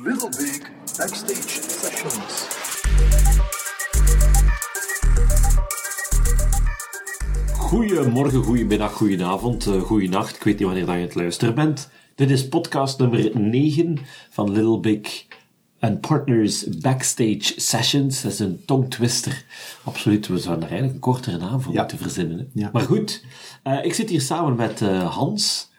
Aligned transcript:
Little 0.00 0.30
Big 0.30 0.62
Backstage 0.96 1.48
Sessions. 1.68 2.48
Goedemorgen, 7.58 8.42
goedemiddag, 8.42 8.92
goedenavond, 8.92 9.66
uh, 9.66 9.80
goedenacht. 9.80 10.36
Ik 10.36 10.42
weet 10.42 10.58
niet 10.58 10.66
wanneer 10.66 10.86
dat 10.86 10.94
je 10.94 11.00
het 11.00 11.14
luisteren 11.14 11.54
bent. 11.54 11.88
Dit 12.14 12.30
is 12.30 12.48
podcast 12.48 12.98
nummer 12.98 13.30
9 13.40 13.98
van 14.30 14.50
Little 14.52 14.80
Big 14.80 15.24
and 15.80 16.00
Partners 16.00 16.68
Backstage 16.78 17.52
Sessions. 17.56 18.22
Dat 18.22 18.32
is 18.32 18.38
een 18.38 18.62
tongtwister. 18.66 19.44
Absoluut, 19.84 20.26
we 20.26 20.38
zouden 20.38 20.64
er 20.64 20.70
eigenlijk 20.70 20.94
een 21.04 21.12
kortere 21.12 21.36
naam 21.38 21.60
voor 21.60 21.72
Ja. 21.72 21.80
moeten 21.80 21.98
verzinnen. 21.98 22.38
Hè? 22.38 22.44
Ja. 22.52 22.70
Maar 22.72 22.82
goed, 22.82 23.24
eh, 23.62 23.84
ik 23.84 23.94
zit 23.94 24.08
hier 24.10 24.20
samen 24.20 24.56
met 24.56 24.80
eh, 24.80 25.14
Hans. 25.14 25.70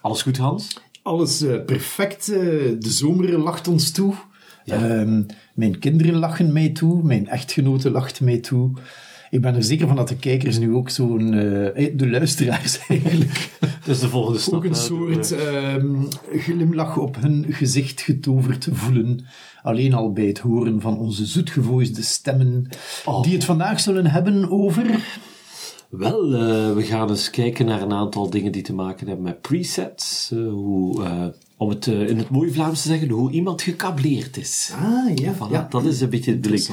Alles 0.00 0.22
goed, 0.22 0.36
Hans? 0.36 0.76
Alles 1.10 1.42
eh, 1.42 1.64
perfect. 1.64 2.28
eh, 2.28 2.38
de 2.78 2.90
zomer 2.90 3.38
lacht 3.38 3.68
ons 3.68 3.90
toe. 3.90 4.14
Ehm, 4.64 5.22
mijn 5.54 5.78
kinderen 5.78 6.14
lachen 6.14 6.52
mij 6.52 6.68
toe. 6.68 7.02
Mijn 7.02 7.28
echtgenote 7.28 7.90
lacht 7.90 8.20
mij 8.20 8.38
toe. 8.38 8.70
Ik 9.30 9.40
ben 9.40 9.54
er 9.54 9.62
zeker 9.62 9.86
van 9.86 9.96
dat 9.96 10.08
de 10.08 10.16
kijkers 10.16 10.58
nu 10.58 10.74
ook 10.74 10.90
zo'n... 10.90 11.34
eh, 11.34 11.90
de 11.96 12.10
luisteraars 12.10 12.78
eigenlijk... 12.88 13.50
Dus 13.86 14.00
de 14.00 14.08
volgende 14.08 14.38
stap. 14.38 14.54
ook 14.54 14.64
een 14.64 14.74
soort 14.74 15.32
eh, 15.32 15.74
ehm, 15.74 16.02
glimlach 16.32 16.96
op 16.96 17.16
hun 17.20 17.46
gezicht 17.48 18.00
getoverd 18.00 18.68
voelen. 18.72 19.24
Alleen 19.62 19.94
al 19.94 20.12
bij 20.12 20.26
het 20.26 20.38
horen 20.38 20.80
van 20.80 20.98
onze 20.98 21.26
zoetgevoisde 21.26 22.02
stemmen. 22.02 22.66
Oh. 23.04 23.22
Die 23.22 23.34
het 23.34 23.44
vandaag 23.44 23.80
zullen 23.80 24.06
hebben 24.06 24.50
over... 24.50 25.18
Wel, 25.90 26.34
eh, 26.34 26.74
we 26.74 26.82
gaan 26.82 27.08
eens 27.10 27.30
kijken 27.30 27.66
naar 27.66 27.82
een 27.82 27.92
aantal 27.92 28.30
dingen 28.30 28.52
die 28.52 28.62
te 28.62 28.74
maken 28.74 29.06
hebben 29.06 29.24
met 29.24 29.40
presets. 29.40 30.30
Eh, 30.32 30.48
hoe, 30.48 31.04
eh, 31.04 31.26
om 31.56 31.68
het 31.68 31.86
in 31.86 32.18
het 32.18 32.30
mooie 32.30 32.52
Vlaams 32.52 32.82
te 32.82 32.88
zeggen, 32.88 33.08
hoe 33.08 33.30
iemand 33.30 33.62
gekableerd 33.62 34.36
is. 34.36 34.72
Ah, 34.74 35.16
ja. 35.16 35.34
Voilà, 35.34 35.50
ja. 35.50 35.66
dat 35.70 35.84
is 35.84 36.00
een 36.00 36.08
beetje 36.10 36.30
het 36.30 36.40
bedoeling. 36.40 36.68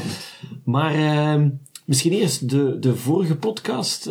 Maar 0.64 0.95
ehm, 0.95 1.50
misschien 1.86 2.12
eerst 2.12 2.50
de, 2.50 2.80
de 2.80 2.95
vorige 2.95 3.36
podcast, 3.36 4.10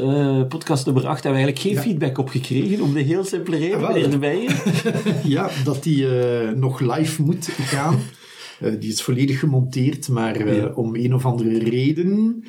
podcast 0.48 0.84
nummer 0.86 1.06
8, 1.06 1.22
hebben 1.22 1.40
we 1.42 1.46
eigenlijk 1.46 1.58
geen 1.58 1.90
feedback 1.90 2.18
op 2.18 2.28
gekregen, 2.28 2.80
om 2.80 2.92
de 2.92 3.00
heel 3.00 3.24
simpele 3.24 3.56
reden, 3.56 3.86
Ah, 3.86 3.92
meneer 3.92 4.10
De 4.10 4.18
Meijer. 4.18 4.62
Ja, 5.24 5.50
dat 5.64 5.82
die 5.82 6.06
nog 6.54 6.80
live 6.80 7.22
moet 7.22 7.48
gaan. 7.48 7.98
Die 8.78 8.90
is 8.92 9.02
volledig 9.02 9.38
gemonteerd, 9.38 10.08
maar 10.08 10.54
Ja. 10.54 10.72
om 10.74 10.94
een 10.96 11.14
of 11.14 11.24
andere 11.26 11.58
reden 11.58 12.44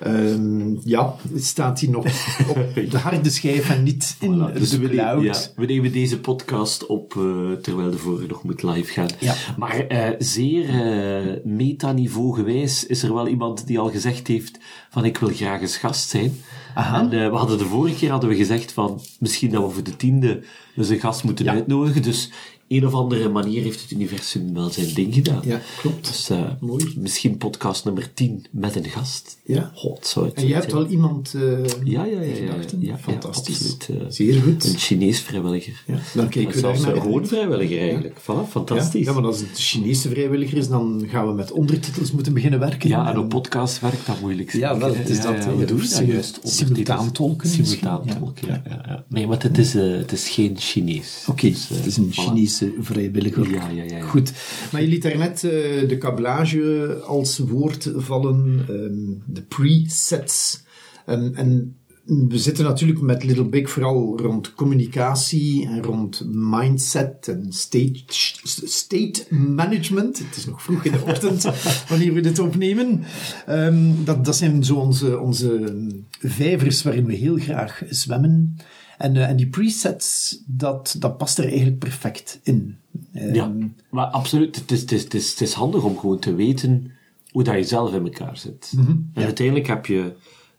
ehm, 0.00 0.74
ja, 0.84 1.14
staat 1.36 1.80
hij 1.80 1.88
nog 1.88 2.04
op 2.48 2.74
de 2.90 2.98
harde 2.98 3.30
schijf 3.30 3.70
en 3.70 3.82
niet 3.82 4.16
in 4.20 4.34
Voilà, 4.50 4.52
dus 4.58 4.70
de 4.70 4.78
we, 4.78 4.88
cloud. 4.88 5.22
ja, 5.24 5.34
we 5.56 5.66
nemen 5.66 5.92
deze 5.92 6.20
podcast 6.20 6.86
op 6.86 7.16
eh, 7.16 7.52
terwijl 7.62 7.90
de 7.90 7.98
vorige 7.98 8.26
nog 8.26 8.42
moet 8.42 8.62
live 8.62 8.92
gaan. 8.92 9.08
Ja. 9.18 9.34
Maar 9.56 9.86
eh, 9.86 10.08
zeer 10.18 10.68
eh 10.68 11.44
metaniveau 11.44 12.34
gewijs 12.34 12.86
is 12.86 13.02
er 13.02 13.14
wel 13.14 13.28
iemand 13.28 13.66
die 13.66 13.78
al 13.78 13.90
gezegd 13.90 14.26
heeft 14.26 14.58
van 14.90 15.04
ik 15.04 15.18
wil 15.18 15.28
graag 15.28 15.60
eens 15.60 15.76
gast 15.76 16.08
zijn. 16.08 16.32
Aha. 16.74 17.00
En 17.00 17.08
we 17.30 17.36
hadden 17.36 17.58
de 17.58 17.64
vorige 17.64 17.94
keer 17.96 18.10
hadden 18.10 18.30
we 18.30 18.36
gezegd 18.36 18.72
van 18.72 19.00
misschien 19.18 19.50
dat 19.50 19.62
we 19.66 19.70
voor 19.70 19.82
de 19.84 19.96
tiende 19.96 20.40
dus 20.74 20.88
een 20.88 21.00
gast 21.00 21.24
moeten 21.24 21.44
Ja. 21.44 21.52
uitnodigen. 21.52 22.02
Dus 22.02 22.30
een 22.70 22.86
of 22.86 22.94
andere 22.94 23.28
manier 23.28 23.62
heeft 23.62 23.80
het 23.82 23.90
universum 23.90 24.54
wel 24.54 24.70
zijn 24.70 24.94
ding 24.94 25.14
gedaan. 25.14 25.40
Ja, 25.44 25.60
klopt. 25.80 26.06
Dus 26.06 26.30
eh, 26.30 26.38
Mooi. 26.60 26.92
misschien 26.98 27.36
podcast 27.36 27.84
nummer 27.84 28.10
10 28.14 28.46
met 28.50 28.76
een 28.76 28.84
gast. 28.84 29.38
Ja. 29.44 29.70
God, 29.74 30.06
zou 30.06 30.26
het 30.26 30.34
En 30.34 30.46
je 30.46 30.54
hebt 30.54 30.72
wel 30.72 30.86
iemand 30.86 31.34
eh 31.34 31.40
Ja, 31.84 32.04
ja, 32.04 32.04
ja. 32.04 32.20
in 32.20 32.28
ja, 32.44 32.50
gedachten? 32.52 32.78
ja, 32.80 32.86
ja, 32.92 32.98
Fantastisch. 32.98 33.72
absoluut, 33.72 34.02
eh. 34.02 34.06
Zeer 34.08 34.42
goed. 34.42 34.64
Een 34.64 34.78
Chinees 34.78 35.20
vrijwilliger. 35.20 35.82
Ja, 35.86 35.98
dan 36.14 36.28
kijken 36.28 36.52
we 36.54 36.58
Zelfs 36.58 36.80
daar 36.80 36.88
een 36.88 36.94
naar 36.96 37.04
gewoon 37.04 37.26
vrijwilliger 37.26 37.78
eigenlijk. 37.80 38.20
Voilà, 38.20 38.24
Ja, 38.26 38.44
fantastisch. 38.46 39.04
ja, 39.06 39.12
maar 39.12 39.24
als 39.24 39.38
het 39.40 39.48
een 39.48 39.54
Chinese 39.56 40.08
vrijwilliger 40.08 40.58
is, 40.58 40.68
dan 40.68 41.04
gaan 41.08 41.26
we 41.26 41.32
met 41.32 41.52
ondertitels 41.52 42.12
moeten 42.12 42.34
beginnen 42.34 42.58
werken. 42.60 42.88
Ja, 42.88 43.10
en 43.10 43.18
op 43.18 43.28
podcast 43.28 43.80
werkt 43.80 44.06
dat 44.06 44.20
moeilijk. 44.20 44.52
Ja, 44.52 44.78
wel, 44.78 44.94
het 44.94 45.08
is 45.08 45.16
Ja, 45.16 45.22
dat, 45.32 45.44
ja, 45.44 45.56
we 45.56 45.64
doen 45.64 45.82
juist. 46.06 46.40
simultaan 46.42 47.12
tolken. 47.12 47.48
Simultaan 47.48 48.02
Ja. 48.04 48.14
tolken, 48.14 48.48
ja. 48.48 48.62
Ja, 48.68 48.84
ja. 48.86 49.04
Nee, 49.08 49.26
maar 49.26 49.42
het 49.42 49.58
is, 49.58 49.72
het 49.72 50.12
is 50.12 50.28
geen 50.28 50.56
Chinees. 50.58 51.24
Oké, 51.28 51.48
Dus, 51.48 51.68
het 51.68 51.86
is 51.86 51.96
een 51.96 52.12
voilà. 52.12 52.14
Chinese 52.60 52.82
vrijwilliger. 52.82 53.50
Ja, 53.50 53.68
ja, 53.68 53.82
ja, 53.82 53.96
ja. 53.96 54.00
Goed. 54.00 54.32
Maar 54.72 54.80
je 54.80 54.88
liet 54.88 55.02
daarnet 55.02 55.44
eh 55.44 55.88
de 55.88 55.96
kablage 55.98 56.96
als 57.06 57.38
woord 57.38 57.92
vallen, 57.96 58.64
ehm, 58.68 59.32
de 59.34 59.42
presets. 59.42 60.62
En, 61.06 61.34
en 61.34 61.74
we 62.04 62.38
zitten 62.38 62.64
natuurlijk 62.64 63.00
met 63.00 63.24
Little 63.24 63.44
Big 63.44 63.70
vooral 63.70 64.18
rond 64.20 64.54
communicatie 64.54 65.66
en 65.66 65.82
rond 65.82 66.24
mindset 66.32 67.28
en 67.28 67.46
state, 67.48 68.02
state 68.64 69.34
management. 69.34 70.18
Het 70.18 70.36
is 70.36 70.46
nog 70.46 70.62
vroeg 70.62 70.84
in 70.84 70.92
de 70.92 71.02
ochtend 71.06 71.42
wanneer 71.88 72.12
we 72.12 72.20
dit 72.20 72.38
opnemen. 72.38 73.02
Ehm, 73.46 74.04
dat, 74.04 74.24
dat 74.24 74.36
zijn 74.36 74.64
zo 74.64 74.74
onze, 74.74 75.18
onze 75.18 75.76
vijvers 76.20 76.82
waarin 76.82 77.06
we 77.06 77.14
heel 77.14 77.36
graag 77.36 77.82
zwemmen. 77.88 78.56
En, 79.00 79.16
eh, 79.16 79.28
en 79.28 79.36
die 79.36 79.46
presets, 79.48 80.38
dat, 80.46 80.96
dat 80.98 81.16
past 81.16 81.38
er 81.38 81.44
eigenlijk 81.48 81.78
perfect 81.78 82.40
in. 82.42 82.76
Ehm, 83.12 83.34
Ja, 83.34 83.52
maar 83.90 84.06
absoluut. 84.06 84.56
Het 84.56 84.70
is, 84.70 84.80
het, 84.80 84.92
is, 84.92 85.02
het, 85.02 85.14
is, 85.14 85.30
het 85.30 85.40
is 85.40 85.52
handig 85.52 85.82
om 85.82 85.98
gewoon 85.98 86.18
te 86.18 86.34
weten 86.34 86.90
hoe 87.30 87.42
dat 87.42 87.54
je 87.54 87.64
zelf 87.64 87.94
in 87.94 88.04
elkaar 88.04 88.36
zit. 88.36 88.72
Mhm, 88.76 88.90
En 89.14 89.24
uiteindelijk 89.24 89.66
heb 89.66 89.86
je 89.86 90.12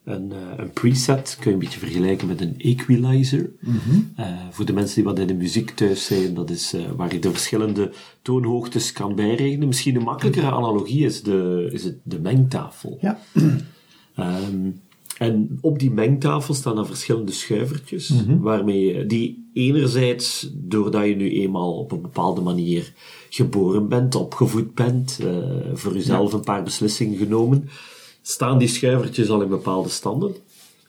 een, 0.04 0.32
eh, 0.32 0.38
een 0.58 0.72
preset, 0.72 1.38
kun 1.40 1.48
je 1.50 1.54
een 1.54 1.64
beetje 1.64 1.80
vergelijken 1.80 2.28
met 2.28 2.42
een 2.42 2.56
equalizer. 2.58 3.50
Mhm. 3.60 4.00
Eh, 4.16 4.28
voor 4.50 4.66
de 4.66 4.74
mensen 4.74 4.96
die 4.96 5.04
wat 5.04 5.20
in 5.20 5.28
de 5.28 5.34
muziek 5.34 5.70
thuis 5.70 6.06
zijn, 6.06 6.34
dat 6.34 6.50
is 6.50 6.76
waar 6.96 7.14
je 7.14 7.20
de 7.20 7.32
verschillende 7.32 7.92
toonhoogtes 8.22 8.92
kan 8.92 9.16
bijregenen. 9.16 9.68
Misschien 9.68 9.96
een 9.96 10.04
makkelijkere 10.04 10.52
analogie 10.52 11.06
is, 11.06 11.24
de, 11.24 11.70
is 11.72 11.84
het 11.84 11.98
de 12.04 12.20
mengtafel. 12.20 12.98
Ja. 13.02 13.20
Ehm, 14.16 14.70
en 15.22 15.58
op 15.62 15.80
die 15.80 15.92
mengtafel 15.92 16.54
staan 16.54 16.76
dan 16.76 16.86
verschillende 16.86 17.32
schuivertjes, 17.32 18.10
Mhm. 18.10 18.40
waarmee 18.40 18.86
je- 18.86 19.06
die 19.06 19.50
enerzijds, 19.54 20.50
doordat 20.54 21.06
je 21.08 21.16
nu 21.16 21.32
eenmaal 21.32 21.74
op 21.78 21.92
een 21.92 22.02
bepaalde 22.02 22.42
manier 22.42 22.94
geboren 23.30 23.88
bent, 23.88 24.16
opgevoed 24.16 24.76
bent, 24.76 25.18
eh, 25.22 25.38
voor 25.74 25.94
jezelf 25.94 26.34
een 26.34 26.42
paar 26.44 26.64
beslissingen 26.64 27.18
genomen, 27.18 27.70
staan 28.22 28.58
die 28.58 28.68
schuivertjes 28.68 29.30
al 29.30 29.42
in 29.42 29.50
bepaalde 29.50 29.90
standen. 29.90 30.32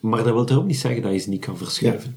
Maar 0.00 0.24
dat 0.24 0.32
wil 0.34 0.44
toch 0.44 0.58
ook 0.58 0.66
niet 0.66 0.76
zeggen 0.78 1.02
dat 1.02 1.12
je 1.12 1.18
ze 1.18 1.28
niet 1.28 1.44
kan 1.44 1.56
verschuiven. 1.56 2.16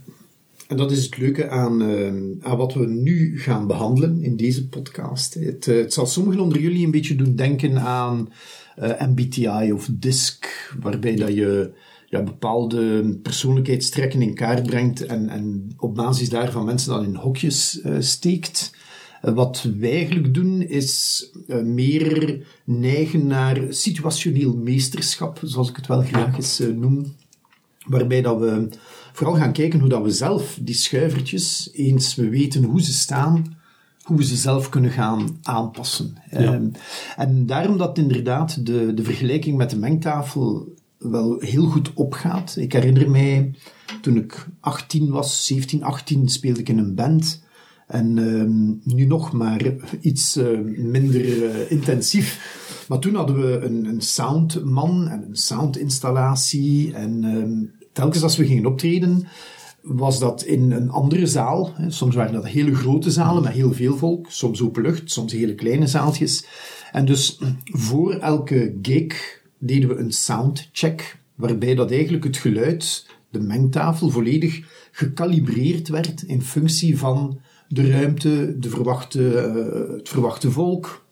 En 0.67 0.77
dat 0.77 0.91
is 0.91 1.05
het 1.05 1.17
leuke 1.17 1.49
aan, 1.49 1.81
ehm, 1.81 2.23
aan 2.41 2.57
wat 2.57 2.73
we 2.73 2.85
nu 2.87 3.39
gaan 3.39 3.67
behandelen 3.67 4.23
in 4.23 4.35
deze 4.37 4.67
podcast. 4.67 5.33
Het, 5.33 5.67
eh, 5.67 5.75
het 5.77 5.93
zal 5.93 6.05
sommigen 6.05 6.39
onder 6.41 6.59
jullie 6.59 6.85
een 6.85 6.91
beetje 6.91 7.15
doen 7.15 7.35
denken 7.35 7.79
aan 7.79 8.29
eh, 8.75 9.07
MBTI 9.07 9.71
of 9.73 9.89
DISC, 9.91 10.73
waarbij 10.81 11.15
dat 11.15 11.33
je 11.33 11.71
ja, 12.15 12.23
bepaalde 12.23 13.15
persoonlijkheidstrekken 13.21 14.21
in 14.21 14.33
kaart 14.33 14.63
brengt 14.63 15.05
en, 15.05 15.29
en 15.29 15.73
op 15.77 15.95
basis 15.95 16.29
daarvan 16.29 16.65
mensen 16.65 16.89
dan 16.89 17.03
in 17.03 17.15
hokjes 17.15 17.81
eh, 17.81 17.95
steekt. 17.99 18.73
Wat 19.21 19.67
wij 19.79 19.91
eigenlijk 19.91 20.33
doen 20.33 20.61
is 20.61 21.25
eh, 21.47 21.61
meer 21.61 22.45
neigen 22.63 23.27
naar 23.27 23.61
situationeel 23.69 24.55
meesterschap, 24.55 25.39
zoals 25.43 25.69
ik 25.69 25.75
het 25.75 25.87
wel 25.87 26.01
graag 26.01 26.35
eens 26.35 26.59
eh, 26.59 26.67
noem. 26.67 27.15
Waarbij 27.85 28.21
dat 28.21 28.39
we 28.39 28.69
vooral 29.13 29.35
gaan 29.35 29.53
kijken 29.53 29.79
hoe 29.79 29.89
dat 29.89 30.03
we 30.03 30.11
zelf 30.11 30.57
die 30.61 30.75
schuivertjes, 30.75 31.69
eens 31.73 32.15
we 32.15 32.29
weten 32.29 32.63
hoe 32.63 32.81
ze 32.81 32.93
staan, 32.93 33.57
hoe 34.03 34.17
we 34.17 34.23
ze 34.23 34.35
zelf 34.35 34.69
kunnen 34.69 34.91
gaan 34.91 35.37
aanpassen. 35.43 36.17
Ehm, 36.29 36.67
en 37.15 37.45
daarom 37.45 37.77
dat 37.77 37.97
inderdaad 37.97 38.65
de, 38.65 38.93
de 38.93 39.03
vergelijking 39.03 39.57
met 39.57 39.69
de 39.69 39.77
mengtafel 39.77 40.73
wel 41.09 41.39
heel 41.39 41.65
goed 41.65 41.93
opgaat. 41.93 42.55
Ik 42.57 42.73
herinner 42.73 43.09
mij, 43.09 43.53
toen 44.01 44.17
ik 44.17 44.47
18 44.59 45.09
was, 45.09 45.45
17, 45.45 45.83
18, 45.83 46.29
speelde 46.29 46.59
ik 46.59 46.69
in 46.69 46.77
een 46.77 46.95
band. 46.95 47.43
En 47.87 48.17
ehm, 48.17 48.95
nu 48.95 49.05
nog, 49.05 49.31
maar 49.31 49.61
iets 49.99 50.35
eh, 50.35 50.59
minder 50.77 51.49
eh, 51.49 51.71
intensief. 51.71 52.63
Maar 52.87 52.99
toen 52.99 53.15
hadden 53.15 53.39
we 53.39 53.59
een, 53.59 53.85
een 53.85 54.01
soundman 54.01 55.07
en 55.07 55.25
een 55.27 55.35
soundinstallatie. 55.35 56.93
En 56.93 57.23
ehm, 57.23 57.85
telkens 57.93 58.23
als 58.23 58.37
we 58.37 58.45
gingen 58.45 58.65
optreden, 58.65 59.27
was 59.81 60.19
dat 60.19 60.43
in 60.43 60.71
een 60.71 60.89
andere 60.89 61.27
zaal. 61.27 61.73
Soms 61.87 62.15
waren 62.15 62.33
dat 62.33 62.47
hele 62.47 62.75
grote 62.75 63.11
zalen 63.11 63.43
met 63.43 63.53
heel 63.53 63.73
veel 63.73 63.97
volk. 63.97 64.25
Soms 64.29 64.61
open 64.61 64.81
lucht, 64.83 65.11
soms 65.11 65.31
hele 65.31 65.55
kleine 65.55 65.87
zaaltjes. 65.87 66.45
En 66.91 67.05
dus 67.05 67.39
voor 67.63 68.13
elke 68.13 68.77
gig 68.81 69.43
deden 69.65 69.89
we 69.89 69.95
een 69.95 70.11
soundcheck. 70.11 71.17
Waarbij 71.35 71.75
dat 71.75 71.91
eigenlijk 71.91 72.23
het 72.23 72.37
geluid, 72.37 73.05
de 73.29 73.39
mengtafel, 73.39 74.09
volledig 74.09 74.61
gecalibreerd 74.91 75.87
werd 75.87 76.21
in 76.21 76.41
functie 76.41 76.97
van 76.97 77.39
de 77.67 77.89
ruimte, 77.91 78.55
de 78.59 78.69
verwachte, 78.69 79.37
eh, 79.39 79.95
het 79.97 80.09
verwachte 80.09 80.51
volk 80.51 81.05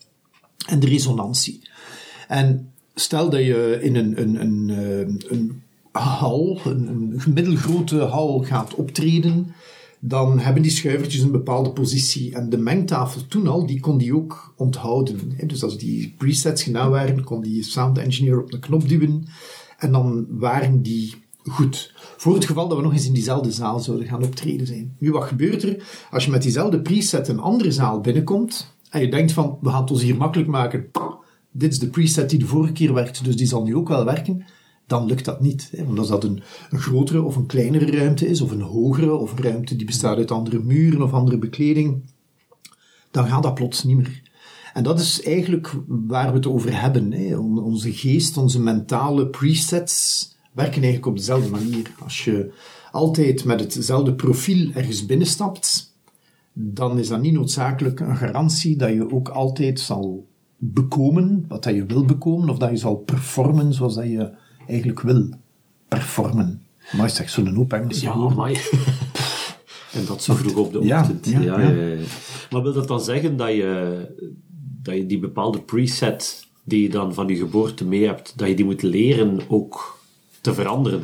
en 0.67 0.79
de 0.79 0.87
resonantie. 0.87 1.69
En 2.27 2.71
stel 2.95 3.29
dat 3.29 3.39
je 3.39 3.79
in 3.81 3.95
een, 3.95 4.21
een, 4.21 4.41
een, 4.41 4.69
eh, 4.69 5.37
een 5.37 5.61
hal, 5.91 6.59
een, 6.65 6.87
een 6.87 7.33
middelgrote 7.33 7.99
hal 7.99 8.39
gaat 8.39 8.75
optreden, 8.75 9.53
dan 10.05 10.39
hebben 10.39 10.61
die 10.61 10.71
schuivertjes 10.71 11.21
een 11.21 11.31
bepaalde 11.31 11.71
positie. 11.71 12.35
En 12.35 12.49
de 12.49 12.57
mengtafel 12.57 13.27
toen 13.27 13.47
al, 13.47 13.65
die 13.65 13.79
kon 13.79 13.97
die 13.97 14.15
ook 14.15 14.53
onthouden. 14.57 15.19
Dus 15.47 15.63
als 15.63 15.77
die 15.77 16.13
presets 16.17 16.63
gedaan 16.63 16.89
waren, 16.89 17.23
kon 17.23 17.41
die 17.41 17.63
sound 17.63 17.97
engineer 17.97 18.41
op 18.41 18.51
de 18.51 18.59
knop 18.59 18.87
duwen. 18.87 19.25
En 19.77 19.91
dan 19.91 20.25
waren 20.29 20.81
die 20.81 21.13
goed. 21.45 21.93
Voor 22.17 22.33
het 22.33 22.45
geval 22.45 22.67
dat 22.67 22.77
we 22.77 22.83
nog 22.83 22.93
eens 22.93 23.05
in 23.05 23.13
diezelfde 23.13 23.51
zaal 23.51 23.79
zouden 23.79 24.07
gaan 24.07 24.23
optreden 24.23 24.67
zijn. 24.67 24.95
Nu, 24.99 25.11
wat 25.11 25.23
gebeurt 25.23 25.63
er 25.63 26.05
als 26.11 26.25
je 26.25 26.31
met 26.31 26.41
diezelfde 26.41 26.81
preset 26.81 27.27
een 27.27 27.39
andere 27.39 27.71
zaal 27.71 28.01
binnenkomt 28.01 28.75
en 28.89 29.01
je 29.01 29.09
denkt 29.09 29.31
van, 29.31 29.57
we 29.61 29.69
gaan 29.69 29.81
het 29.81 29.91
ons 29.91 30.01
hier 30.01 30.17
makkelijk 30.17 30.49
maken. 30.49 30.85
Dit 31.51 31.71
is 31.71 31.79
de 31.79 31.89
preset 31.89 32.29
die 32.29 32.39
de 32.39 32.45
vorige 32.45 32.73
keer 32.73 32.93
werkte, 32.93 33.23
dus 33.23 33.35
die 33.35 33.47
zal 33.47 33.63
nu 33.63 33.75
ook 33.75 33.87
wel 33.87 34.05
werken. 34.05 34.45
Dan 34.87 35.05
lukt 35.05 35.25
dat 35.25 35.41
niet. 35.41 35.69
Hè? 35.75 35.93
Dat 35.93 36.23
een, 36.23 36.41
grotere 36.69 37.21
of 37.21 37.35
een 37.35 37.45
kleinere 37.45 37.91
ruimte 37.97 38.27
is, 38.27 38.41
of 38.41 38.51
een 38.51 38.61
hogere, 38.61 39.13
of 39.15 39.31
een 39.31 39.43
ruimte 39.43 39.75
die 39.75 39.85
bestaat 39.85 40.17
uit 40.17 40.31
andere 40.31 40.59
muren 40.59 41.01
of 41.01 41.13
andere 41.13 41.37
bekleding, 41.37 42.03
dan 43.11 43.27
gaat 43.27 43.43
dat 43.43 43.53
plots 43.53 43.83
niet 43.83 43.97
meer. 43.97 44.21
En 44.73 44.83
dat 44.83 44.99
is 44.99 45.21
eigenlijk 45.23 45.75
waar 45.87 46.29
we 46.29 46.35
het 46.35 46.47
over 46.47 46.81
hebben. 46.81 47.11
Hè. 47.11 47.37
On- 47.37 47.63
Onze 47.63 47.93
geest, 47.93 48.37
onze 48.37 48.59
mentale 48.61 49.27
presets 49.27 50.27
werken 50.51 50.73
eigenlijk 50.81 51.05
op 51.05 51.17
dezelfde 51.17 51.49
manier. 51.49 51.91
Als 52.03 52.23
je 52.25 52.51
altijd 52.91 53.45
met 53.45 53.59
hetzelfde 53.59 54.13
profiel 54.13 54.71
ergens 54.73 55.05
binnenstapt, 55.05 55.93
dan 56.53 56.99
is 56.99 57.07
dat 57.07 57.21
niet 57.21 57.33
noodzakelijk 57.33 57.99
een 57.99 58.17
garantie 58.17 58.75
dat 58.75 58.93
je 58.93 59.11
ook 59.11 59.29
altijd 59.29 59.79
zal 59.79 60.27
bekomen 60.57 61.45
wat 61.47 61.63
dat 61.63 61.73
je 61.75 61.85
wil 61.85 62.05
bekomen, 62.05 62.49
of 62.49 62.57
dat 62.57 62.69
je 62.69 62.77
zal 62.77 62.95
performen 62.95 63.73
zoals 63.73 63.95
dat 63.95 64.05
je 64.05 64.31
eigenlijk 64.67 65.01
wil 65.01 65.29
performen. 65.87 66.61
Maar 66.91 67.05
is 67.05 67.19
echt 67.19 67.31
zo'n 67.31 67.55
hoop 67.55 67.73
Engelse 67.73 68.05
Ja, 68.05 68.11
amai. 68.11 68.57
En 69.93 70.05
dat 70.05 70.23
zo 70.23 70.33
vroeg 70.33 70.55
op 70.55 70.71
de 70.71 70.79
ochtend. 70.79 71.25
ja, 71.25 71.39
Ja, 71.39 71.59
ja. 71.59 71.69
ja, 71.69 71.87
ja. 71.87 72.01
Maar 72.49 72.61
wil 72.61 72.73
dat 72.73 72.87
dan 72.87 73.01
zeggen 73.01 73.37
dat 73.37 73.49
je, 73.49 74.05
dat 74.81 74.95
je 74.95 75.05
die 75.05 75.19
bepaalde 75.19 75.59
preset 75.59 76.47
die 76.63 76.81
je 76.81 76.89
dan 76.89 77.13
van 77.13 77.27
je 77.27 77.35
geboorte 77.35 77.85
mee 77.85 78.05
hebt, 78.05 78.33
dat 78.35 78.47
je 78.47 78.55
die 78.55 78.65
moet 78.65 78.81
leren 78.81 79.39
ook 79.47 79.99
te 80.41 80.53
veranderen? 80.53 81.03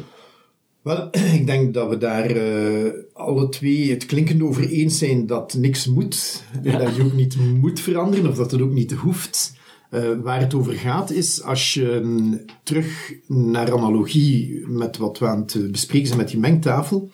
Wel, 0.82 1.10
ik 1.40 1.46
denk 1.46 1.74
dat 1.74 1.90
we 1.90 1.98
daar 1.98 2.30
eh, 2.30 2.92
alle 3.14 3.50
twee 3.50 3.90
het 3.92 4.06
klinkend 4.06 4.42
over 4.42 4.70
eens 4.70 4.98
zijn 4.98 5.26
dat 5.26 5.54
niks 5.54 5.88
moet. 5.88 6.44
En 6.64 6.80
dat 6.80 6.96
je 6.96 7.04
ook 7.04 7.14
niet 7.14 7.38
moet 7.62 7.80
veranderen, 7.80 8.30
of 8.30 8.38
dat 8.38 8.52
het 8.52 8.62
ook 8.62 8.74
niet 8.74 8.92
hoeft. 8.92 9.58
Eh, 9.90 10.10
waar 10.22 10.40
het 10.40 10.54
over 10.54 10.74
gaat 10.74 11.12
is, 11.12 11.44
als 11.44 11.74
je 11.74 12.00
mm, 12.04 12.42
terug 12.64 13.14
naar 13.28 13.74
analogie 13.74 14.68
met 14.68 14.98
wat 14.98 15.20
we 15.20 15.28
aan 15.28 15.40
het 15.40 15.72
bespreken 15.72 16.08
zijn 16.08 16.20
met 16.20 16.30
die 16.30 16.40
mengtafel. 16.40 17.10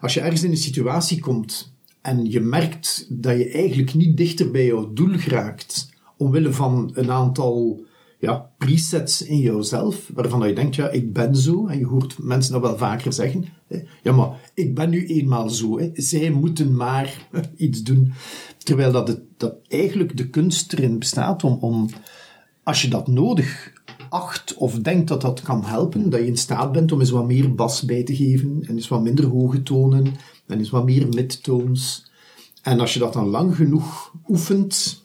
Als 0.00 0.14
je 0.14 0.20
ergens 0.20 0.42
in 0.42 0.50
een 0.50 0.56
situatie 0.56 1.20
komt 1.20 1.74
en 2.00 2.30
je 2.30 2.40
merkt 2.40 3.06
dat 3.08 3.38
je 3.38 3.50
eigenlijk 3.50 3.94
niet 3.94 4.16
dichter 4.16 4.50
bij 4.50 4.66
jouw 4.66 4.92
doel 4.92 5.18
geraakt, 5.18 5.88
omwille 6.16 6.52
van 6.52 6.90
een 6.94 7.10
aantal 7.10 7.84
ja, 8.18 8.50
presets 8.58 9.22
in 9.22 9.38
jouzelf, 9.38 10.10
waarvan 10.14 10.48
je 10.48 10.54
denkt, 10.54 10.74
ja, 10.74 10.90
ik 10.90 11.12
ben 11.12 11.36
zo, 11.36 11.66
en 11.66 11.78
je 11.78 11.86
hoort 11.86 12.18
mensen 12.18 12.52
dat 12.52 12.62
wel 12.62 12.76
vaker 12.76 13.12
zeggen, 13.12 13.44
ja, 14.02 14.12
maar 14.12 14.50
ik 14.54 14.74
ben 14.74 14.90
nu 14.90 15.06
eenmaal 15.06 15.50
zo, 15.50 15.78
hè, 15.78 15.90
zij 15.94 16.30
moeten 16.30 16.76
maar 16.76 17.28
iets 17.56 17.82
doen. 17.82 18.12
Terwijl 18.58 18.92
dat, 18.92 19.08
het, 19.08 19.20
dat 19.36 19.54
eigenlijk 19.68 20.16
de 20.16 20.28
kunst 20.28 20.72
erin 20.72 20.98
bestaat 20.98 21.44
om, 21.44 21.58
om, 21.60 21.88
als 22.66 22.82
je 22.82 22.88
dat 22.88 23.06
nodig 23.06 23.72
acht 24.08 24.54
of 24.54 24.74
denkt 24.74 25.08
dat 25.08 25.20
dat 25.20 25.42
kan 25.42 25.64
helpen, 25.64 26.10
dat 26.10 26.20
je 26.20 26.26
in 26.26 26.36
staat 26.36 26.72
bent 26.72 26.92
om 26.92 27.00
eens 27.00 27.10
wat 27.10 27.26
meer 27.26 27.54
bas 27.54 27.82
bij 27.82 28.02
te 28.02 28.16
geven, 28.16 28.62
en 28.66 28.74
eens 28.74 28.88
wat 28.88 29.02
minder 29.02 29.24
hoge 29.24 29.62
tonen, 29.62 30.14
en 30.46 30.58
eens 30.58 30.70
wat 30.70 30.84
meer 30.84 31.08
midtones. 31.08 32.10
En 32.62 32.80
als 32.80 32.92
je 32.92 32.98
dat 32.98 33.12
dan 33.12 33.28
lang 33.28 33.56
genoeg 33.56 34.12
oefent, 34.28 35.04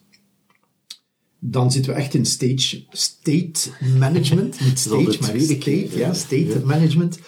dan 1.40 1.72
zitten 1.72 1.94
we 1.94 2.00
echt 2.00 2.13
in 2.13 2.25
stage, 2.25 2.84
state 2.90 3.69
management. 3.98 4.60
Niet 4.66 4.80
stage, 4.80 5.04
de 5.04 5.18
maar 5.22 5.40
state, 5.40 5.90
ja, 5.92 5.98
ja. 5.98 6.13
state 6.13 6.62
management. 6.66 7.19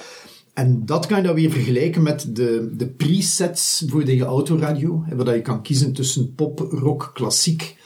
En 0.54 0.86
dat 0.86 1.06
kan 1.06 1.18
je 1.18 1.24
dan 1.24 1.36
weer 1.36 1.52
vergelijken 1.52 2.04
met 2.04 2.36
de, 2.36 2.74
de 2.78 2.88
presets 2.88 3.84
voor 3.88 4.12
je 4.12 4.24
autoradio. 4.24 5.04
Waar 5.10 5.26
dat 5.26 5.36
je 5.36 5.42
kan 5.42 5.62
kiezen 5.62 5.94
tussen 5.94 6.36
pop, 6.36 6.60
rock, 6.60 7.12
klassiek. 7.14 7.82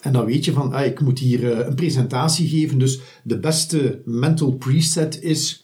En 0.00 0.12
dan 0.12 0.24
weet 0.24 0.44
je 0.44 0.52
van, 0.52 0.72
ah, 0.72 0.86
ik 0.86 1.00
moet 1.00 1.18
hier 1.18 1.52
eh, 1.52 1.66
een 1.66 1.74
presentatie 1.74 2.48
geven. 2.48 2.78
Dus 2.78 3.00
de 3.22 3.38
beste 3.38 4.02
mental 4.04 4.52
preset 4.52 5.22
is 5.22 5.62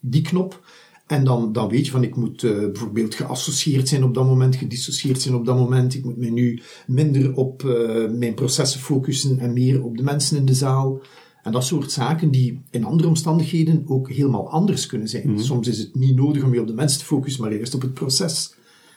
die 0.00 0.22
knop. 0.22 0.68
En 1.06 1.24
dan, 1.24 1.52
dan 1.52 1.68
weet 1.68 1.86
je 1.86 1.92
van, 1.92 2.02
ik 2.02 2.16
moet 2.16 2.42
eh, 2.42 2.50
bijvoorbeeld 2.58 3.14
geassocieerd 3.14 3.88
zijn 3.88 4.04
op 4.04 4.14
dat 4.14 4.24
moment, 4.24 4.56
gedissocieerd 4.56 5.20
zijn 5.20 5.34
op 5.34 5.46
dat 5.46 5.56
moment. 5.56 5.94
Ik 5.94 6.04
moet 6.04 6.16
me 6.16 6.28
nu 6.28 6.60
minder 6.86 7.34
op 7.34 7.64
eh, 7.64 8.10
mijn 8.10 8.34
processen 8.34 8.80
focussen 8.80 9.38
en 9.38 9.52
meer 9.52 9.84
op 9.84 9.96
de 9.96 10.02
mensen 10.02 10.36
in 10.36 10.44
de 10.44 10.54
zaal. 10.54 11.00
En 11.42 11.52
dat 11.52 11.64
soort 11.64 11.92
zaken 11.92 12.30
die 12.30 12.60
in 12.70 12.84
andere 12.84 13.08
omstandigheden 13.08 13.84
ook 13.86 14.10
helemaal 14.10 14.50
anders 14.50 14.86
kunnen 14.86 15.08
zijn. 15.08 15.40
Soms 15.40 15.68
is 15.68 15.78
het 15.78 15.94
niet 15.94 16.16
nodig 16.16 16.42
om 16.42 16.54
je 16.54 16.60
op 16.60 16.66
de 16.66 16.74
mensen 16.74 16.98
te 16.98 17.04
focussen, 17.04 17.42
maar 17.42 17.52
eerst 17.52 17.74
op 17.74 17.82
het 17.82 17.94
proces. 17.94 18.54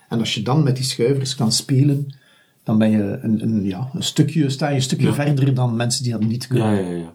En 0.10 0.20
als 0.20 0.34
je 0.34 0.42
dan 0.42 0.64
met 0.64 0.76
die 0.76 0.86
schuivers 0.86 1.36
kan 1.36 1.52
spelen, 1.52 2.16
dan 2.64 2.78
ben 2.78 2.92
je 2.92 3.20
een, 3.22 3.42
een, 3.42 3.64
ja, 3.64 3.90
een 3.94 4.04
stukje, 4.04 4.50
sta 4.50 4.70
je 4.70 4.76
een 4.76 4.82
stukje 4.82 5.14
verder 5.14 5.54
dan 5.54 5.76
mensen 5.76 6.04
die 6.04 6.12
dat 6.12 6.24
niet 6.24 6.48
kunnen. 6.48 6.74
Ja, 6.74 6.90
ja, 6.90 6.96
ja. 6.96 7.14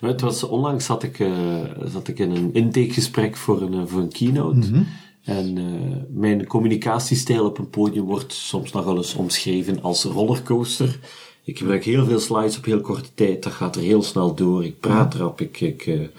Maar 0.00 0.10
Het 0.10 0.20
was, 0.20 0.42
onlangs 0.42 0.84
zat 0.84 1.02
ik, 1.02 1.18
eh, 1.18 1.60
zat 1.84 2.08
ik 2.08 2.18
in 2.18 2.30
een 2.30 2.54
intakegesprek 2.54 3.36
voor 3.36 3.62
een, 3.62 3.74
eh, 3.74 3.86
voor 3.86 4.00
een 4.00 4.12
keynote. 4.12 4.84
En 5.24 5.58
eh, 5.58 5.64
mijn 6.08 6.46
communicatiestijl 6.46 7.44
op 7.44 7.58
een 7.58 7.70
podium 7.70 8.04
wordt 8.04 8.32
soms 8.32 8.72
nog 8.72 8.84
wel 8.84 8.96
eens 8.96 9.14
omschreven 9.14 9.82
als 9.82 10.04
rollercoaster. 10.04 10.98
Ik 11.44 11.58
gebruik 11.58 11.84
heel 11.84 12.04
veel 12.04 12.18
slides 12.18 12.56
op 12.56 12.64
heel 12.64 12.80
korte 12.80 13.08
tijd. 13.14 13.42
Dat 13.42 13.52
gaat 13.52 13.76
er 13.76 13.82
heel 13.82 14.02
snel 14.02 14.34
door. 14.34 14.64
Ik 14.64 14.80
praat 14.80 15.14
erop. 15.14 15.40
Ik, 15.40 15.60
ik 15.60 16.10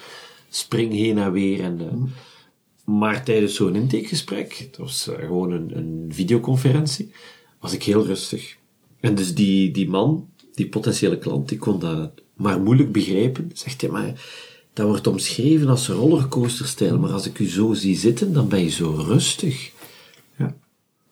spring 0.49 0.93
heen 0.93 1.17
en 1.17 1.31
weer. 1.31 1.63
En, 1.63 1.79
eh, 1.79 2.11
Maar 2.83 3.23
tijdens 3.23 3.55
zo'n 3.55 3.75
intakegesprek, 3.75 4.53
het 4.53 4.77
was 4.77 5.09
gewoon 5.19 5.51
een, 5.51 5.77
een 5.77 6.05
videoconferentie, 6.09 7.11
was 7.59 7.73
ik 7.73 7.83
heel 7.83 8.05
rustig. 8.05 8.57
En 8.99 9.15
dus 9.15 9.35
die, 9.35 9.71
die 9.71 9.89
man, 9.89 10.29
die 10.53 10.69
potentiële 10.69 11.17
klant, 11.17 11.49
die 11.49 11.57
kon 11.57 11.79
dat 11.79 12.11
maar 12.33 12.61
moeilijk 12.61 12.91
begrijpen. 12.91 13.51
Zegt 13.53 13.81
hij, 13.81 13.89
maar 13.89 14.21
dat 14.73 14.87
wordt 14.87 15.07
omschreven 15.07 15.69
als 15.69 15.87
rollercoasterstijl, 15.87 16.99
maar 16.99 17.11
als 17.11 17.25
ik 17.25 17.39
u 17.39 17.47
zo 17.47 17.73
zie 17.73 17.97
zitten, 17.97 18.33
dan 18.33 18.47
ben 18.47 18.63
je 18.63 18.69
zo 18.69 19.03
rustig. 19.07 19.71
Ja, 20.37 20.55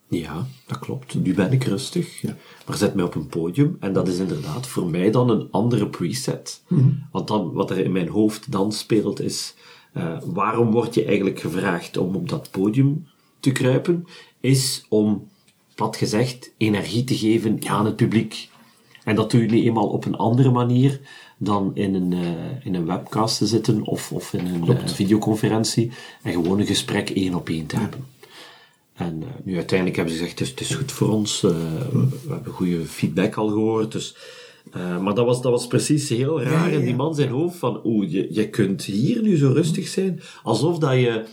ja 0.07 0.47
dat 0.67 0.79
klopt. 0.79 1.15
Nu 1.15 1.33
ben 1.33 1.51
ik 1.51 1.63
rustig. 1.63 2.23
Maar 2.65 2.77
zet 2.77 2.95
mij 2.95 3.03
op 3.03 3.15
een 3.15 3.27
podium 3.27 3.77
en 3.79 3.93
dat 3.93 4.07
is 4.07 4.17
inderdaad 4.17 4.67
voor 4.67 4.89
mij 4.89 5.11
dan 5.11 5.29
een 5.29 5.47
andere 5.51 5.87
preset. 5.87 6.63
Want 7.11 7.27
dan, 7.27 7.51
wat 7.51 7.69
er 7.69 7.77
in 7.77 7.91
mijn 7.91 8.09
hoofd 8.09 8.51
dan 8.51 8.71
speelt 8.71 9.19
is, 9.19 9.53
eh, 9.93 10.17
waarom 10.25 10.71
word 10.71 10.93
je 10.93 11.05
eigenlijk 11.05 11.39
gevraagd 11.39 11.97
om 11.97 12.15
op 12.15 12.29
dat 12.29 12.51
podium 12.51 13.07
te 13.39 13.51
kruipen? 13.51 14.07
Is 14.39 14.85
om, 14.89 15.27
plat 15.75 15.95
gezegd, 15.95 16.51
energie 16.57 17.03
te 17.03 17.17
geven 17.17 17.59
aan 17.67 17.85
het 17.85 17.95
publiek. 17.95 18.49
En 19.03 19.15
dat 19.15 19.31
doe 19.31 19.41
je 19.41 19.47
nu 19.47 19.63
eenmaal 19.63 19.87
op 19.87 20.05
een 20.05 20.15
andere 20.15 20.51
manier 20.51 20.99
dan 21.37 21.71
in 21.73 21.93
een, 21.95 22.13
eh, 22.13 22.65
in 22.65 22.75
een 22.75 22.85
webcast 22.85 23.37
te 23.37 23.47
zitten 23.47 23.83
of, 23.83 24.11
of 24.11 24.33
in 24.33 24.45
een 24.45 24.77
eh, 24.77 24.87
videoconferentie 24.87 25.91
en 26.21 26.31
gewoon 26.31 26.59
een 26.59 26.65
gesprek 26.65 27.09
één 27.09 27.33
op 27.33 27.49
één 27.49 27.65
te 27.65 27.77
hebben. 27.77 28.05
En 28.93 29.23
eh, 29.23 29.29
nu 29.43 29.55
uiteindelijk 29.55 29.97
hebben 29.97 30.15
ze 30.15 30.19
gezegd, 30.19 30.39
het 30.39 30.47
is, 30.47 30.53
het 30.53 30.69
is 30.69 30.75
goed 30.75 30.91
voor 30.91 31.09
ons, 31.09 31.41
we, 31.41 32.07
we 32.27 32.33
hebben 32.33 32.53
goede 32.53 32.85
feedback 32.85 33.35
al 33.35 33.47
gehoord, 33.47 33.91
dus... 33.91 34.15
maar 34.73 35.13
dat 35.13 35.25
was, 35.25 35.41
dat 35.41 35.51
was 35.51 35.67
precies 35.67 36.09
heel 36.09 36.41
raar 36.41 36.71
in 36.71 36.85
die 36.85 36.95
man 36.95 37.15
zijn 37.15 37.29
hoofd 37.29 37.57
van, 37.57 37.81
oeh, 37.83 38.11
je, 38.11 38.27
je 38.29 38.49
kunt 38.49 38.83
hier 38.83 39.21
nu 39.21 39.37
zo 39.37 39.51
rustig 39.51 39.87
zijn, 39.87 40.21
alsof 40.43 40.77
dat 40.77 40.93
je 40.93 41.25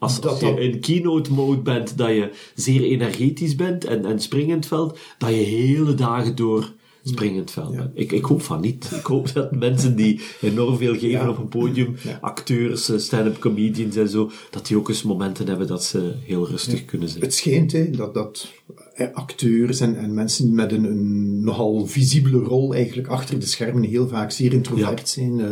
als, 0.00 0.18
je 0.40 0.60
in 0.60 0.80
keynote 0.80 1.32
mode 1.32 1.60
bent, 1.60 1.98
dat 1.98 2.08
je 2.08 2.30
zeer 2.54 2.82
energetisch 2.82 3.54
bent 3.54 3.84
en, 3.84 4.04
en 4.04 4.20
springend 4.20 4.66
veld, 4.66 4.98
dat 5.18 5.30
je 5.30 5.34
hele 5.36 5.94
dagen 5.94 6.36
door 6.36 6.72
springend 7.04 7.50
veld 7.50 7.76
bent. 7.76 7.90
Ik, 7.94 8.12
ik 8.12 8.24
hoop 8.24 8.42
van 8.42 8.60
niet. 8.60 8.90
Ik 8.98 9.06
hoop 9.06 9.32
dat 9.32 9.56
mensen 9.56 9.96
die 9.96 10.20
enorm 10.40 10.76
veel 10.76 10.92
geven 10.92 11.08
Ja. 11.08 11.28
op 11.28 11.38
een 11.38 11.48
podium, 11.48 11.96
acteurs, 12.20 12.88
eh, 12.88 12.98
stand-up 12.98 13.38
comedians 13.38 13.96
en 13.96 14.08
zo, 14.08 14.30
dat 14.50 14.66
die 14.66 14.76
ook 14.76 14.88
eens 14.88 15.02
momenten 15.02 15.46
hebben 15.46 15.66
dat 15.66 15.84
ze 15.84 16.12
heel 16.24 16.48
rustig 16.48 16.84
kunnen 16.84 17.08
zijn. 17.08 17.22
Het 17.22 17.34
schijnt 17.34 17.72
hè, 17.72 17.90
dat, 17.90 18.14
dat 18.14 18.52
eh, 18.94 19.06
acteurs 19.12 19.80
en, 19.80 19.98
en 19.98 20.14
mensen 20.14 20.54
met 20.54 20.72
een, 20.72 20.84
een 20.84 21.44
nogal 21.44 21.86
visibele 21.86 22.38
rol 22.38 22.74
eigenlijk 22.74 23.08
achter 23.08 23.38
de 23.38 23.46
schermen 23.46 23.82
heel 23.82 24.08
vaak 24.08 24.30
zeer 24.30 24.52
introvert 24.52 25.08
zijn. 25.08 25.40
Eh, 25.40 25.48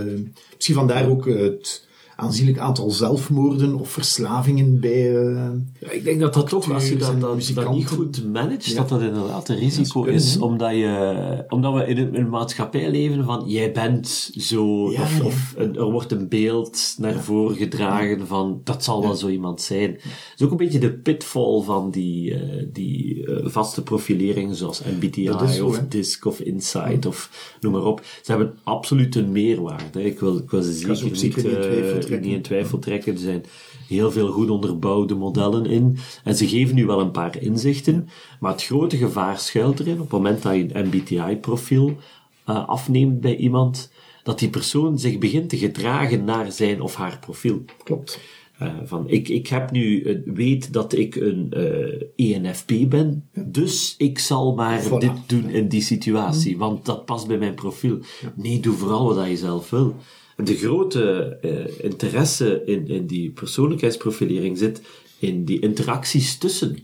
misschien 0.55 0.75
vandaar 0.75 1.09
ook 1.09 1.27
het 1.27 1.87
aanzienlijk 2.21 2.59
aantal 2.59 2.91
zelfmoorden 2.91 3.75
of 3.75 3.91
verslavingen 3.91 4.81
bij... 4.81 5.17
eh, 5.17 5.51
Ja, 5.81 5.91
ik 5.91 6.05
denk 6.05 6.21
dat 6.21 6.35
dat 6.35 6.49
toch, 6.49 6.73
als 6.73 6.89
je 6.89 6.97
dat, 6.97 7.21
dat, 7.21 7.51
dat 7.55 7.71
niet 7.75 7.87
goed 7.89 8.25
managt, 8.33 8.65
Ja. 8.67 8.77
dat 8.77 8.89
dat 8.89 9.01
inderdaad 9.03 9.49
een 9.49 9.59
risico 9.59 10.05
is, 10.05 10.39
omdat, 10.39 10.71
je, 10.71 11.45
omdat 11.49 11.75
we 11.75 11.87
in 11.87 11.99
een, 11.99 12.15
in 12.15 12.21
een 12.21 12.29
maatschappij 12.29 12.91
leven 12.91 13.25
van, 13.25 13.45
jij 13.49 13.73
bent 13.73 14.31
zo, 14.37 14.83
of, 14.85 15.21
of 15.25 15.55
een- 15.57 15.77
er 15.77 15.91
wordt 15.91 16.13
een 16.13 16.29
beeld 16.29 16.95
naar 16.99 17.15
voren 17.21 17.57
gedragen 17.57 18.27
van, 18.27 18.61
dat 18.65 18.85
zal 18.85 19.03
wel 19.03 19.15
zo 19.15 19.29
iemand 19.29 19.61
zijn. 19.61 19.91
Het 19.91 20.33
is 20.37 20.45
ook 20.45 20.51
een 20.51 20.57
beetje 20.57 20.79
de 20.79 20.93
pitfall 20.93 21.63
van 21.63 21.91
die, 21.91 22.35
eh, 22.35 22.67
die 22.73 23.27
eh, 23.27 23.47
vaste 23.49 23.83
profileringen 23.83 24.55
zoals 24.55 24.83
MBTI 25.01 25.25
Dat 25.25 25.51
zo, 25.51 25.67
of 25.67 25.77
hè. 25.79 25.89
DISC 25.89 26.25
of 26.25 26.41
Insight 26.41 27.07
of 27.07 27.31
noem 27.61 27.73
maar 27.73 27.85
op. 27.85 28.03
Ze 28.23 28.31
hebben 28.33 28.55
absoluut 28.63 29.15
een 29.15 29.33
meerwaarde. 29.33 30.05
Ik 30.05 30.21
wil, 30.21 30.37
ik 30.39 30.51
wil 30.51 30.63
ze 30.63 30.73
zeker 30.73 31.03
niet, 31.05 31.23
niet 31.23 32.08
trekken. 32.09 32.29
niet 32.29 32.37
in 32.37 32.43
twijfel 32.43 32.79
trekken. 32.79 33.13
Er 33.13 33.19
zijn 33.19 33.45
heel 33.89 34.11
veel 34.11 34.29
goed 34.29 34.51
onderbouwde 34.51 35.15
modellen 35.15 35.67
in. 35.67 35.99
En 36.25 36.37
ze 36.37 36.49
geven 36.49 36.75
nu 36.75 36.87
wel 36.87 37.01
een 37.01 37.11
paar 37.11 37.43
inzichten. 37.43 38.09
Maar 38.41 38.53
het 38.53 38.65
grote 38.65 38.97
gevaar 38.97 39.39
schuilt 39.39 39.81
erin 39.81 39.93
op 39.93 40.01
het 40.01 40.11
moment 40.11 40.43
dat 40.43 40.55
je 40.55 40.69
een 40.73 40.87
MBTI-profiel 40.87 41.97
eh, 42.45 42.69
afneemt 42.69 43.21
bij 43.21 43.37
iemand, 43.37 43.91
dat 44.23 44.39
die 44.39 44.51
persoon 44.51 44.99
zich 44.99 45.19
begint 45.19 45.49
te 45.49 45.59
gedragen 45.59 46.25
naar 46.25 46.53
zijn 46.53 46.81
of 46.81 46.95
haar 46.95 47.19
profiel. 47.19 47.65
Klopt. 47.85 48.21
Eh, 48.59 48.75
van, 48.85 49.09
ik, 49.09 49.29
ik 49.29 49.47
heb 49.47 49.71
nu, 49.71 50.03
eh, 50.03 50.17
weet 50.25 50.73
dat 50.73 50.93
ik 50.93 51.15
een 51.15 51.53
ENFP 52.17 52.73
ben, 52.89 53.29
dus 53.47 53.95
ik 53.99 54.19
zal 54.19 54.55
maar 54.55 54.83
Voilà. 54.83 54.99
dit 54.99 55.13
doen 55.27 55.49
in 55.51 55.69
die 55.69 55.83
situatie, 55.83 56.59
want 56.59 56.85
dat 56.85 57.05
past 57.05 57.27
bij 57.27 57.39
mijn 57.39 57.55
profiel. 57.55 57.99
Nee, 58.35 58.61
doe 58.61 58.75
vooral 58.75 59.15
wat 59.15 59.29
je 59.29 59.37
zelf 59.37 59.71
wil. 59.71 59.97
De 60.45 60.57
grote 60.57 61.39
eh, 61.43 61.85
interesse 61.85 62.63
in, 62.67 62.89
in 62.89 63.07
die 63.07 63.31
persoonlijkheidsprofilering 63.31 64.59
zit 64.59 64.81
in 65.19 65.45
die 65.45 65.61
interacties 65.61 66.39
tussen 66.39 66.79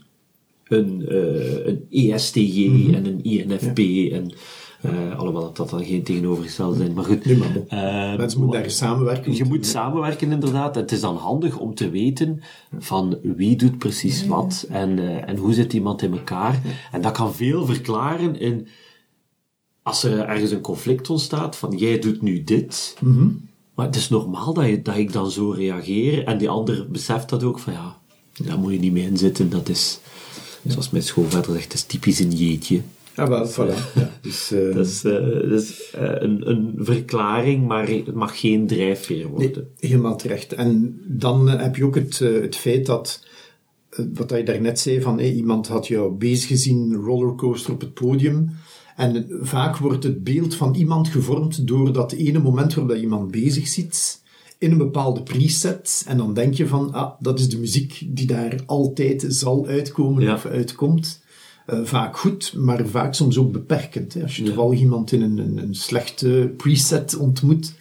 een, 0.69 1.09
eh, 1.09 1.67
een 1.67 1.87
ESTJ 1.91 2.69
Mhm. 2.69 2.95
en 2.95 3.07
een 3.07 3.25
INFP 3.25 3.79
en 4.13 4.33
eh, 4.81 5.19
alhoewel 5.19 5.43
dat, 5.43 5.57
dat 5.57 5.71
dan 5.71 5.85
geen 5.85 6.03
tegenovergestelde 6.03 6.77
zijn, 6.77 6.93
maar 6.93 7.05
goed. 7.05 7.25
Nee, 7.25 7.37
maar 7.37 7.53
bon. 7.53 7.67
Mensen 8.17 8.41
moeten 8.41 8.61
daar 8.61 8.71
samenwerken. 8.71 9.37
je 9.37 9.45
moet 9.45 9.67
samenwerken 9.67 10.33
inderdaad. 10.33 10.75
Het 10.75 10.93
is 10.93 11.01
dan 11.01 11.17
handig 11.17 11.59
om 11.59 11.75
te 11.75 11.91
weten 11.91 12.43
van 12.79 13.19
wie 13.23 13.57
doet 13.57 13.79
precies 13.79 14.27
wat 14.27 14.67
en, 14.71 14.99
eh, 14.99 15.29
en 15.29 15.37
hoe 15.37 15.53
zit 15.53 15.73
iemand 15.73 16.03
in 16.03 16.13
elkaar. 16.13 16.63
En 16.93 17.01
dat 17.03 17.13
kan 17.13 17.35
veel 17.35 17.67
verklaren 17.67 18.41
in 18.41 18.67
als 19.85 20.03
er 20.03 20.19
ergens 20.19 20.51
een 20.51 20.61
conflict 20.61 21.11
ontstaat 21.11 21.57
van 21.57 21.77
jij 21.77 21.99
doet 21.99 22.23
nu 22.23 22.45
dit. 22.45 22.97
Maar 23.75 23.87
het 23.87 23.97
is 23.97 24.09
normaal 24.09 24.55
dat, 24.55 24.67
je, 24.67 24.83
dat 24.83 24.97
ik 24.97 25.13
dan 25.13 25.31
zo 25.31 25.51
reageer 25.51 26.25
en 26.25 26.39
die 26.39 26.49
ander 26.49 26.91
beseft 26.91 27.29
dat 27.29 27.43
ook 27.43 27.59
van 27.59 27.73
ja, 27.73 27.99
daar 28.45 28.59
moet 28.59 28.73
je 28.73 28.79
niet 28.79 28.93
mee 28.93 29.07
in 29.07 29.17
zitten. 29.17 29.51
Dat 29.51 29.69
is, 29.69 29.99
zoals 30.67 30.91
mijn 30.91 31.05
schoonvader 31.05 31.53
zegt, 31.53 31.69
dat 31.69 31.75
is 31.75 31.85
typisch 31.85 32.19
een 32.19 32.33
jeetje. 32.33 32.81
Ja, 33.17 33.29
wel, 33.29 33.49
voilà. 33.49 33.95
Ja, 33.95 34.11
dus, 34.21 34.51
eh, 34.51 34.75
Dat 34.75 34.87
is, 34.87 35.05
eh, 35.05 35.51
dat 35.51 35.61
is 35.63 35.91
eh, 35.91 36.15
een, 36.15 36.51
een 36.51 36.75
verklaring, 36.79 37.67
maar 37.67 37.89
het 37.89 38.15
mag 38.15 38.41
geen 38.41 38.67
drijfveer 38.67 39.29
worden. 39.29 39.51
Nee, 39.81 39.91
helemaal 39.91 40.17
terecht. 40.17 40.53
En 40.53 41.01
dan 41.05 41.49
heb 41.49 41.77
je 41.77 41.85
ook 41.85 41.95
het, 41.95 42.19
het 42.19 42.57
feit 42.57 42.87
dat, 42.87 43.27
wat 44.15 44.31
je 44.31 44.43
daarnet 44.43 44.81
zei, 44.81 45.01
van 45.01 45.19
hey, 45.19 45.33
iemand 45.33 45.69
had 45.69 45.87
jou 45.87 46.13
bezig 46.13 46.49
gezien, 46.49 46.95
rollercoaster 46.95 47.73
op 47.73 47.81
het 47.81 47.95
podium. 47.95 48.51
En 48.97 49.27
vaak 49.41 49.77
wordt 49.77 50.05
het 50.05 50.25
beeld 50.25 50.55
van 50.55 50.75
iemand 50.75 51.09
gevormd 51.09 51.67
door 51.67 51.93
dat 51.93 52.13
ene 52.13 52.39
moment 52.39 52.75
waarop 52.75 52.97
iemand 52.97 53.31
bezig 53.31 53.69
ziet, 53.69 54.23
in 54.59 54.71
een 54.71 54.79
bepaalde 54.79 55.23
preset. 55.23 56.05
En 56.09 56.17
dan 56.17 56.35
denk 56.35 56.55
je 56.55 56.67
van, 56.67 56.93
ah, 56.93 57.11
dat 57.21 57.39
is 57.39 57.49
de 57.49 57.59
muziek 57.59 58.03
die 58.09 58.27
daar 58.27 58.59
altijd 58.67 59.25
zal 59.29 59.67
uitkomen 59.67 60.23
Ja. 60.23 60.35
of 60.35 60.47
uitkomt. 60.47 61.23
Eh, 61.67 61.79
vaak 61.83 62.17
goed, 62.17 62.55
maar 62.57 62.87
vaak 62.87 63.15
soms 63.15 63.39
ook 63.39 63.53
beperkend. 63.53 64.15
Hè. 64.15 64.23
Als 64.23 64.37
je 64.37 64.43
toevallig 64.43 64.79
iemand 64.79 65.13
in 65.13 65.23
een, 65.23 65.39
een, 65.39 65.59
een 65.59 65.75
slechte 65.75 66.53
preset 66.57 67.17
ontmoet, 67.17 67.75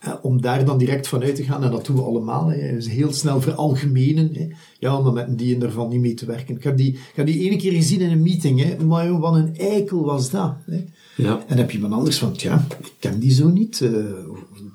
eh, 0.00 0.12
om 0.22 0.40
daar 0.40 0.64
dan 0.64 0.78
direct 0.78 1.08
van 1.08 1.22
uit 1.22 1.34
te 1.36 1.42
gaan, 1.44 1.64
en 1.64 1.70
dat 1.70 1.86
doen 1.86 1.96
we 1.96 2.02
allemaal, 2.02 2.46
hè, 2.48 2.76
is 2.76 2.88
heel 2.88 3.12
snel 3.12 3.40
veralgemenen. 3.40 4.30
Hè. 4.34 4.48
Ja, 4.78 5.00
maar 5.00 5.12
met 5.12 5.38
die 5.38 5.54
en 5.54 5.60
daarvan 5.60 5.88
niet 5.88 6.00
mee 6.00 6.14
te 6.14 6.26
werken. 6.26 6.56
Ik 6.56 6.62
heb 6.64 6.76
die, 6.76 6.92
ik 6.92 7.12
heb 7.14 7.26
die 7.26 7.40
ene 7.40 7.56
keer 7.56 7.72
gezien 7.72 8.00
in 8.00 8.10
een 8.10 8.22
meeting, 8.22 8.62
hè. 8.62 8.84
maar 8.84 9.06
joh, 9.06 9.20
wat 9.20 9.34
een 9.34 9.56
eikel 9.56 10.04
was 10.04 10.30
dat. 10.30 10.54
Hè. 10.66 10.84
Ja. 11.16 11.44
En 11.46 11.56
heb 11.56 11.70
je 11.70 11.76
iemand 11.76 11.94
anders 11.94 12.18
van, 12.18 12.34
ja, 12.36 12.66
ik 12.78 12.92
ken 12.98 13.18
die 13.20 13.32
zo 13.32 13.48
niet. 13.48 13.80
eh, 13.80 13.90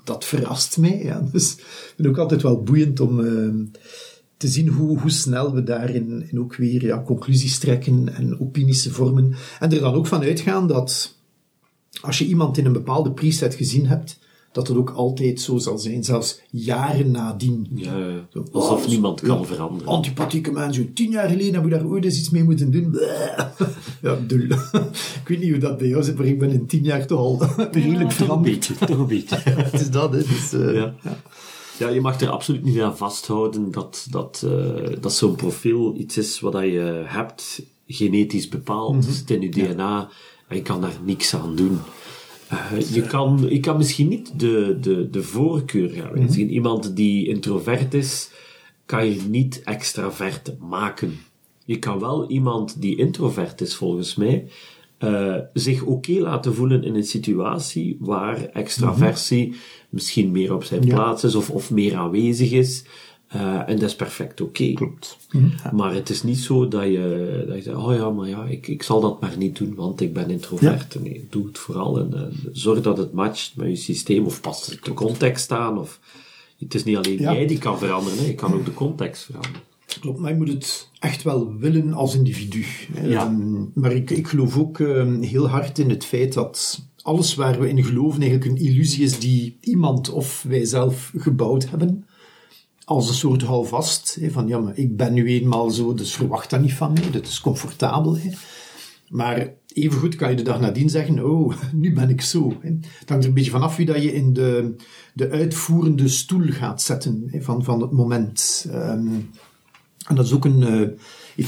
dat 0.04 0.24
verrast 0.24 0.78
mij. 0.78 1.02
Ja. 1.02 1.28
Dus 1.32 1.52
ik 1.52 1.62
vind 1.64 1.96
het 1.96 2.06
ook 2.06 2.18
altijd 2.18 2.42
wel 2.42 2.62
boeiend 2.62 3.00
om 3.00 3.20
eh, 3.20 3.48
te 4.36 4.48
zien 4.48 4.68
hoe, 4.68 4.98
hoe 4.98 5.10
snel 5.10 5.54
we 5.54 5.62
daarin 5.62 6.28
in 6.30 6.40
ook 6.40 6.56
weer 6.56 6.84
ja, 6.84 7.02
conclusies 7.02 7.58
trekken 7.58 8.14
en 8.14 8.40
opinies 8.40 8.88
vormen. 8.90 9.34
En 9.60 9.72
er 9.72 9.80
dan 9.80 9.94
ook 9.94 10.06
van 10.06 10.22
uitgaan 10.22 10.66
dat 10.66 11.14
als 12.00 12.18
je 12.18 12.26
iemand 12.26 12.58
in 12.58 12.66
een 12.66 12.72
bepaalde 12.72 13.12
preset 13.12 13.54
gezien 13.54 13.86
hebt, 13.86 14.18
dat 14.52 14.68
het 14.68 14.76
ook 14.76 14.90
altijd 14.90 15.40
zo 15.40 15.58
zal 15.58 15.78
zijn, 15.78 16.04
zelfs 16.04 16.40
jaren 16.50 17.10
nadien. 17.10 17.66
Ja, 17.74 17.98
ja. 17.98 18.26
Zo, 18.32 18.44
alsof 18.52 18.82
oh, 18.82 18.88
niemand 18.88 19.20
kan 19.20 19.38
ja, 19.38 19.44
veranderen. 19.44 19.88
Antipathieke 19.92 20.50
mensen, 20.52 20.92
tien 20.92 21.10
jaar 21.10 21.28
geleden 21.28 21.52
hebben 21.52 21.70
we 21.70 21.76
daar 21.78 21.86
ooit 21.86 22.04
eens 22.04 22.18
iets 22.18 22.30
mee 22.30 22.44
moeten 22.44 22.70
doen. 22.70 22.96
Ja, 24.02 24.18
dul. 24.26 24.40
ik 24.40 25.22
weet 25.28 25.38
niet 25.40 25.50
hoe 25.50 25.58
dat 25.58 25.78
bij 25.78 25.88
jou 25.88 26.02
zit, 26.02 26.16
maar 26.16 26.26
ik 26.26 26.38
ben 26.38 26.50
in 26.50 26.66
tien 26.66 26.82
jaar 26.82 27.06
toch 27.06 27.18
al 27.18 27.38
redelijk 27.72 27.94
toch 27.94 28.02
een 28.02 28.10
veranderd. 28.10 28.54
beetje, 28.68 28.86
toch 28.86 28.98
een 28.98 29.06
beetje. 29.06 29.36
Het 29.70 29.80
is 29.80 29.90
dat, 29.90 30.12
hè. 30.12 30.18
Dus, 30.18 30.52
eh, 30.52 30.74
Ja. 30.74 30.94
Ja, 31.78 31.88
je 31.88 32.00
mag 32.00 32.20
er 32.20 32.28
absoluut 32.28 32.64
niet 32.64 32.80
aan 32.80 32.96
vasthouden 32.96 33.70
dat, 33.70 34.06
dat, 34.10 34.44
eh, 34.46 34.96
dat 35.00 35.12
zo'n 35.14 35.34
profiel 35.34 35.94
iets 35.96 36.16
is 36.18 36.40
wat 36.40 36.52
je 36.52 37.02
hebt, 37.06 37.62
genetisch 37.86 38.48
bepaald, 38.48 38.94
Mhm. 38.96 39.06
het 39.08 39.30
in 39.30 39.40
je 39.40 39.48
DNA, 39.48 40.08
en 40.48 40.56
je 40.56 40.62
kan 40.62 40.80
daar 40.80 40.96
niks 41.04 41.34
aan 41.34 41.56
doen. 41.56 41.78
Eh, 42.52 42.80
je, 42.94 43.02
kan, 43.02 43.46
je 43.48 43.60
kan 43.60 43.76
misschien 43.76 44.08
niet 44.08 44.40
de, 44.40 44.76
de, 44.80 45.10
de 45.10 45.22
voorkeur 45.22 45.88
gaan 45.90 46.10
Mhm. 46.12 46.18
wijzigen. 46.18 46.50
Iemand 46.50 46.96
die 46.96 47.26
introvert 47.28 47.94
is, 47.94 48.30
kan 48.86 49.06
je 49.06 49.20
niet 49.28 49.62
extravert 49.64 50.52
maken. 50.60 51.18
Je 51.64 51.78
kan 51.78 51.98
wel 52.00 52.30
iemand 52.30 52.80
die 52.80 52.96
introvert 52.96 53.60
is, 53.60 53.74
volgens 53.74 54.14
mij, 54.14 54.46
eh, 54.98 55.36
zich 55.52 55.82
oké 55.82 56.12
laten 56.12 56.54
voelen 56.54 56.84
in 56.84 56.94
een 56.94 57.04
situatie 57.04 57.96
waar 58.00 58.44
extraversie 58.44 59.54
misschien 59.90 60.30
meer 60.30 60.54
op 60.54 60.64
zijn 60.64 60.80
plaats 60.88 61.24
is 61.24 61.34
of, 61.34 61.50
of 61.50 61.70
meer 61.70 61.96
aanwezig 61.96 62.50
is. 62.52 62.84
Eh, 63.32 63.68
en 63.68 63.78
dat 63.78 63.88
is 63.88 63.96
perfect 63.96 64.40
oké. 64.40 64.72
Klopt. 64.72 65.16
Maar 65.72 65.94
het 65.94 66.10
is 66.10 66.22
niet 66.22 66.38
zo 66.38 66.68
dat 66.68 66.84
je, 66.84 67.44
dat 67.46 67.56
je 67.56 67.62
zegt, 67.62 67.76
oh 67.76 67.94
ja, 67.94 68.10
maar 68.10 68.28
ja, 68.28 68.44
ik, 68.44 68.68
ik 68.68 68.82
zal 68.82 69.00
dat 69.00 69.20
maar 69.20 69.34
niet 69.38 69.58
doen, 69.58 69.74
want 69.74 70.00
ik 70.00 70.12
ben 70.12 70.30
introvert. 70.30 71.02
Nee, 71.02 71.26
doe 71.30 71.46
het 71.46 71.58
vooral 71.58 71.98
en 71.98 72.14
eh, 72.14 72.22
zorg 72.52 72.80
dat 72.80 72.96
het 72.96 73.12
matcht 73.12 73.52
met 73.56 73.68
je 73.68 73.76
systeem, 73.76 74.26
of 74.26 74.40
past 74.40 74.66
het 74.70 74.84
de 74.84 74.94
context 74.94 75.52
aan, 75.52 75.78
of... 75.78 76.00
Het 76.58 76.74
is 76.74 76.84
niet 76.84 76.96
alleen 76.96 77.18
Ja. 77.20 77.32
jij 77.32 77.46
die 77.46 77.58
kan 77.58 77.78
veranderen, 77.78 78.18
hè, 78.18 78.24
je 78.24 78.34
kan 78.34 78.54
ook 78.54 78.64
de 78.64 78.74
context 78.74 79.22
veranderen. 79.24 79.60
Klopt, 80.00 80.18
maar 80.18 80.30
je 80.30 80.36
moet 80.36 80.48
het 80.48 80.88
echt 80.98 81.22
wel 81.22 81.56
willen 81.58 81.92
als 81.92 82.14
individu. 82.14 82.64
Ehm, 82.94 83.64
maar 83.74 83.92
ik, 83.92 84.10
ik 84.10 84.26
geloof 84.28 84.58
ook 84.58 84.80
ehm, 84.80 85.20
heel 85.20 85.48
hard 85.48 85.78
in 85.78 85.90
het 85.90 86.04
feit 86.04 86.32
dat 86.32 86.86
alles 87.02 87.34
waar 87.34 87.60
we 87.60 87.68
in 87.68 87.84
geloven 87.84 88.20
eigenlijk 88.20 88.50
een 88.50 88.66
illusie 88.66 89.04
is 89.04 89.18
die 89.18 89.56
iemand 89.60 90.10
of 90.10 90.44
wij 90.48 90.64
zelf 90.64 91.12
gebouwd 91.16 91.70
hebben. 91.70 92.06
Als 92.92 93.08
een 93.08 93.14
soort 93.14 93.42
houvast. 93.42 94.18
Van 94.30 94.46
ja, 94.46 94.58
maar 94.58 94.78
ik 94.78 94.96
ben 94.96 95.12
nu 95.12 95.28
eenmaal 95.28 95.70
zo, 95.70 95.94
dus 95.94 96.14
verwacht 96.14 96.50
dat 96.50 96.60
niet 96.60 96.74
van 96.74 96.92
mij. 96.92 97.10
Dat 97.10 97.26
is 97.26 97.40
comfortabel. 97.40 98.16
Hè. 98.16 98.30
Maar 99.08 99.52
evengoed 99.72 100.16
kan 100.16 100.30
je 100.30 100.36
de 100.36 100.42
dag 100.42 100.60
nadien 100.60 100.90
zeggen, 100.90 101.24
oh, 101.24 101.54
nu 101.72 101.92
ben 101.92 102.08
ik 102.08 102.20
zo. 102.20 102.56
Het 102.60 103.08
hangt 103.08 103.22
er 103.22 103.28
een 103.28 103.34
beetje 103.34 103.50
vanaf 103.50 103.76
wie 103.76 103.86
dat 103.86 104.02
je 104.02 104.12
in 104.12 104.32
de, 104.32 104.74
de 105.14 105.30
uitvoerende 105.30 106.08
stoel 106.08 106.46
gaat 106.50 106.82
zetten 106.82 107.30
van, 107.38 107.64
van 107.64 107.80
het 107.80 107.92
moment. 107.92 108.66
Ehm, 108.70 109.08
en 110.06 110.14
dat 110.14 110.24
is 110.24 110.32
ook 110.32 110.44
een, 110.44 110.62
eh, 110.62 111.46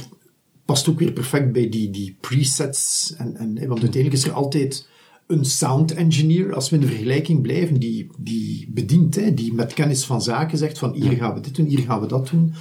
past 0.64 0.88
ook 0.88 0.98
weer 0.98 1.12
perfect 1.12 1.52
bij 1.52 1.68
die, 1.68 1.90
die 1.90 2.16
presets. 2.20 3.14
En, 3.18 3.36
en, 3.36 3.54
want 3.54 3.80
uiteindelijk 3.80 4.12
is 4.12 4.24
er 4.24 4.32
altijd 4.32 4.88
een 5.26 5.44
sound 5.44 5.94
engineer, 5.94 6.54
als 6.54 6.70
we 6.70 6.76
in 6.76 6.82
de 6.82 6.88
vergelijking 6.88 7.42
blijven, 7.42 7.80
die, 7.80 8.06
die 8.18 8.68
bedient, 8.70 9.14
hè, 9.14 9.34
die 9.34 9.52
met 9.52 9.74
kennis 9.74 10.04
van 10.04 10.22
zaken 10.22 10.58
zegt 10.58 10.78
van 10.78 10.92
hier 10.92 11.12
gaan 11.12 11.34
we 11.34 11.40
dit 11.40 11.56
doen, 11.56 11.66
hier 11.66 11.78
gaan 11.78 12.00
we 12.00 12.06
dat 12.06 12.30
doen. 12.30 12.54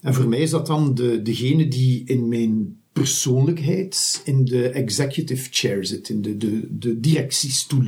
En 0.00 0.14
voor 0.14 0.28
mij 0.28 0.38
is 0.38 0.50
dat 0.50 0.66
dan 0.66 0.94
de, 0.94 1.22
degene 1.22 1.68
die 1.68 2.02
in 2.04 2.28
mijn 2.28 2.78
persoonlijkheid 2.92 4.22
in 4.24 4.44
de 4.44 4.68
executive 4.68 5.48
chair 5.50 5.84
zit, 5.86 6.08
in 6.08 6.22
de, 6.22 6.36
de, 6.36 6.66
de 6.70 7.00
directiestoel. 7.00 7.86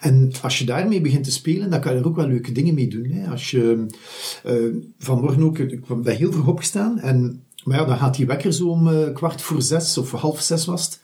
En 0.00 0.32
als 0.42 0.58
je 0.58 0.64
daarmee 0.64 1.00
begint 1.00 1.24
te 1.24 1.30
spelen, 1.30 1.70
dan 1.70 1.80
kan 1.80 1.92
je 1.92 2.00
er 2.00 2.06
ook 2.06 2.16
wel 2.16 2.28
leuke 2.28 2.52
dingen 2.52 2.74
mee 2.74 2.88
doen. 2.88 3.10
Hè. 3.10 3.30
Als 3.30 3.50
je 3.50 3.86
eh, 4.44 4.54
vanmorgen 4.98 5.42
ook, 5.42 5.58
ik 5.58 6.02
ben 6.02 6.16
heel 6.16 6.32
vroeg 6.32 6.46
opgestaan 6.46 6.98
en 6.98 7.42
maar 7.64 7.78
ja, 7.78 7.84
dan 7.84 7.96
gaat 7.96 8.16
die 8.16 8.26
wekker 8.26 8.52
zo 8.52 8.68
om 8.68 8.88
eh, 8.88 9.12
kwart 9.12 9.42
voor 9.42 9.62
zes 9.62 9.98
of 9.98 10.10
half 10.10 10.40
zes 10.40 10.64
was 10.64 10.84
het. 10.84 11.00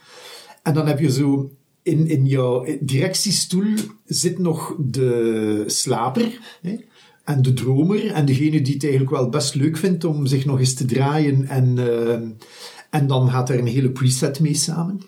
En 0.62 0.74
dan 0.74 0.86
heb 0.86 0.98
je 0.98 1.12
zo 1.12 1.50
in, 1.84 2.06
in 2.06 2.26
jouw 2.26 2.66
directiestoel 2.80 3.74
zit 4.04 4.38
nog 4.38 4.76
de 4.78 5.64
slaper. 5.66 6.58
Hè? 6.62 6.76
en 7.24 7.42
de 7.42 7.52
dromer 7.52 8.10
en 8.10 8.24
degene 8.24 8.62
die 8.62 8.74
het 8.74 8.82
eigenlijk 8.82 9.12
wel 9.12 9.28
best 9.28 9.54
leuk 9.54 9.76
vindt 9.76 10.04
om 10.04 10.26
zich 10.26 10.44
nog 10.44 10.58
eens 10.58 10.74
te 10.74 10.84
draaien 10.84 11.46
en, 11.48 11.76
uh, 11.76 12.12
en 12.90 13.06
dan 13.06 13.30
gaat 13.30 13.48
er 13.48 13.58
een 13.58 13.66
hele 13.66 13.90
preset 13.90 14.40
mee 14.40 14.54
samen. 14.54 15.00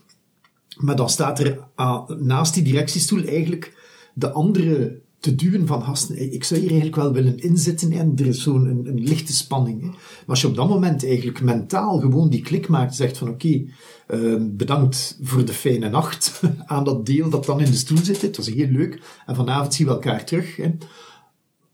Maar 0.76 0.96
dan 0.96 1.10
staat 1.10 1.38
er 1.38 1.58
uh, 1.76 2.08
naast 2.08 2.54
die 2.54 2.62
directiestoel 2.62 3.24
eigenlijk 3.24 3.74
de 4.14 4.30
andere 4.30 5.00
te 5.26 5.34
duwen 5.34 5.66
van 5.66 5.82
gasten. 5.82 6.32
Ik 6.32 6.44
zou 6.44 6.60
hier 6.60 6.68
eigenlijk 6.68 7.02
wel 7.02 7.12
willen 7.12 7.38
inzitten 7.38 7.92
en 7.92 8.12
er 8.16 8.26
is 8.26 8.42
zo'n 8.42 8.66
een, 8.66 8.86
een, 8.86 9.02
lichte 9.02 9.32
spanning. 9.32 9.80
Hè. 9.80 9.86
Maar 9.86 9.98
als 10.26 10.40
je 10.40 10.46
op 10.46 10.56
dat 10.56 10.68
moment 10.68 11.04
eigenlijk 11.04 11.42
mentaal 11.42 11.98
gewoon 11.98 12.28
die 12.28 12.42
klik 12.42 12.68
maakt, 12.68 12.94
zegt 12.94 13.18
van 13.18 13.28
oké, 13.28 13.64
uh, 14.08 14.36
bedankt 14.40 15.18
voor 15.22 15.44
de 15.44 15.52
fijne 15.52 15.88
nacht 15.88 16.42
aan 16.66 16.84
dat 16.84 17.06
deel 17.06 17.30
dat 17.30 17.44
dan 17.44 17.60
in 17.60 17.70
de 17.70 17.76
stoel 17.76 17.98
zit. 18.02 18.22
Het 18.22 18.36
was 18.36 18.50
heel 18.50 18.68
leuk. 18.68 19.00
En 19.26 19.34
vanavond 19.34 19.74
zien 19.74 19.86
we 19.86 19.92
elkaar 19.92 20.24
terug. 20.24 20.56
Hè. 20.56 20.74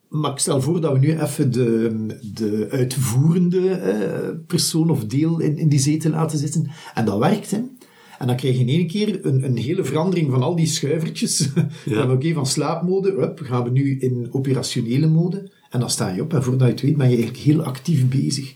Maar 0.08 0.30
ik 0.30 0.38
stel 0.38 0.60
voor 0.60 0.80
dat 0.80 0.92
we 0.92 0.98
nu 0.98 1.20
even 1.20 1.52
de, 1.52 2.06
de 2.34 2.66
uitvoerende 2.70 3.70
eh, 3.70 4.28
persoon 4.46 4.90
of 4.90 5.04
deel 5.04 5.38
in, 5.38 5.58
in 5.58 5.68
die 5.68 5.78
zetel 5.78 6.10
laten 6.10 6.38
zitten. 6.38 6.70
En 6.94 7.04
dat 7.04 7.18
werkt, 7.18 7.50
hè. 7.50 7.60
En 8.22 8.28
dan 8.28 8.36
krijg 8.36 8.54
je 8.54 8.60
in 8.60 8.68
één 8.68 8.86
keer 8.86 9.26
een, 9.26 9.44
een 9.44 9.56
hele 9.56 9.84
verandering 9.84 10.30
van 10.30 10.42
al 10.42 10.56
die 10.56 10.66
schuivertjes. 10.66 11.48
Ja. 11.84 12.02
Oké, 12.02 12.12
okay, 12.12 12.32
van 12.32 12.46
slaapmode, 12.46 13.12
up, 13.12 13.40
gaan 13.42 13.64
we 13.64 13.70
nu 13.70 13.98
in 13.98 14.28
operationele 14.30 15.06
mode. 15.06 15.50
En 15.70 15.80
dan 15.80 15.90
sta 15.90 16.08
je 16.08 16.22
op 16.22 16.32
en 16.34 16.42
voordat 16.42 16.66
je 16.66 16.72
het 16.72 16.82
weet 16.82 16.96
ben 16.96 17.10
je 17.10 17.16
eigenlijk 17.16 17.44
heel 17.44 17.62
actief 17.62 18.08
bezig. 18.08 18.54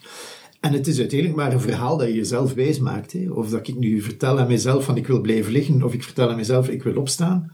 En 0.60 0.72
het 0.72 0.86
is 0.86 0.98
uiteindelijk 0.98 1.38
maar 1.38 1.52
een 1.52 1.60
verhaal 1.60 1.96
dat 1.96 2.08
je 2.08 2.14
jezelf 2.14 2.54
wijs 2.54 2.78
maakt. 2.78 3.12
Hè. 3.12 3.30
Of 3.30 3.50
dat 3.50 3.68
ik 3.68 3.78
nu 3.78 4.00
vertel 4.00 4.38
aan 4.38 4.46
mezelf 4.46 4.84
van 4.84 4.96
ik 4.96 5.06
wil 5.06 5.20
blijven 5.20 5.52
liggen, 5.52 5.82
of 5.82 5.94
ik 5.94 6.02
vertel 6.02 6.30
aan 6.30 6.36
mezelf 6.36 6.68
ik 6.68 6.82
wil 6.82 6.96
opstaan 6.96 7.52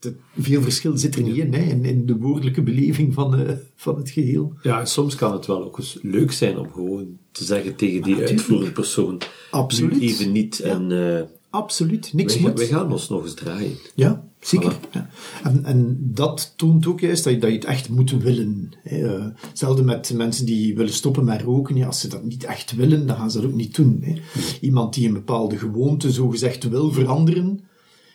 te, 0.00 0.14
veel 0.38 0.62
verschil 0.62 0.96
zit 0.96 1.14
er 1.14 1.22
niet 1.22 1.36
in, 1.36 1.54
hè, 1.54 1.62
in, 1.62 1.84
in 1.84 2.06
de 2.06 2.16
woordelijke 2.16 2.62
beleving 2.62 3.14
van, 3.14 3.40
uh, 3.40 3.50
van 3.74 3.96
het 3.96 4.10
geheel. 4.10 4.54
Ja, 4.62 4.84
soms 4.84 5.14
kan 5.14 5.32
het 5.32 5.46
wel 5.46 5.64
ook 5.64 5.78
eens 5.78 5.98
leuk 6.02 6.32
zijn 6.32 6.58
om 6.58 6.70
gewoon 6.72 7.18
te 7.32 7.44
zeggen 7.44 7.76
tegen 7.76 8.02
die 8.02 8.16
uitvoerende 8.16 8.72
persoon, 8.72 9.20
Absoluut. 9.50 10.00
nu 10.00 10.00
even 10.00 10.32
niet 10.32 10.56
ja. 10.56 10.64
en... 10.64 10.90
Uh, 10.90 11.20
Absoluut, 11.50 12.12
niks 12.12 12.34
wij, 12.34 12.42
moet. 12.42 12.58
wij 12.58 12.66
gaan 12.66 12.92
ons 12.92 13.08
nog 13.08 13.22
eens 13.22 13.34
draaien. 13.34 13.76
Ja, 13.94 14.28
zeker. 14.40 14.72
Voilà. 14.72 14.90
Ja. 14.92 15.10
En, 15.42 15.64
en 15.64 15.98
dat 16.00 16.52
toont 16.56 16.86
ook 16.86 17.00
juist 17.00 17.24
dat 17.24 17.32
je, 17.32 17.38
dat 17.38 17.50
je 17.50 17.56
het 17.56 17.64
echt 17.64 17.88
moet 17.88 18.10
willen. 18.10 18.70
Hè. 18.82 19.18
Hetzelfde 19.48 19.82
met 19.82 20.12
mensen 20.14 20.46
die 20.46 20.76
willen 20.76 20.92
stoppen 20.92 21.24
met 21.24 21.42
roken. 21.42 21.76
Ja, 21.76 21.86
als 21.86 22.00
ze 22.00 22.08
dat 22.08 22.24
niet 22.24 22.44
echt 22.44 22.74
willen, 22.74 23.06
dan 23.06 23.16
gaan 23.16 23.30
ze 23.30 23.40
dat 23.40 23.50
ook 23.50 23.56
niet 23.56 23.74
doen. 23.74 23.98
Hè. 24.02 24.14
Iemand 24.60 24.94
die 24.94 25.06
een 25.06 25.12
bepaalde 25.12 25.58
gewoonte 25.58 26.10
zogezegd 26.10 26.68
wil 26.68 26.92
veranderen, 26.92 27.60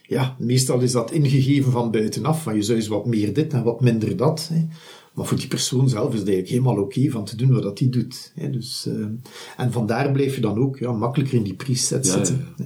ja, 0.08 0.36
meestal 0.40 0.80
is 0.80 0.92
dat 0.92 1.12
ingegeven 1.12 1.72
van 1.72 1.92
buitenaf, 1.92 2.44
van 2.44 2.56
je 2.56 2.62
zou 2.62 2.78
eens 2.78 2.88
wat 2.88 3.06
meer 3.06 3.34
dit 3.34 3.54
en 3.54 3.64
wat 3.64 3.82
minder 3.82 4.18
dat. 4.18 4.50
Hè. 4.54 4.68
Maar 5.14 5.26
voor 5.26 5.38
die 5.38 5.48
persoon 5.48 5.90
zelf 5.90 6.14
is 6.14 6.20
het 6.20 6.28
eigenlijk 6.28 6.50
helemaal 6.50 6.84
oké 6.84 6.98
okay 7.00 7.10
van 7.10 7.26
te 7.26 7.36
doen 7.36 7.54
wat 7.54 7.64
dat 7.64 7.78
die 7.78 7.90
doet. 7.90 8.32
Hè. 8.36 8.50
Dus, 8.50 8.86
uh, 8.88 9.06
en 9.58 9.72
vandaar 9.72 10.12
blijf 10.12 10.36
je 10.36 10.42
dan 10.42 10.58
ook 10.60 10.78
ja, 10.78 10.92
makkelijker 10.92 11.38
in 11.38 11.44
die 11.44 11.54
preset 11.54 12.06
Ja, 12.06 12.12
zitten. 12.12 12.48
ja, 12.58 12.66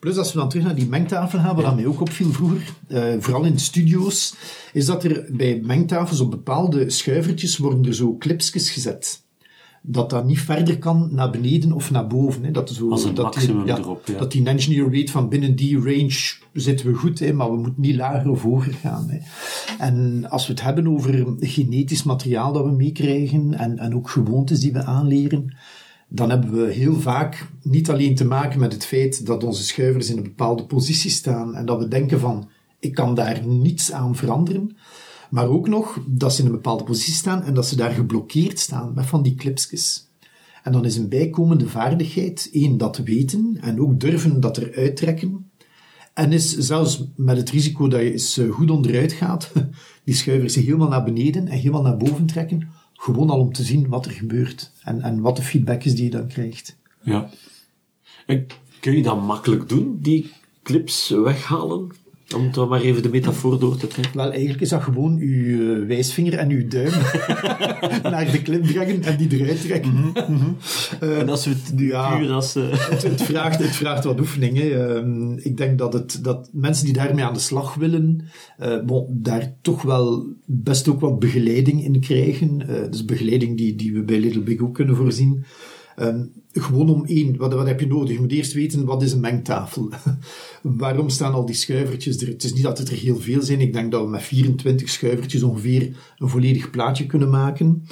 Plus 0.00 0.16
als 0.16 0.32
we 0.32 0.38
dan 0.38 0.48
terug 0.48 0.64
naar 0.64 0.74
die 0.74 0.88
mengtafel 0.88 1.38
gaan, 1.38 1.56
wat 1.56 1.64
aan 1.64 1.74
mij 1.74 1.86
ook 1.86 2.00
opviel 2.00 2.32
vroeger, 2.32 2.74
uh, 2.88 3.14
vooral 3.18 3.44
in 3.44 3.58
studio's, 3.58 4.34
is 4.72 4.86
dat 4.86 5.04
er 5.04 5.28
bij 5.32 5.60
mengtafels 5.64 6.20
op 6.20 6.30
bepaalde 6.30 6.90
schuivertjes 6.90 7.56
worden 7.56 7.84
er 7.84 7.94
zo 7.94 8.16
clipsjes 8.16 8.70
gezet 8.70 9.26
dat 9.82 10.10
dat 10.10 10.24
niet 10.24 10.40
verder 10.40 10.78
kan 10.78 11.08
naar 11.12 11.30
beneden 11.30 11.72
of 11.72 11.90
naar 11.90 12.06
boven. 12.06 12.44
Hè. 12.44 12.50
Dat, 12.50 12.70
zo, 12.70 12.90
Als 12.90 13.04
een 13.04 13.14
dat 13.14 13.24
maximum 13.24 13.64
die, 13.64 13.66
ja, 13.66 13.78
erop, 13.78 14.06
ja. 14.06 14.18
Dat 14.18 14.32
die 14.32 14.46
engineer 14.46 14.90
weet 14.90 15.10
van 15.10 15.28
binnen 15.28 15.56
die 15.56 15.76
range 15.76 16.34
zitten 16.52 16.86
we 16.86 16.94
goed, 16.94 17.18
hè, 17.18 17.32
maar 17.32 17.50
we 17.50 17.56
moeten 17.56 17.82
niet 17.82 17.96
lager 17.96 18.30
of 18.30 18.42
hoger 18.42 18.72
gaan. 18.72 19.10
Hè. 19.10 19.18
En 19.78 20.26
als 20.30 20.46
we 20.46 20.52
het 20.52 20.62
hebben 20.62 20.88
over 20.88 21.26
genetisch 21.40 22.02
materiaal 22.02 22.52
dat 22.52 22.64
we 22.64 22.70
meekrijgen 22.70 23.54
en, 23.54 23.78
en 23.78 23.94
ook 23.94 24.10
gewoontes 24.10 24.60
die 24.60 24.72
we 24.72 24.84
aanleren, 24.84 25.56
dan 26.08 26.30
hebben 26.30 26.52
we 26.52 26.72
heel 26.72 27.00
vaak 27.00 27.46
niet 27.62 27.90
alleen 27.90 28.14
te 28.14 28.24
maken 28.24 28.60
met 28.60 28.72
het 28.72 28.86
feit 28.86 29.26
dat 29.26 29.44
onze 29.44 29.64
schuivers 29.64 30.10
in 30.10 30.16
een 30.16 30.22
bepaalde 30.22 30.64
positie 30.64 31.10
staan 31.10 31.54
en 31.54 31.66
dat 31.66 31.78
we 31.78 31.88
denken 31.88 32.20
van, 32.20 32.48
ik 32.80 32.94
kan 32.94 33.14
daar 33.14 33.46
niets 33.46 33.92
aan 33.92 34.16
veranderen, 34.16 34.76
maar 35.30 35.48
ook 35.48 35.68
nog 35.68 36.00
dat 36.06 36.34
ze 36.34 36.40
in 36.40 36.46
een 36.46 36.52
bepaalde 36.52 36.84
positie 36.84 37.14
staan 37.14 37.42
en 37.42 37.54
dat 37.54 37.66
ze 37.66 37.76
daar 37.76 37.90
geblokkeerd 37.90 38.58
staan 38.58 38.92
met 38.94 39.06
van 39.06 39.22
die 39.22 39.34
clipsjes. 39.34 40.08
En 40.62 40.72
dan 40.72 40.84
is 40.84 40.96
een 40.96 41.08
bijkomende 41.08 41.68
vaardigheid, 41.68 42.48
één, 42.52 42.78
dat 42.78 42.96
weten 42.96 43.58
en 43.60 43.80
ook 43.80 44.00
durven 44.00 44.40
dat 44.40 44.58
eruit 44.58 44.96
trekken. 44.96 45.50
En 46.14 46.32
is 46.32 46.56
zelfs 46.56 47.04
met 47.16 47.36
het 47.36 47.50
risico 47.50 47.88
dat 47.88 48.00
je 48.00 48.12
eens 48.12 48.40
goed 48.50 48.70
onderuit 48.70 49.12
gaat, 49.12 49.52
die 50.04 50.14
schuivers 50.14 50.54
helemaal 50.54 50.88
naar 50.88 51.04
beneden 51.04 51.48
en 51.48 51.58
helemaal 51.58 51.82
naar 51.82 51.96
boven 51.96 52.26
trekken, 52.26 52.68
gewoon 52.92 53.30
al 53.30 53.40
om 53.40 53.52
te 53.52 53.62
zien 53.62 53.88
wat 53.88 54.06
er 54.06 54.12
gebeurt 54.12 54.72
en, 54.82 55.02
en 55.02 55.20
wat 55.20 55.36
de 55.36 55.42
feedback 55.42 55.84
is 55.84 55.94
die 55.94 56.04
je 56.04 56.10
dan 56.10 56.28
krijgt. 56.28 56.76
Ja. 57.02 57.30
En 58.26 58.46
kun 58.80 58.96
je 58.96 59.02
dat 59.02 59.22
makkelijk 59.22 59.68
doen, 59.68 59.98
die 60.00 60.30
clips 60.62 61.08
weghalen? 61.08 61.90
Om 62.36 62.52
toch 62.52 62.68
maar 62.68 62.80
even 62.80 63.02
de 63.02 63.08
metafoor 63.08 63.58
door 63.58 63.76
te 63.76 63.86
trekken. 63.86 64.16
Wel, 64.16 64.30
eigenlijk 64.30 64.60
is 64.60 64.68
dat 64.68 64.82
gewoon 64.82 65.18
uw 65.18 65.86
wijsvinger 65.86 66.34
en 66.34 66.50
uw 66.50 66.68
duim 66.68 66.92
naar 68.12 68.30
de 68.30 68.42
clip 68.42 68.62
brengen 68.62 69.02
en 69.02 69.16
die 69.16 69.40
eruit 69.40 69.60
trekken. 69.60 69.94
Mm 69.94 70.12
-hmm. 70.14 70.56
uh, 71.02 71.18
en 71.18 71.28
als 71.28 71.44
we 71.44 71.50
het 71.50 71.72
nu 71.74 71.86
ja, 71.86 72.16
puur 72.16 72.30
als... 72.30 72.56
Uh... 72.56 72.64
Het, 72.70 73.02
het, 73.02 73.22
vraagt, 73.30 73.58
het 73.58 73.76
vraagt 73.76 74.04
wat 74.04 74.20
oefeningen. 74.20 74.66
Uh, 74.66 75.44
ik 75.44 75.56
denk 75.56 75.78
dat, 75.78 75.92
het, 75.92 76.18
dat 76.22 76.48
mensen 76.52 76.84
die 76.84 76.94
daarmee 76.94 77.24
aan 77.24 77.34
de 77.34 77.40
slag 77.40 77.74
willen, 77.74 78.24
bon, 78.86 79.06
daar 79.10 79.54
toch 79.62 79.82
wel 79.82 80.26
best 80.44 80.88
ook 80.88 81.00
wat 81.00 81.18
begeleiding 81.18 81.84
in 81.84 82.00
krijgen. 82.00 82.58
dus 82.90 83.04
begeleiding 83.04 83.56
die, 83.56 83.76
die 83.76 83.92
we 83.92 84.02
bij 84.02 84.18
Little 84.18 84.42
Big 84.42 84.60
ook 84.60 84.74
kunnen 84.74 84.96
voorzien. 84.96 85.44
Um, 86.00 86.32
gewoon 86.60 86.88
om 86.88 87.04
één, 87.04 87.36
wat, 87.36 87.52
wat 87.52 87.66
heb 87.66 87.80
je 87.80 87.86
nodig? 87.86 88.14
Je 88.14 88.20
moet 88.20 88.32
eerst 88.32 88.52
weten, 88.52 88.84
wat 88.84 89.02
is 89.02 89.12
een 89.12 89.20
mengtafel? 89.20 89.88
Waarom 90.62 91.08
staan 91.08 91.32
al 91.32 91.46
die 91.46 91.54
schuivertjes 91.54 92.20
er? 92.20 92.28
Het 92.28 92.44
is 92.44 92.52
niet 92.52 92.62
dat 92.62 92.78
het 92.78 92.88
er 92.88 92.96
heel 92.96 93.16
veel 93.16 93.42
zijn. 93.42 93.60
Ik 93.60 93.72
denk 93.72 93.92
dat 93.92 94.02
we 94.02 94.08
met 94.08 94.22
24 94.22 94.88
schuivertjes 94.88 95.42
ongeveer 95.42 95.96
een 96.18 96.28
volledig 96.28 96.70
plaatje 96.70 97.06
kunnen 97.06 97.30
maken. 97.30 97.84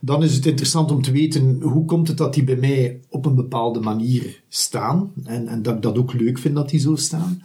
Dan 0.00 0.22
is 0.22 0.34
het 0.34 0.46
interessant 0.46 0.90
om 0.90 1.02
te 1.02 1.12
weten, 1.12 1.60
hoe 1.62 1.84
komt 1.84 2.08
het 2.08 2.16
dat 2.16 2.34
die 2.34 2.44
bij 2.44 2.56
mij 2.56 3.00
op 3.08 3.26
een 3.26 3.34
bepaalde 3.34 3.80
manier 3.80 4.42
staan? 4.48 5.12
En, 5.24 5.48
en 5.48 5.62
dat 5.62 5.74
ik 5.74 5.82
dat 5.82 5.98
ook 5.98 6.12
leuk 6.12 6.38
vind 6.38 6.54
dat 6.54 6.68
die 6.68 6.80
zo 6.80 6.96
staan. 6.96 7.42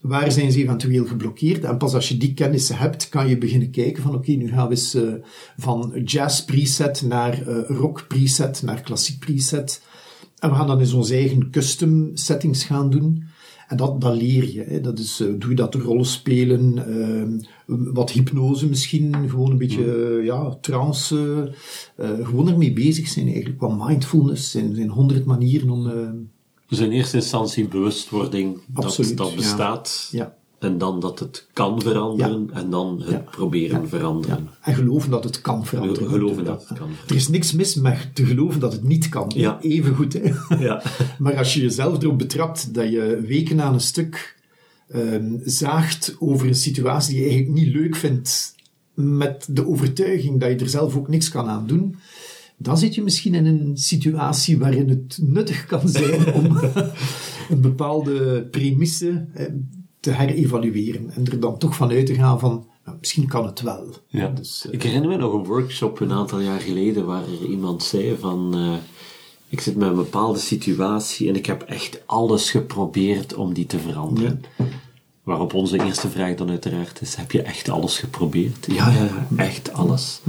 Waar 0.00 0.32
zijn 0.32 0.52
ze 0.52 0.62
eventueel 0.62 1.04
geblokkeerd? 1.04 1.64
En 1.64 1.76
pas 1.76 1.94
als 1.94 2.08
je 2.08 2.16
die 2.16 2.34
kennissen 2.34 2.76
hebt, 2.76 3.08
kan 3.08 3.28
je 3.28 3.38
beginnen 3.38 3.70
kijken 3.70 4.02
van 4.02 4.14
oké, 4.14 4.30
nu 4.30 4.48
gaan 4.48 4.68
we 4.68 4.74
eens 4.74 4.94
uh, 4.94 5.14
van 5.56 5.92
jazz 6.04 6.44
preset 6.44 7.02
naar 7.02 7.48
uh, 7.48 7.68
rock 7.68 8.04
preset, 8.08 8.62
naar 8.62 8.80
klassiek 8.80 9.18
preset. 9.18 9.82
En 10.38 10.50
we 10.50 10.56
gaan 10.56 10.66
dan 10.66 10.80
eens 10.80 10.92
onze 10.92 11.14
eigen 11.14 11.50
custom 11.50 12.10
settings 12.14 12.64
gaan 12.64 12.90
doen. 12.90 13.24
En 13.68 13.76
dat, 13.76 14.00
dat 14.00 14.16
leer 14.16 14.52
je. 14.52 14.62
Hè. 14.62 14.80
Dat 14.80 14.98
is, 14.98 15.20
uh, 15.20 15.34
doe 15.38 15.50
je 15.50 15.56
dat 15.56 15.74
rollen 15.74 16.06
spelen, 16.06 16.84
wat 17.66 18.10
hypnose 18.10 18.66
misschien, 18.66 19.28
gewoon 19.28 19.50
een 19.50 19.58
beetje 19.58 20.20
ja, 20.24 20.56
trance. 20.60 21.52
gewoon 21.98 22.48
ermee 22.48 22.72
bezig 22.72 23.08
zijn 23.08 23.26
eigenlijk. 23.26 23.60
Wat 23.60 23.86
mindfulness, 23.86 24.50
zijn, 24.50 24.74
zijn 24.74 24.88
honderd 24.88 25.24
manieren 25.24 25.70
om 25.70 25.90
dus 26.68 26.78
in 26.78 26.90
eerste 26.90 27.16
instantie 27.16 27.68
bewustwording 27.68 28.58
Absoluut, 28.72 29.16
dat 29.16 29.26
dat 29.26 29.36
bestaat. 29.36 30.08
Ja. 30.10 30.18
Ja. 30.18 30.36
En 30.66 30.78
dan 30.78 31.00
dat 31.00 31.18
het 31.18 31.46
kan 31.52 31.80
veranderen. 31.82 32.50
En 32.52 32.70
dan 32.70 33.02
het 33.02 33.30
proberen 33.30 33.80
Ja. 33.80 33.86
veranderen. 33.88 34.48
En 34.60 34.74
geloven 34.74 35.10
dat 35.10 35.24
het 35.24 35.40
kan 35.40 35.66
veranderen. 35.66 36.08
Geloven 36.08 36.44
dat 36.44 36.68
het 36.68 36.78
kan 36.78 36.88
Er 37.08 37.14
is 37.14 37.28
niks 37.28 37.52
mis 37.52 37.74
met 37.74 38.10
te 38.14 38.24
geloven 38.26 38.60
dat 38.60 38.72
het 38.72 38.82
niet 38.82 39.08
kan. 39.08 39.32
Even 39.60 39.94
goed. 39.94 40.12
Hè? 40.12 40.32
Ja. 40.58 40.82
Maar 41.18 41.36
als 41.36 41.54
je 41.54 41.60
jezelf 41.60 42.02
erop 42.02 42.18
betrapt 42.18 42.74
dat 42.74 42.90
je 42.90 43.22
weken 43.26 43.60
aan 43.60 43.74
een 43.74 43.80
stuk 43.80 44.36
ehm, 44.88 45.32
zaagt 45.44 46.16
over 46.18 46.46
een 46.46 46.54
situatie 46.54 47.14
die 47.14 47.22
je 47.22 47.28
eigenlijk 47.28 47.58
niet 47.64 47.74
leuk 47.74 47.96
vindt, 47.96 48.54
met 48.94 49.46
de 49.50 49.66
overtuiging 49.66 50.40
dat 50.40 50.50
je 50.50 50.56
er 50.56 50.68
zelf 50.68 50.96
ook 50.96 51.08
niks 51.08 51.28
kan 51.28 51.48
aan 51.48 51.66
doen, 51.66 51.96
dan 52.56 52.78
zit 52.78 52.94
je 52.94 53.02
misschien 53.02 53.34
in 53.34 53.46
een 53.46 53.76
situatie 53.76 54.58
waarin 54.58 54.88
het 54.88 55.18
nuttig 55.22 55.66
kan 55.66 55.88
zijn 55.88 56.32
om 56.34 56.44
een 57.50 57.60
bepaalde 57.60 58.46
premisse 58.50 59.26
eh, 59.34 59.46
te 60.06 60.12
herevalueren 60.12 61.10
en 61.14 61.26
er 61.26 61.40
dan 61.40 61.58
toch 61.58 61.74
vanuit 61.74 62.06
te 62.06 62.14
gaan 62.14 62.38
van, 62.38 62.66
nou, 62.84 62.96
misschien 63.00 63.26
kan 63.26 63.46
het 63.46 63.60
wel. 63.60 63.94
Ja. 64.08 64.28
Dus, 64.28 64.66
eh, 64.66 64.72
Ik 64.72 64.82
herinner 64.82 65.10
me 65.10 65.16
nog 65.16 65.32
een 65.32 65.44
workshop 65.44 66.00
een 66.00 66.12
aantal 66.12 66.40
jaar 66.40 66.60
geleden 66.60 67.06
waar 67.06 67.22
er 67.22 67.48
iemand 67.48 67.82
zei 67.82 68.16
van 68.20 68.54
eh, 68.54 68.72
ik 69.48 69.60
zit 69.60 69.76
met 69.76 69.88
een 69.88 69.94
bepaalde 69.94 70.38
situatie 70.38 71.28
en 71.28 71.36
ik 71.36 71.46
heb 71.46 71.62
echt 71.62 72.00
alles 72.06 72.50
geprobeerd 72.50 73.34
om 73.34 73.52
die 73.52 73.66
te 73.66 73.78
veranderen. 73.78 74.42
Waarop 75.22 75.54
onze 75.54 75.84
eerste 75.84 76.08
vraag 76.08 76.34
dan 76.34 76.50
uiteraard 76.50 77.00
is, 77.00 77.14
heb 77.14 77.32
je 77.32 77.42
echt 77.42 77.68
alles 77.68 77.98
geprobeerd? 77.98 78.66
Ja, 78.68 78.90
ja, 78.90 79.04
ja, 79.04 79.26
echt 79.36 79.72
alles. 79.72 80.20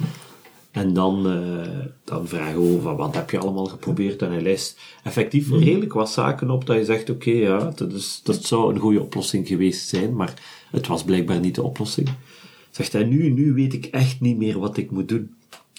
En 0.77 0.93
dan, 0.93 1.27
eh, 1.27 1.85
dan 2.03 2.27
vragen 2.27 2.73
we 2.73 2.81
van 2.81 2.95
wat 2.95 3.15
heb 3.15 3.29
je 3.29 3.39
allemaal 3.39 3.65
geprobeerd? 3.65 4.21
En 4.21 4.31
hij 4.31 4.41
lijst 4.41 4.79
effectief 5.03 5.51
redelijk 5.51 5.93
wat 5.93 6.09
zaken 6.09 6.49
op 6.49 6.65
dat 6.65 6.77
je 6.77 6.85
zegt, 6.85 7.09
oké, 7.09 7.31
ja, 7.31 7.71
dat, 7.75 7.93
is, 7.93 8.19
dat 8.23 8.43
zou 8.43 8.73
een 8.73 8.79
goede 8.79 9.01
oplossing 9.01 9.47
geweest 9.47 9.87
zijn, 9.87 10.15
maar 10.15 10.33
het 10.71 10.87
was 10.87 11.03
blijkbaar 11.03 11.39
niet 11.39 11.55
de 11.55 11.63
oplossing. 11.63 12.09
Zegt 12.71 12.93
hij, 12.93 13.03
nu, 13.03 13.29
nu 13.29 13.53
weet 13.53 13.73
ik 13.73 13.85
echt 13.85 14.21
niet 14.21 14.37
meer 14.37 14.59
wat 14.59 14.77
ik 14.77 14.91
moet 14.91 15.07
doen. 15.07 15.35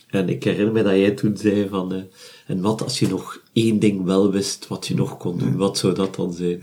En 0.07 0.29
ik 0.29 0.45
herinner 0.45 0.73
me 0.73 0.83
dat 0.83 0.93
jij 0.93 1.11
toen 1.11 1.37
zei 1.37 1.69
van, 1.69 1.93
eh, 1.93 2.03
en 2.47 2.61
wat 2.61 2.83
als 2.83 2.99
je 2.99 3.09
nog 3.09 3.43
één 3.53 3.79
ding 3.79 4.05
wel 4.05 4.31
wist 4.31 4.69
wat 4.69 4.87
je 4.87 4.95
nog 4.95 5.17
kon 5.17 5.39
doen, 5.39 5.57
wat 5.57 5.79
zou 5.79 5.95
dat 5.95 6.15
dan 6.15 6.33
zijn? 6.33 6.61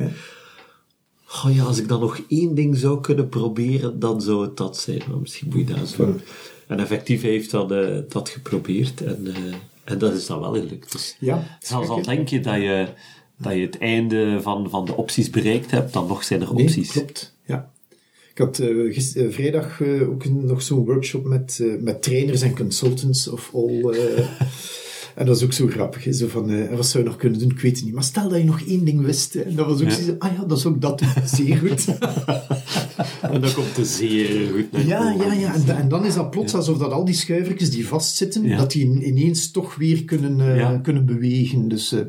Oh 1.44 1.56
ja, 1.56 1.64
als 1.64 1.80
ik 1.80 1.88
dan 1.88 2.00
nog 2.00 2.20
één 2.28 2.56
ding 2.56 2.78
zou 2.78 3.02
kunnen 3.02 3.30
proberen, 3.30 4.00
dan 4.00 4.22
zou 4.22 4.42
het 4.42 4.58
dat 4.58 4.78
zijn. 4.78 5.02
Maar 5.10 5.20
misschien 5.20 5.48
moet 5.48 5.58
je 5.58 5.66
dat 5.66 5.78
eens 5.78 5.96
doen. 5.96 6.22
En 6.68 6.80
effectief 6.80 7.22
heeft 7.22 7.52
dat, 7.52 7.72
eh, 7.72 7.98
dat 8.10 8.30
geprobeerd 8.30 9.02
en, 9.04 9.28
eh, 9.36 9.54
en 9.84 9.98
dat 9.98 10.14
is 10.14 10.26
dan 10.26 10.40
wel 10.40 10.54
gelukt. 10.54 10.92
Dus 10.92 11.16
Ja, 11.20 11.58
zelfs 11.62 11.90
al 11.90 12.02
denk 12.02 12.28
je 12.28 12.40
dat 12.40 12.56
je, 12.56 12.88
dat 13.38 13.54
je 13.54 13.60
het 13.62 13.78
einde 13.78 14.40
van, 14.42 14.70
van 14.70 14.86
de 14.86 14.96
opties 14.96 15.30
bereikt 15.30 15.72
hebt, 15.72 15.94
dan 15.94 16.08
nog 16.08 16.24
zijn 16.24 16.42
er 16.42 16.54
Nee, 16.54 16.64
opties. 16.66 16.92
klopt. 16.92 17.36
Ja. 17.46 17.72
Ik 18.32 18.38
had 18.42 18.60
eh, 18.60 18.94
gis- 18.94 19.16
vrijdag 19.30 19.82
ook 19.82 20.26
nog 20.30 20.62
zo'n 20.62 20.86
workshop 20.86 21.24
met, 21.26 21.64
met 21.80 22.02
trainers 22.04 22.42
en 22.42 22.56
consultants 22.56 23.28
of 23.28 23.52
all. 23.54 23.82
en 25.16 25.26
dat 25.26 25.36
is 25.36 25.44
ook 25.44 25.54
zo 25.54 25.68
grappig. 25.68 26.04
Hè? 26.04 26.14
Zo 26.14 26.28
van, 26.28 26.50
eh, 26.50 26.76
wat 26.76 26.86
zou 26.86 27.04
je 27.04 27.10
nog 27.10 27.18
kunnen 27.20 27.40
doen? 27.40 27.50
Ik 27.52 27.60
weet 27.60 27.76
het 27.76 27.86
niet. 27.86 27.94
Maar 27.94 28.04
stel 28.04 28.30
dat 28.30 28.38
je 28.38 28.44
nog 28.44 28.62
één 28.62 28.86
ding 28.86 29.02
wist. 29.06 29.34
Hè? 29.34 29.42
En 29.42 29.56
dat 29.56 29.66
was 29.68 29.82
ook 29.82 29.90
Ja. 29.90 29.96
zo, 29.96 30.16
ah 30.20 30.32
ja, 30.38 30.44
dat 30.46 30.58
is 30.58 30.66
ook 30.66 30.82
dat. 30.82 31.02
Zeer 31.26 31.58
goed. 31.58 31.86
En 33.22 33.42
dan 33.42 33.54
komt 33.54 33.76
het 33.78 33.88
zeer 33.88 34.48
goed 34.52 34.86
Ja, 34.88 35.16
ja, 35.20 35.34
ja. 35.34 35.54
En, 35.54 35.66
da- 35.66 35.78
en 35.78 35.88
dan 35.90 36.06
is 36.06 36.14
dat 36.14 36.30
plots 36.30 36.54
alsof 36.54 36.78
dat 36.78 36.92
al 36.92 37.06
die 37.06 37.16
schuivertjes 37.16 37.72
die 37.72 37.88
vastzitten, 37.88 38.44
Ja. 38.44 38.58
dat 38.58 38.72
die 38.72 38.84
in- 38.84 39.08
ineens 39.08 39.52
toch 39.52 39.76
weer 39.76 40.04
kunnen, 40.04 40.58
eh, 40.60 40.82
kunnen 40.82 41.06
bewegen. 41.06 41.68
Dus, 41.68 41.92
eh, 41.92 42.00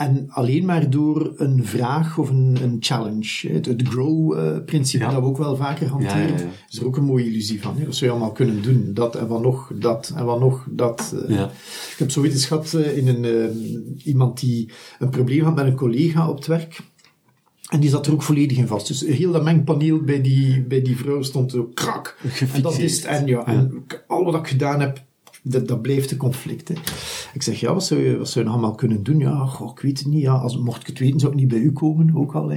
en 0.00 0.26
alleen 0.28 0.64
maar 0.64 0.90
door 0.90 1.32
een 1.36 1.64
vraag 1.64 2.18
of 2.18 2.28
een, 2.30 2.58
een 2.62 2.76
challenge. 2.80 3.48
Het, 3.52 3.66
het 3.66 3.82
grow-principe 3.88 5.04
Ja. 5.04 5.10
dat 5.10 5.20
we 5.22 5.26
ook 5.28 5.38
wel 5.38 5.56
vaker 5.56 5.88
hanteren, 5.88 6.22
Ja, 6.28 6.34
ja, 6.34 6.38
ja. 6.38 6.48
is 6.70 6.78
er 6.78 6.86
ook 6.86 6.96
een 6.96 7.04
mooie 7.04 7.26
illusie 7.26 7.62
van. 7.62 7.76
Hè. 7.78 7.84
Dat 7.84 7.94
zou 7.94 8.10
je 8.10 8.16
allemaal 8.16 8.32
kunnen 8.34 8.62
doen. 8.62 8.90
Dat 8.94 9.14
en 9.16 9.26
wat 9.28 9.42
nog, 9.42 9.72
dat 9.74 10.12
en 10.16 10.24
wat 10.24 10.40
nog, 10.40 10.66
dat. 10.70 11.14
eh. 11.28 11.40
Ik 11.92 11.96
heb 11.98 12.10
zoiets 12.10 12.46
gehad 12.46 12.72
eh, 12.74 12.96
in 12.96 13.08
een, 13.08 13.24
eh, 13.24 14.06
iemand 14.06 14.40
die 14.40 14.70
een 14.98 15.10
probleem 15.10 15.44
had 15.44 15.54
met 15.54 15.66
een 15.66 15.74
collega 15.74 16.28
op 16.28 16.36
het 16.36 16.46
werk. 16.46 16.80
En 17.70 17.80
die 17.80 17.90
zat 17.90 18.06
er 18.06 18.12
ook 18.12 18.22
volledig 18.22 18.56
in 18.58 18.66
vast. 18.66 18.86
Dus 18.86 19.00
heel 19.00 19.32
dat 19.32 19.44
mengpaneel 19.44 20.00
bij 20.02 20.20
die, 20.22 20.62
bij 20.62 20.82
die 20.82 20.96
vrouw 20.96 21.22
stond 21.22 21.50
zo 21.50 21.70
krak. 21.74 22.16
En 22.54 22.62
dat 22.62 22.78
is 22.78 22.96
het. 22.96 23.04
En, 23.04 23.26
ja, 23.26 23.46
en 23.46 23.84
al 24.06 24.24
wat 24.24 24.34
ik 24.34 24.46
gedaan 24.46 24.80
heb, 24.80 25.02
dat, 25.42 25.68
dat 25.68 25.82
blijft 25.82 26.10
een 26.10 26.16
conflict. 26.16 26.68
Hè. 26.68 26.74
Ik 27.34 27.42
zeg, 27.42 27.60
ja, 27.60 27.74
wat 27.74 27.84
zou, 27.84 28.00
je, 28.00 28.18
wat 28.18 28.28
zou 28.28 28.44
je 28.44 28.50
nog 28.50 28.60
allemaal 28.60 28.76
kunnen 28.76 29.02
doen? 29.02 29.18
Ja, 29.18 29.46
goh, 29.46 29.70
ik 29.70 29.80
weet 29.80 29.98
het 29.98 30.08
niet. 30.08 30.22
Ja, 30.22 30.32
als, 30.32 30.58
mocht 30.58 30.80
ik 30.80 30.86
het 30.86 30.98
weten, 30.98 31.20
zou 31.20 31.32
ik 31.32 31.38
niet 31.38 31.48
bij 31.48 31.58
u 31.58 31.72
komen, 31.72 32.16
ook 32.16 32.34
al. 32.34 32.50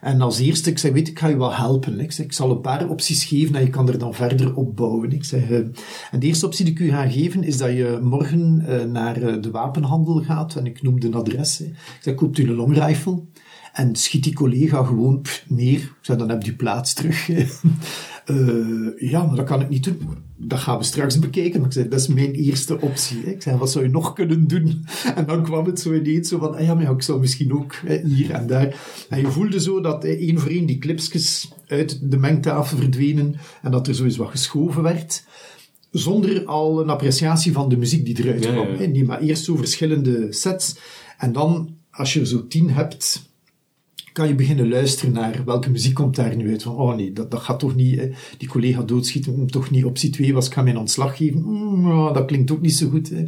En 0.00 0.20
als 0.20 0.38
eerste, 0.38 0.70
ik 0.70 0.78
zeg, 0.78 0.92
weet 0.92 1.08
ik 1.08 1.18
ga 1.18 1.28
je 1.28 1.36
wel 1.36 1.54
helpen. 1.54 2.00
Ik 2.00 2.12
zeg, 2.12 2.26
ik 2.26 2.32
zal 2.32 2.50
een 2.50 2.60
paar 2.60 2.88
opties 2.88 3.24
geven 3.24 3.54
en 3.54 3.62
je 3.62 3.70
kan 3.70 3.88
er 3.88 3.98
dan 3.98 4.14
verder 4.14 4.54
op 4.54 4.76
bouwen. 4.76 5.12
Ik 5.12 5.24
zeg, 5.24 5.50
eh, 5.50 5.56
en 6.10 6.18
de 6.18 6.26
eerste 6.26 6.46
optie 6.46 6.64
die 6.64 6.74
ik 6.74 6.80
u 6.80 6.90
ga 6.90 7.08
geven, 7.08 7.42
is 7.42 7.56
dat 7.56 7.70
je 7.70 7.98
morgen 8.02 8.64
eh, 8.66 8.84
naar 8.84 9.22
eh, 9.22 9.42
de 9.42 9.50
wapenhandel 9.50 10.22
gaat. 10.22 10.56
En 10.56 10.66
ik 10.66 10.82
noem 10.82 10.96
een 11.02 11.14
adres. 11.14 11.58
Hè. 11.58 11.64
Ik 11.64 11.98
zeg, 12.00 12.14
koopt 12.14 12.38
u 12.38 12.48
een 12.48 12.54
longrifle. 12.54 13.22
En 13.76 13.96
schiet 13.96 14.24
die 14.24 14.34
collega 14.34 14.84
gewoon 14.84 15.20
pff, 15.20 15.44
neer. 15.48 15.92
Dan 16.02 16.28
heb 16.28 16.42
je 16.42 16.54
plaats 16.54 16.94
terug. 16.94 17.28
Eh, 18.26 19.10
ja, 19.10 19.24
maar 19.24 19.36
dat 19.36 19.46
kan 19.46 19.60
ik 19.60 19.68
niet 19.68 19.84
doen. 19.84 20.00
Dat 20.36 20.58
gaan 20.58 20.78
we 20.78 20.84
straks 20.84 21.18
bekijken. 21.18 21.64
Ik 21.64 21.72
zei, 21.72 21.88
dat 21.88 22.00
is 22.00 22.06
mijn 22.06 22.32
eerste 22.32 22.80
optie. 22.80 23.20
hè. 23.24 23.30
Ik 23.30 23.42
zei, 23.42 23.56
wat 23.56 23.70
zou 23.70 23.84
je 23.84 23.90
nog 23.90 24.12
kunnen 24.12 24.46
doen? 24.46 24.84
En 25.16 25.26
dan 25.26 25.42
kwam 25.42 25.66
het 25.66 25.80
zo 25.80 25.94
ineens 25.94 26.28
zo 26.28 26.38
van, 26.38 26.54
ah 26.54 26.64
ja, 26.64 26.74
maar 26.74 26.82
ja, 26.82 26.90
ik 26.90 27.02
zou 27.02 27.20
misschien 27.20 27.52
ook 27.52 27.74
hè, 27.84 28.00
hier 28.04 28.30
en 28.30 28.46
daar. 28.46 28.80
En 29.08 29.20
je 29.20 29.30
voelde 29.30 29.60
zo 29.60 29.80
dat 29.80 30.02
hè, 30.02 30.08
één 30.08 30.38
voor 30.38 30.50
één 30.50 30.66
die 30.66 30.78
clipsjes 30.78 31.52
uit 31.66 32.10
de 32.10 32.16
mengtafel 32.16 32.76
verdwenen. 32.78 33.36
En 33.62 33.70
dat 33.70 33.88
er 33.88 34.04
eens 34.04 34.16
wat 34.16 34.30
geschoven 34.30 34.82
werd 34.82 35.24
zonder 35.90 36.44
al 36.44 36.80
een 36.80 36.90
appreciatie 36.90 37.52
van 37.52 37.68
de 37.68 37.76
muziek 37.76 38.04
die 38.04 38.24
eruit 38.24 38.40
kwam. 38.46 38.66
ja, 38.66 38.72
ja. 38.72 38.78
hè. 38.78 38.86
Nee, 38.86 39.04
maar 39.04 39.20
eerst 39.20 39.44
zo 39.44 39.56
verschillende 39.56 40.26
sets. 40.32 40.76
En 41.18 41.32
dan, 41.32 41.76
als 41.90 42.12
je 42.12 42.20
er 42.20 42.26
zo 42.26 42.46
tien 42.46 42.70
hebt, 42.70 43.34
kan 44.16 44.28
je 44.28 44.34
beginnen 44.34 44.68
luisteren 44.68 45.12
naar 45.14 45.42
welke 45.44 45.70
muziek 45.70 45.94
komt 45.94 46.16
daar 46.16 46.36
nu 46.36 46.50
uit. 46.50 46.62
Van, 46.62 46.76
oh 46.76 46.94
nee, 46.96 47.12
dat, 47.12 47.30
dat 47.30 47.40
gaat 47.40 47.58
toch 47.58 47.74
niet, 47.74 48.00
hè. 48.00 48.10
die 48.38 48.48
collega 48.48 48.82
doodschieten, 48.82 49.46
toch 49.46 49.70
niet 49.70 49.84
optie 49.84 50.10
2 50.10 50.34
was, 50.34 50.46
ik 50.46 50.52
ga 50.52 50.62
mijn 50.62 50.78
ontslag 50.78 51.16
geven. 51.16 51.44
Ja, 51.82 52.12
dat 52.12 52.24
klinkt 52.24 52.50
ook 52.50 52.60
niet 52.60 52.74
zo 52.76 52.88
goed. 52.88 53.10
Hè. 53.10 53.24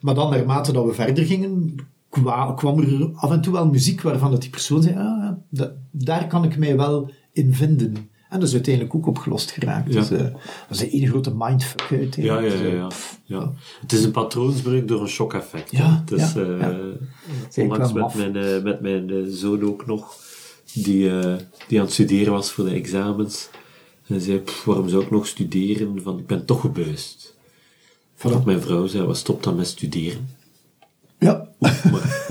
Maar 0.00 0.14
dan, 0.14 0.30
naarmate 0.30 0.72
dat 0.72 0.84
we 0.86 0.92
verder 0.92 1.24
gingen, 1.24 1.74
kwa- 2.08 2.54
kwam 2.54 2.78
er 2.78 3.10
af 3.14 3.30
en 3.30 3.40
toe 3.40 3.52
wel 3.52 3.68
muziek 3.68 4.00
waarvan 4.02 4.30
dat 4.30 4.40
die 4.40 4.50
persoon 4.50 4.82
zei, 4.82 4.94
ah, 4.96 5.68
daar 5.90 6.26
kan 6.26 6.44
ik 6.44 6.58
mij 6.58 6.76
wel 6.76 7.10
in 7.32 7.52
vinden. 7.54 7.94
En 8.34 8.40
dat 8.40 8.48
is 8.48 8.54
uiteindelijk 8.54 8.94
ook 8.94 9.06
opgelost 9.06 9.50
geraakt. 9.50 9.92
Ja. 9.92 10.00
Dus, 10.00 10.10
eh, 10.10 10.18
dat 10.68 10.70
is 10.70 10.80
een 10.80 10.88
ene 10.88 11.06
grote 11.08 11.34
mindfuck 11.36 11.88
hè. 11.88 12.22
Ja, 12.22 12.38
ja, 12.38 12.40
Dus, 12.40 12.60
ja, 12.60 12.66
eh, 12.66 12.72
ja, 12.72 12.88
ja. 13.24 13.52
Het 13.80 13.92
is 13.92 14.04
een 14.04 14.10
patroonsbreuk 14.10 14.88
door 14.88 15.00
een 15.00 15.08
shock-effect. 15.08 15.70
Ja, 15.70 16.02
Het 16.04 16.12
is, 16.20 16.32
ja, 16.32 16.40
eh, 16.40 16.58
ja. 17.50 17.62
onlangs 17.62 17.92
met 17.92 18.14
mijn, 18.14 18.62
met 18.62 18.80
mijn 18.80 19.30
zoon 19.30 19.62
ook 19.62 19.86
nog, 19.86 20.16
die, 20.72 21.10
die 21.68 21.78
aan 21.78 21.84
het 21.84 21.92
studeren 21.92 22.32
was 22.32 22.50
voor 22.50 22.64
de 22.64 22.70
examens. 22.70 23.48
En 24.06 24.20
zei, 24.20 24.38
"Pff, 24.38 24.64
waarom 24.64 24.88
zou 24.88 25.02
ik 25.02 25.10
nog 25.10 25.26
studeren? 25.26 26.02
Van, 26.02 26.18
ik 26.18 26.26
ben 26.26 26.44
toch 26.44 26.60
gebuist. 26.60 27.34
Voordat 28.14 28.44
mijn 28.44 28.60
vrouw 28.60 28.86
zei, 28.86 29.06
wat 29.06 29.16
stop 29.16 29.42
dan 29.42 29.56
met 29.56 29.66
studeren? 29.66 30.28
Ja, 31.18 31.48
maar 31.58 31.82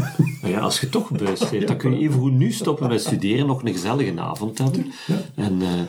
ja, 0.53 0.59
als 0.59 0.79
je 0.79 0.89
toch 0.89 1.07
gebuist 1.07 1.49
bent, 1.51 1.67
dan 1.67 1.77
kun 1.77 1.91
je 1.91 2.07
even 2.07 2.19
goed 2.19 2.31
nu 2.31 2.51
stoppen 2.51 2.87
met 2.87 3.01
studeren, 3.01 3.47
nog 3.47 3.63
een 3.63 3.73
gezellige 3.73 4.19
avond 4.19 4.57
hebben. 4.57 4.91
En, 5.35 5.61
eh, 5.61 5.79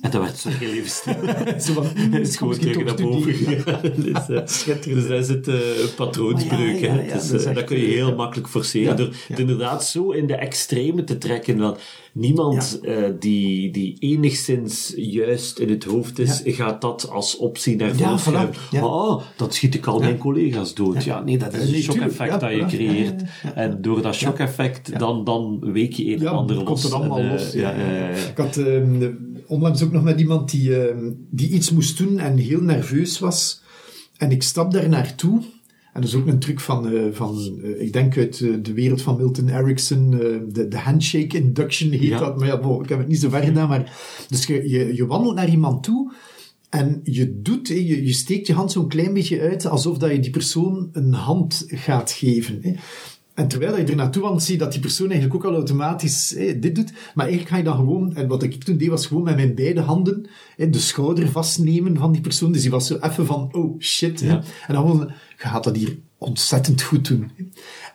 en 0.00 0.10
dan 0.10 0.20
werd 0.20 0.38
ze 0.38 0.50
heel 0.50 0.72
even 0.72 0.90
stil. 0.90 1.14
zo 1.60 1.82
Hij 1.84 2.20
is 2.28 2.36
gewoon 2.36 2.58
terug 2.58 2.74
toch 2.74 2.84
naar 2.84 3.08
boven 3.08 3.34
gegaan. 3.34 3.80
Dus, 3.96 4.28
eh, 4.28 4.40
Schitterend. 4.44 5.00
dus 5.00 5.08
daar 5.08 5.22
zit 5.22 5.48
eh, 5.48 5.54
een 5.54 5.94
patroonsbreuk. 5.96 6.80
Maar 6.80 6.80
ja, 6.80 6.88
hè. 6.88 7.00
ja, 7.00 7.02
ja, 7.02 7.12
Het 7.12 7.22
is, 7.22 7.28
dat 7.28 7.40
is 7.40 7.54
dat 7.54 7.64
kun 7.64 7.78
je 7.78 7.86
heel 7.86 8.14
makkelijk 8.14 8.48
forceren. 8.48 8.96
Door 8.96 9.14
het 9.28 9.38
inderdaad 9.38 9.84
zo 9.84 10.10
in 10.10 10.26
de 10.26 10.34
extreme 10.34 11.04
te 11.04 11.18
trekken. 11.18 11.56
Dat 11.58 11.80
niemand 12.14 12.80
eh, 12.82 12.96
die, 13.18 13.70
die 13.70 13.96
enigszins 13.98 14.92
juist 14.96 15.58
in 15.58 15.68
het 15.68 15.84
hoofd 15.84 16.18
is, 16.18 16.42
gaat 16.44 16.80
dat 16.80 17.10
als 17.10 17.36
optie 17.36 17.76
naar 17.76 17.94
voren 17.94 18.50
ja. 18.70 18.84
Oh, 18.86 19.22
dan 19.36 19.52
schiet 19.52 19.74
ik 19.74 19.86
al 19.86 19.98
mijn 19.98 20.18
collega's 20.18 20.74
dood. 20.74 21.04
Ja, 21.04 21.20
nee, 21.20 21.38
dat 21.38 21.54
is 21.54 21.72
een 21.72 21.82
shock-effect 21.82 22.40
dat 22.40 22.50
je 22.50 22.64
creëert. 22.66 23.22
En 23.54 23.82
door 23.82 24.02
dat 24.02 24.14
shock-effect, 24.14 24.98
dan, 24.98 25.24
dan 25.24 25.72
week 25.72 25.92
je 25.92 26.12
een 26.12 26.20
Ja, 26.20 26.30
en 26.30 26.36
ander 26.36 26.56
los. 26.56 26.64
komt 26.64 26.82
het 26.82 26.92
allemaal 26.92 27.18
En, 27.18 27.26
eh, 27.26 27.32
los. 27.32 27.54
Ik 28.28 28.36
had 28.36 28.56
ehm, 28.56 29.10
onlangs 29.46 29.82
ook 29.82 29.92
nog 29.92 30.02
met 30.02 30.20
iemand 30.20 30.50
die, 30.50 30.86
ehm, 30.86 31.10
die 31.30 31.48
iets 31.48 31.70
moest 31.70 31.98
doen 31.98 32.18
en 32.18 32.36
heel 32.36 32.60
nerveus 32.60 33.18
was. 33.18 33.62
En 34.16 34.30
ik 34.30 34.42
stap 34.42 34.72
daar 34.72 34.88
naartoe. 34.88 35.42
En 35.94 36.00
dat 36.00 36.10
is 36.10 36.16
ook 36.16 36.26
een 36.26 36.38
truc 36.38 36.60
van, 36.60 36.88
eh, 36.88 37.02
van 37.12 37.58
eh, 37.62 37.80
ik 37.80 37.92
denk 37.92 38.18
uit 38.18 38.40
eh, 38.40 38.48
de 38.62 38.72
wereld 38.72 39.02
van 39.02 39.16
Milton 39.16 39.48
Erickson, 39.48 40.10
de, 40.10 40.68
de 40.68 40.78
handshake 40.78 41.36
induction 41.36 41.90
heet 41.90 42.02
Ja. 42.02 42.18
dat. 42.18 42.38
Maar 42.38 42.46
ja, 42.46 42.60
bon, 42.60 42.82
ik 42.82 42.88
heb 42.88 42.98
het 42.98 43.08
niet 43.08 43.20
zo 43.20 43.28
ver 43.28 43.42
gedaan. 43.42 43.68
Maar, 43.68 43.96
dus 44.28 44.46
je, 44.46 44.68
je, 44.68 44.94
je 44.94 45.06
wandelt 45.06 45.34
naar 45.34 45.48
iemand 45.48 45.82
toe 45.82 46.12
en 46.70 47.00
je 47.02 47.40
doet, 47.42 47.68
je, 47.68 48.04
je 48.04 48.12
steekt 48.12 48.46
je 48.46 48.52
hand 48.52 48.72
zo'n 48.72 48.88
klein 48.88 49.14
beetje 49.14 49.40
uit 49.40 49.66
alsof 49.66 49.98
dat 49.98 50.10
je 50.10 50.20
die 50.20 50.30
persoon 50.30 50.88
een 50.92 51.12
hand 51.12 51.64
gaat 51.68 52.10
geven. 52.10 52.76
En 53.34 53.48
terwijl 53.48 53.76
je 53.76 53.84
er 53.84 53.96
naartoe 53.96 54.22
wandelt, 54.22 54.42
zie 54.42 54.52
je 54.52 54.58
dat 54.58 54.72
die 54.72 54.80
persoon 54.80 55.10
eigenlijk 55.10 55.34
ook 55.34 55.50
al 55.50 55.56
automatisch 55.56 56.28
dit 56.56 56.74
doet. 56.74 56.92
Maar 57.14 57.26
eigenlijk 57.26 57.48
ga 57.48 57.56
je 57.56 57.64
dan 57.64 57.76
gewoon, 57.76 58.16
en 58.16 58.28
wat 58.28 58.42
ik 58.42 58.64
toen 58.64 58.76
deed, 58.76 58.88
was 58.88 59.06
gewoon 59.06 59.22
met 59.22 59.36
mijn 59.36 59.54
beide 59.54 59.80
handen 59.80 60.26
de 60.56 60.78
schouder 60.78 61.30
vastnemen 61.30 61.96
van 61.96 62.12
die 62.12 62.20
persoon. 62.20 62.52
Dus 62.52 62.62
die 62.62 62.70
was 62.70 62.86
zo 62.86 62.96
even 63.00 63.26
van, 63.26 63.54
oh 63.54 63.80
shit. 63.80 64.20
Ja. 64.20 64.42
En 64.66 64.74
dan 64.74 64.88
gewoon, 64.88 65.06
je 65.38 65.48
gaat 65.48 65.64
dat 65.64 65.76
hier 65.76 65.98
ontzettend 66.18 66.82
goed 66.82 67.08
doen. 67.08 67.30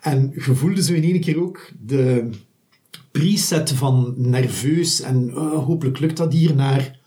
En 0.01 0.31
je 0.35 0.55
voelde 0.55 0.83
zo 0.83 0.93
in 0.93 1.03
één 1.03 1.19
keer 1.19 1.41
ook 1.41 1.71
de 1.85 2.29
preset 3.11 3.71
van 3.71 4.13
nerveus 4.17 5.01
en 5.01 5.37
oh, 5.37 5.65
hopelijk 5.65 5.99
lukt 5.99 6.17
dat 6.17 6.33
hier 6.33 6.55
naar 6.55 6.99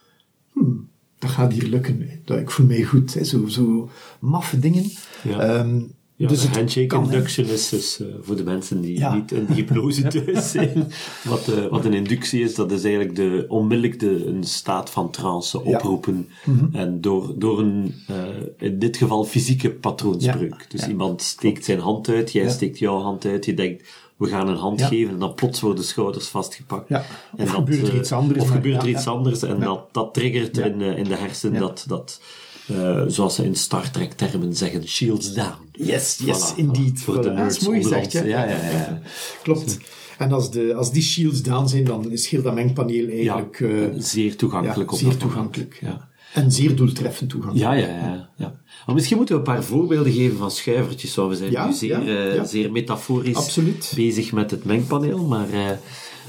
hmm, 0.53 0.89
dat 1.19 1.31
gaat 1.31 1.53
hier 1.53 1.69
lukken. 1.69 2.09
hè. 2.25 2.41
Ik 2.41 2.51
voel 2.51 2.67
mij 2.67 2.83
goed. 2.83 3.15
Hè. 3.15 3.25
Zo, 3.25 3.47
zo 3.47 3.91
maffe 4.21 4.59
dingen. 4.59 4.85
Ja. 5.23 5.39
Ehm, 5.41 5.81
Ja, 6.23 6.29
dus 6.29 6.41
de 6.43 6.49
handshake 6.49 6.87
kan, 6.87 7.05
induction 7.05 7.47
is 7.47 7.69
dus 7.69 8.01
voor 8.21 8.37
de 8.37 8.45
mensen 8.45 8.81
die 8.81 8.99
Ja. 8.99 9.15
niet 9.15 9.33
in 9.33 9.47
de 9.47 9.55
hypnose 9.55 10.03
thuis 10.25 10.51
zijn. 10.51 10.93
Wat, 11.25 11.49
eh, 11.49 11.67
wat 11.67 11.85
een 11.85 11.93
inductie 11.93 12.43
is, 12.43 12.55
dat 12.55 12.73
is 12.73 12.85
eigenlijk 12.85 13.17
de, 13.17 13.45
onmiddellijk 13.49 14.01
de, 14.01 14.27
een 14.27 14.45
staat 14.45 14.91
van 14.91 15.11
trance 15.11 15.61
Ja. 15.65 15.77
oproepen. 15.77 16.29
Mhm. 16.45 16.77
En 16.77 17.01
door, 17.01 17.33
door 17.39 17.59
een, 17.59 17.95
eh, 18.07 18.17
in 18.59 18.79
dit 18.79 18.97
geval 18.97 19.25
fysieke 19.25 19.71
patroonsbreuk. 19.71 20.67
Dus 20.71 20.87
iemand 20.89 21.23
steekt 21.23 21.65
zijn 21.65 21.79
hand 21.79 22.09
uit, 22.09 22.33
jij 22.33 22.49
steekt 22.51 22.79
jouw 22.79 22.99
hand 23.01 23.25
uit, 23.25 23.45
je 23.45 23.55
denkt, 23.55 23.89
we 24.17 24.29
gaan 24.29 24.49
een 24.49 24.57
hand 24.57 24.81
Ja. 24.81 24.87
geven 24.87 25.13
en 25.15 25.19
dan 25.21 25.35
plots 25.35 25.61
worden 25.61 25.85
schouders 25.85 26.27
vastgepakt. 26.29 26.89
Ja. 26.89 27.05
En 27.37 27.45
Of 27.45 27.51
gebeurt 27.51 27.89
er 27.89 27.97
iets 27.97 28.13
anders, 28.13 28.41
Of 28.43 28.49
gebeurt 28.49 28.75
ja, 28.75 28.83
er 28.83 28.89
iets 28.89 29.07
anders 29.07 29.43
en 29.43 29.61
dat, 29.61 29.89
dat 29.93 30.15
triggert 30.15 30.59
in, 30.59 30.81
in 30.81 31.05
de 31.05 31.17
hersenen 31.17 31.61
dat, 31.61 31.85
dat 31.89 32.21
eh, 32.67 33.03
zoals 33.07 33.35
ze 33.35 33.45
in 33.45 33.55
Star 33.55 33.91
Trek 33.91 34.13
termen 34.13 34.57
zeggen, 34.57 34.89
shields 34.89 35.35
down. 35.35 35.69
Yes, 35.73 36.19
yes, 36.25 36.53
Voilà, 36.53 36.57
indeed. 36.57 37.01
Voor 37.01 37.23
de 37.23 37.31
nerds 37.31 37.55
Dat 37.55 37.63
is 37.63 37.69
mooi 37.69 37.83
gezegd, 37.83 38.13
ja. 38.13 38.23
Ja, 38.23 38.45
ja, 38.45 38.71
ja. 38.71 39.01
Klopt. 39.43 39.79
En 40.19 40.33
als, 40.33 40.51
de, 40.51 40.75
als 40.75 40.93
die 40.93 41.03
shields 41.03 41.43
down 41.43 41.67
zijn, 41.67 41.85
dan 41.85 42.11
is 42.11 42.27
heel 42.27 42.43
dat 42.43 42.55
mengpaneel 42.55 43.09
eigenlijk... 43.09 43.59
Ja, 43.59 43.67
eh, 43.67 43.89
zeer 43.97 44.37
toegankelijk 44.37 44.91
ja, 44.91 44.97
op 44.97 45.03
zeer 45.03 45.17
toegankelijk, 45.17 45.79
ja. 45.81 46.11
En 46.35 46.53
zeer 46.53 46.77
doeltreffend 46.77 47.31
toegang. 47.31 47.59
Ja, 47.59 47.73
ja, 47.73 47.87
ja. 47.87 48.29
ja. 48.37 48.61
Maar 48.87 48.95
misschien 48.95 49.17
moeten 49.17 49.35
we 49.35 49.41
een 49.41 49.55
paar 49.55 49.65
voorbeelden 49.65 50.13
geven 50.13 50.39
van 50.39 50.51
schuivertjes. 50.51 51.15
Want 51.15 51.31
we 51.31 51.37
zijn 51.37 51.51
Ja, 51.51 51.67
nu 51.67 51.73
zeer, 51.73 52.03
ja, 52.03 52.35
eh, 52.35 52.45
zeer 52.45 52.73
metaforisch 52.73 53.37
Absoluut. 53.37 53.93
bezig 53.95 54.33
met 54.33 54.51
het 54.51 54.65
mengpaneel. 54.65 55.27
Maar 55.27 55.51
eh, 55.53 55.71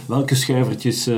welke 0.06 0.36
schuivertjes 0.36 1.08
eh, 1.08 1.16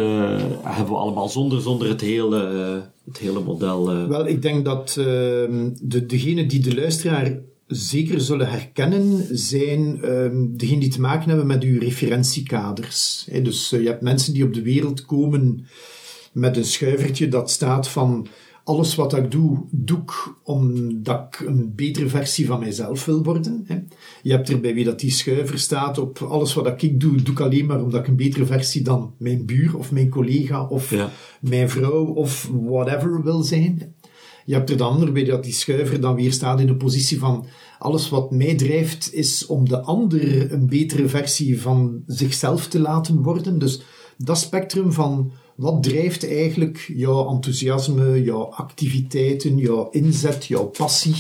hebben 0.63 0.93
we 0.93 0.99
allemaal 0.99 1.29
zonder, 1.29 1.61
zonder 1.61 1.87
het, 1.87 2.01
hele, 2.01 2.47
eh, 2.47 2.87
het 3.05 3.17
hele 3.17 3.39
model? 3.39 3.91
eh? 3.91 4.07
Wel, 4.07 4.27
ik 4.27 4.41
denk 4.41 4.65
dat 4.65 4.95
ehm, 4.97 5.69
de, 5.81 6.05
degenen 6.05 6.47
die 6.47 6.59
de 6.59 6.75
luisteraar 6.75 7.39
zeker 7.67 8.21
zullen 8.21 8.49
herkennen, 8.49 9.27
zijn 9.37 10.01
ehm 10.03 10.45
degenen 10.57 10.79
die 10.79 10.89
te 10.89 11.01
maken 11.01 11.27
hebben 11.29 11.47
met 11.47 11.63
uw 11.63 11.79
referentiekaders. 11.79 13.27
Dus 13.43 13.71
eh, 13.71 13.81
je 13.81 13.87
hebt 13.87 14.01
mensen 14.01 14.33
die 14.33 14.43
op 14.43 14.53
de 14.53 14.61
wereld 14.61 15.05
komen 15.05 15.65
met 16.31 16.57
een 16.57 16.65
schuivertje 16.65 17.27
dat 17.27 17.51
staat 17.51 17.87
van 17.87 18.27
alles 18.65 18.95
wat 18.95 19.13
ik 19.17 19.31
doe, 19.31 19.57
doe 19.71 19.97
ik 20.01 20.33
omdat 20.43 21.25
ik 21.29 21.47
een 21.47 21.73
betere 21.75 22.07
versie 22.09 22.45
van 22.45 22.59
mijzelf 22.59 23.05
wil 23.05 23.23
worden. 23.23 23.63
Hè. 23.67 23.79
Je 24.21 24.31
hebt 24.31 24.49
er 24.49 24.59
bij 24.59 24.73
wie 24.73 24.85
dat 24.85 24.99
die 24.99 25.11
schuiver 25.11 25.59
staat 25.59 25.97
op 25.97 26.17
alles 26.17 26.53
wat 26.53 26.81
ik 26.81 26.99
doe, 26.99 27.21
doe 27.21 27.33
ik 27.33 27.39
alleen 27.39 27.65
maar 27.65 27.83
omdat 27.83 27.99
ik 27.99 28.07
een 28.07 28.15
betere 28.15 28.45
versie 28.45 28.81
dan 28.81 29.13
mijn 29.17 29.45
buur 29.45 29.77
of 29.77 29.91
mijn 29.91 30.09
collega 30.09 30.67
of 30.67 30.89
Ja. 30.89 31.09
mijn 31.41 31.69
vrouw 31.69 32.05
of 32.05 32.49
whatever 32.53 33.23
wil 33.23 33.43
zijn. 33.43 33.93
Je 34.45 34.53
hebt 34.53 34.69
er 34.69 34.77
de 34.77 34.83
ander 34.83 35.11
bij 35.11 35.23
dat 35.23 35.43
die 35.43 35.53
schuiver 35.53 35.99
dan 36.01 36.15
weer 36.15 36.33
staat 36.33 36.59
in 36.59 36.67
de 36.67 36.75
positie 36.75 37.19
van 37.19 37.45
alles 37.79 38.09
wat 38.09 38.31
mij 38.31 38.55
drijft 38.55 39.13
is 39.13 39.45
om 39.45 39.69
de 39.69 39.81
ander 39.81 40.51
een 40.51 40.67
betere 40.67 41.07
versie 41.09 41.61
van 41.61 42.03
zichzelf 42.07 42.67
te 42.67 42.79
laten 42.79 43.21
worden. 43.21 43.59
Dus 43.59 43.81
dat 44.17 44.37
spectrum 44.37 44.91
van 44.91 45.31
wat 45.55 45.83
drijft 45.83 46.29
eigenlijk 46.29 46.91
jouw 46.95 47.29
enthousiasme, 47.29 48.23
jouw 48.23 48.43
activiteiten, 48.43 49.57
jouw 49.57 49.89
inzet, 49.89 50.45
jouw 50.45 50.65
passie? 50.65 51.15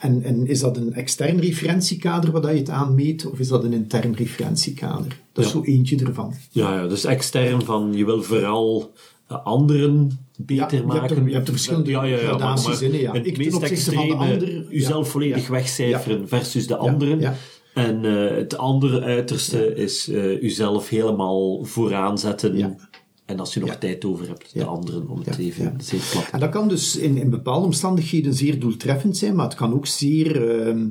En, 0.00 0.22
en 0.22 0.46
is 0.46 0.60
dat 0.60 0.76
een 0.76 0.92
extern 0.94 1.38
referentiekader 1.40 2.30
waar 2.30 2.52
je 2.52 2.58
het 2.58 2.70
aan 2.70 2.94
meet, 2.94 3.26
of 3.30 3.38
is 3.38 3.48
dat 3.48 3.64
een 3.64 3.72
intern 3.72 4.14
referentiekader? 4.14 5.20
Dat 5.32 5.44
is 5.44 5.52
Ja. 5.52 5.58
zo 5.58 5.64
eentje 5.64 5.96
ervan. 6.06 6.34
Ja, 6.50 6.74
ja, 6.74 6.86
dus 6.86 7.04
extern 7.04 7.62
van 7.64 7.92
je 7.94 8.04
wil 8.04 8.22
vooral 8.22 8.92
eh, 9.26 9.44
anderen 9.44 10.18
beter 10.36 10.56
Ja, 10.56 10.68
je 10.70 10.76
hebt 10.76 10.86
maken. 10.86 11.16
er- 11.16 11.28
je 11.28 11.34
hebt 11.34 11.46
er 11.46 11.52
verschillende 11.54 11.90
ja, 11.90 12.04
ja, 12.04 12.16
gradaties 12.16 12.80
in, 12.82 12.92
ja. 13.00 13.12
Het 13.12 13.26
Ik 13.26 13.34
ten 13.34 13.44
meest 13.44 13.56
opzichte 13.56 13.92
van 13.92 14.06
de 14.06 14.12
extreme, 14.14 14.32
ander, 14.32 14.66
jezelf 14.70 15.08
volledig 15.08 15.48
wegcijferen 15.48 16.28
versus 16.28 16.66
de 16.66 16.76
anderen. 16.76 17.34
En 17.74 18.04
eh, 18.04 18.36
het 18.36 18.56
andere 18.56 19.00
uiterste 19.00 19.74
is 19.74 20.08
eh 20.08 20.42
jezelf 20.42 20.88
helemaal 20.88 21.64
vooraan 21.64 22.18
zetten. 22.18 22.78
En 23.26 23.40
als 23.40 23.54
je 23.54 23.60
nog 23.60 23.68
Ja. 23.68 23.76
tijd 23.76 24.04
over 24.04 24.28
hebt, 24.28 24.52
de 24.52 24.58
Ja. 24.58 24.64
anderen, 24.64 25.08
om 25.08 25.18
het 25.18 25.36
Ja, 25.36 25.42
even 25.42 25.74
zeer 25.82 26.00
plat 26.12 26.28
En 26.32 26.40
dat 26.40 26.50
kan 26.50 26.68
dus 26.68 26.96
in, 26.96 27.16
in 27.16 27.30
bepaalde 27.30 27.64
omstandigheden 27.66 28.34
zeer 28.34 28.58
doeltreffend 28.60 29.16
zijn, 29.16 29.34
maar 29.34 29.44
het 29.44 29.54
kan 29.54 29.74
ook 29.74 29.86
zeer 29.86 30.58
ehm, 30.60 30.88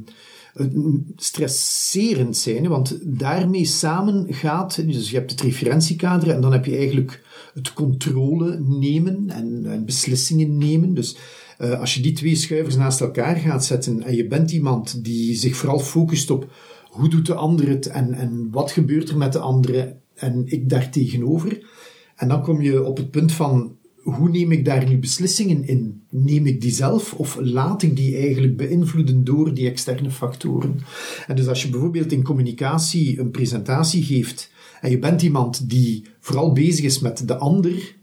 eh, 0.54 0.66
stresserend 1.16 2.38
zijn, 2.38 2.68
want 2.68 3.00
daarmee 3.04 3.66
samen 3.66 4.34
gaat, 4.34 4.88
dus 4.88 5.10
je 5.10 5.16
hebt 5.18 5.32
het 5.32 5.42
referentiekader 5.42 6.30
en 6.30 6.42
dan 6.42 6.52
heb 6.52 6.66
je 6.66 6.78
eigenlijk 6.78 7.24
het 7.54 7.74
controle 7.74 8.60
nemen 8.60 9.30
en, 9.30 9.66
en 9.66 9.86
beslissingen 9.86 10.58
nemen. 10.58 10.94
Dus 10.94 11.16
eh, 11.58 11.80
als 11.80 11.94
je 11.94 12.02
die 12.02 12.14
twee 12.14 12.36
schuivers 12.36 12.76
naast 12.76 13.02
elkaar 13.02 13.36
gaat 13.36 13.66
zetten 13.66 14.04
en 14.04 14.16
je 14.16 14.28
bent 14.28 14.52
iemand 14.52 15.04
die 15.04 15.36
zich 15.36 15.56
vooral 15.56 15.80
focust 15.80 16.30
op 16.30 16.52
hoe 16.90 17.10
doet 17.10 17.26
de 17.26 17.34
ander 17.34 17.68
het 17.70 17.88
en, 17.88 18.14
en 18.14 18.48
wat 18.52 18.72
gebeurt 18.72 19.10
er 19.10 19.18
met 19.18 19.34
de 19.34 19.40
andere 19.40 19.96
en 20.14 20.44
ik 20.46 20.70
daar 20.70 20.90
tegenover. 20.90 21.66
En 22.16 22.28
dan 22.28 22.42
kom 22.42 22.62
je 22.62 22.84
op 22.84 22.98
het 22.98 23.12
punt 23.12 23.32
van 23.32 23.78
hoe 24.04 24.30
neem 24.30 24.52
ik 24.52 24.66
daar 24.66 24.90
nu 24.90 24.98
beslissingen 24.98 25.68
in? 25.68 26.02
Neem 26.10 26.46
ik 26.46 26.62
die 26.62 26.72
zelf 26.72 27.14
of 27.14 27.38
laat 27.42 27.82
ik 27.82 27.96
die 27.96 28.18
eigenlijk 28.18 28.58
beïnvloeden 28.58 29.24
door 29.24 29.54
die 29.54 29.70
externe 29.70 30.12
factoren? 30.12 30.80
En 31.28 31.36
dus 31.36 31.48
als 31.48 31.64
je 31.64 31.70
bijvoorbeeld 31.70 32.12
in 32.12 32.24
communicatie 32.24 33.20
een 33.20 33.32
presentatie 33.32 34.04
geeft 34.04 34.52
en 34.82 34.90
je 34.90 35.00
bent 35.00 35.22
iemand 35.22 35.70
die 35.70 36.06
vooral 36.20 36.54
bezig 36.54 36.86
is 36.86 37.00
met 37.00 37.28
de 37.28 37.38
ander, 37.38 37.96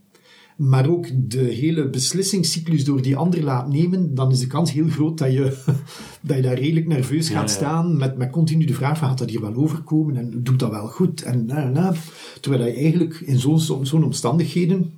maar 0.60 0.88
ook 0.88 1.06
de 1.14 1.42
hele 1.42 1.88
beslissingscyclus 1.88 2.84
door 2.84 3.02
die 3.02 3.16
ander 3.16 3.42
laat 3.42 3.68
nemen, 3.68 4.14
dan 4.14 4.30
is 4.30 4.38
de 4.38 4.46
kans 4.46 4.72
heel 4.72 4.88
groot 4.88 5.18
dat 5.18 5.32
je, 5.32 5.56
dat 6.20 6.36
je 6.36 6.42
daar 6.42 6.58
redelijk 6.58 6.86
nerveus 6.86 7.28
gaat 7.28 7.50
ja. 7.50 7.56
staan 7.56 7.96
met, 7.96 8.16
met 8.16 8.30
continu 8.30 8.64
de 8.64 8.74
vraag 8.74 8.98
van, 8.98 9.08
gaat 9.08 9.18
dat 9.18 9.30
hier 9.30 9.40
wel 9.40 9.54
overkomen 9.54 10.16
en 10.16 10.42
doet 10.42 10.58
dat 10.58 10.70
wel 10.70 10.86
goed? 10.86 11.22
En, 11.22 11.46
na, 11.46 11.68
na. 11.68 11.94
Terwijl 12.40 12.64
je 12.64 12.72
eigenlijk 12.72 13.14
in 13.20 13.38
zo'n 13.38 13.60
zo'n 13.60 14.04
omstandigheden 14.04 14.92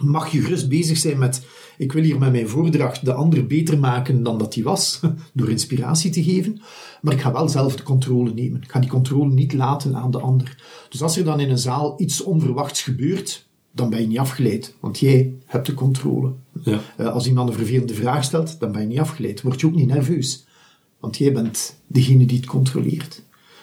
mag 0.00 0.28
je 0.32 0.40
gerust 0.40 0.68
bezig 0.68 0.96
zijn 0.96 1.18
met, 1.18 1.46
ik 1.78 1.92
wil 1.92 2.02
hier 2.02 2.18
met 2.18 2.32
mijn 2.32 2.48
voordracht 2.48 3.04
de 3.04 3.12
ander 3.12 3.46
beter 3.46 3.78
maken 3.78 4.22
dan 4.22 4.38
dat 4.38 4.52
die 4.52 4.64
was, 4.64 5.00
door 5.32 5.50
inspiratie 5.50 6.10
te 6.10 6.22
geven, 6.22 6.60
maar 7.02 7.12
ik 7.12 7.20
ga 7.20 7.32
wel 7.32 7.48
zelf 7.48 7.76
de 7.76 7.82
controle 7.82 8.34
nemen. 8.34 8.62
Ik 8.62 8.70
ga 8.70 8.80
die 8.80 8.90
controle 8.90 9.32
niet 9.32 9.52
laten 9.52 9.96
aan 9.96 10.10
de 10.10 10.20
ander. 10.20 10.62
Dus 10.88 11.02
als 11.02 11.16
er 11.16 11.24
dan 11.24 11.40
in 11.40 11.50
een 11.50 11.58
zaal 11.58 11.94
iets 12.00 12.22
onverwachts 12.22 12.82
gebeurt, 12.82 13.43
dan 13.74 13.90
ben 13.90 14.00
je 14.00 14.06
niet 14.06 14.18
afgeleid, 14.18 14.74
want 14.80 14.98
jij 14.98 15.32
hebt 15.46 15.66
de 15.66 15.74
controle. 15.74 16.32
Ja. 16.62 16.80
Eh, 16.96 17.06
als 17.06 17.26
iemand 17.26 17.48
een 17.48 17.54
vervelende 17.54 17.94
vraag 17.94 18.24
stelt, 18.24 18.60
dan 18.60 18.72
ben 18.72 18.80
je 18.80 18.86
niet 18.86 18.98
afgeleid. 18.98 19.42
Word 19.42 19.60
je 19.60 19.66
ook 19.66 19.74
niet 19.74 19.86
nerveus, 19.86 20.46
want 21.00 21.16
jij 21.16 21.32
bent 21.32 21.76
degene 21.86 22.26
die 22.26 22.36
het 22.36 22.46
controleert. 22.46 23.22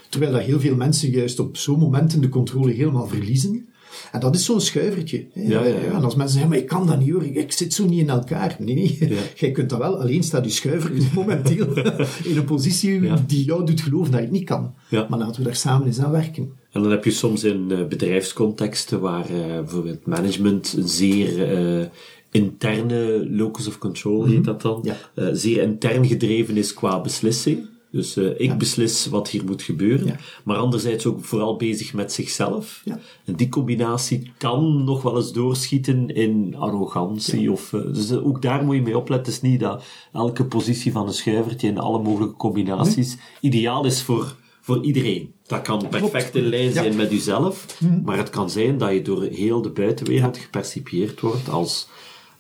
Terwijl 0.09 0.31
dat 0.31 0.41
heel 0.41 0.59
veel 0.59 0.75
mensen 0.75 1.09
juist 1.09 1.39
op 1.39 1.57
zo'n 1.57 1.79
momenten 1.79 2.21
de 2.21 2.29
controle 2.29 2.71
helemaal 2.71 3.07
verliezen. 3.07 3.65
En 4.11 4.19
dat 4.19 4.35
is 4.35 4.45
zo'n 4.45 4.61
schuivertje. 4.61 5.25
Ja, 5.33 5.43
ja, 5.43 5.65
ja. 5.65 5.75
En 5.75 6.03
als 6.03 6.15
mensen 6.15 6.33
zeggen, 6.33 6.49
maar 6.49 6.59
ik 6.59 6.67
kan 6.67 6.87
dat 6.87 6.99
niet 6.99 7.11
hoor, 7.11 7.25
ik, 7.25 7.51
zit 7.51 7.73
zo 7.73 7.85
niet 7.85 7.99
in 7.99 8.09
elkaar. 8.09 8.55
Nee, 8.59 8.75
nee. 8.75 8.97
Jij 9.35 9.51
kunt 9.51 9.69
dat 9.69 9.79
wel, 9.79 10.01
alleen 10.01 10.23
staat 10.23 10.45
je 10.45 10.51
schuiver 10.51 10.91
momenteel 11.15 11.77
in 12.29 12.37
een 12.37 12.45
positie 12.45 13.01
die 13.27 13.43
jou 13.43 13.65
doet 13.65 13.81
geloven 13.81 14.11
dat 14.11 14.19
je 14.19 14.25
het 14.25 14.35
niet 14.35 14.45
kan. 14.45 14.73
Maar 14.89 15.19
laten 15.19 15.41
we 15.41 15.47
daar 15.47 15.55
samen 15.55 15.87
eens 15.87 15.99
aan 15.99 16.11
werken. 16.11 16.51
En 16.71 16.81
dan 16.81 16.91
heb 16.91 17.03
je 17.05 17.11
soms 17.11 17.43
in 17.43 17.71
eh, 17.71 17.85
bedrijfscontexten 17.85 18.99
waar 18.99 19.25
eh, 19.29 19.45
bijvoorbeeld 19.45 20.05
management 20.05 20.73
een 20.77 20.87
zeer 20.89 21.51
eh, 21.53 21.85
interne 22.31 23.27
locus 23.29 23.67
of 23.67 23.77
control 23.77 24.25
heet 24.25 24.43
dat 24.43 24.61
dan, 24.61 24.77
Mhm. 24.79 24.87
Ja. 24.87 24.97
eh, 25.15 25.29
zeer 25.33 25.61
intern 25.61 26.05
gedreven 26.07 26.57
is 26.57 26.73
qua 26.73 27.01
beslissing. 27.01 27.69
Dus 27.91 28.17
ik 28.17 28.57
beslis 28.57 29.05
wat 29.05 29.29
hier 29.29 29.43
moet 29.45 29.61
gebeuren, 29.61 30.05
Ja. 30.05 30.15
maar 30.43 30.57
anderzijds 30.57 31.05
ook 31.05 31.23
vooral 31.25 31.55
bezig 31.55 31.93
met 31.93 32.11
zichzelf. 32.13 32.83
En 33.25 33.35
die 33.35 33.49
combinatie 33.49 34.31
kan 34.37 34.83
nog 34.83 35.01
wel 35.01 35.15
eens 35.17 35.31
doorschieten 35.33 36.07
in 36.07 36.55
arrogantie. 36.57 37.51
Of, 37.51 37.69
dus 37.69 38.11
ook 38.11 38.41
daar 38.41 38.63
moet 38.63 38.75
je 38.75 38.81
mee 38.81 38.97
opletten. 38.97 39.33
Het 39.33 39.43
is 39.43 39.49
niet 39.49 39.59
dat 39.59 39.83
elke 40.13 40.45
positie 40.45 40.91
van 40.91 41.07
een 41.07 41.13
schuivertje 41.13 41.67
in 41.67 41.77
alle 41.77 42.01
mogelijke 42.01 42.35
combinaties 42.35 43.17
ideaal 43.41 43.85
is 43.85 44.01
voor, 44.01 44.35
voor 44.61 44.83
iedereen. 44.83 45.33
Dat 45.47 45.61
kan 45.61 45.87
perfect 45.89 46.35
in 46.35 46.45
lijn 46.47 46.63
Ja. 46.63 46.71
zijn 46.71 46.95
met 46.95 47.11
jezelf, 47.11 47.77
maar 48.03 48.17
het 48.17 48.29
kan 48.29 48.49
zijn 48.49 48.77
dat 48.77 48.91
je 48.93 49.01
door 49.01 49.23
heel 49.23 49.61
de 49.61 49.69
buitenwereld 49.69 50.37
gepercipieerd 50.37 51.19
wordt 51.19 51.49
als 51.49 51.87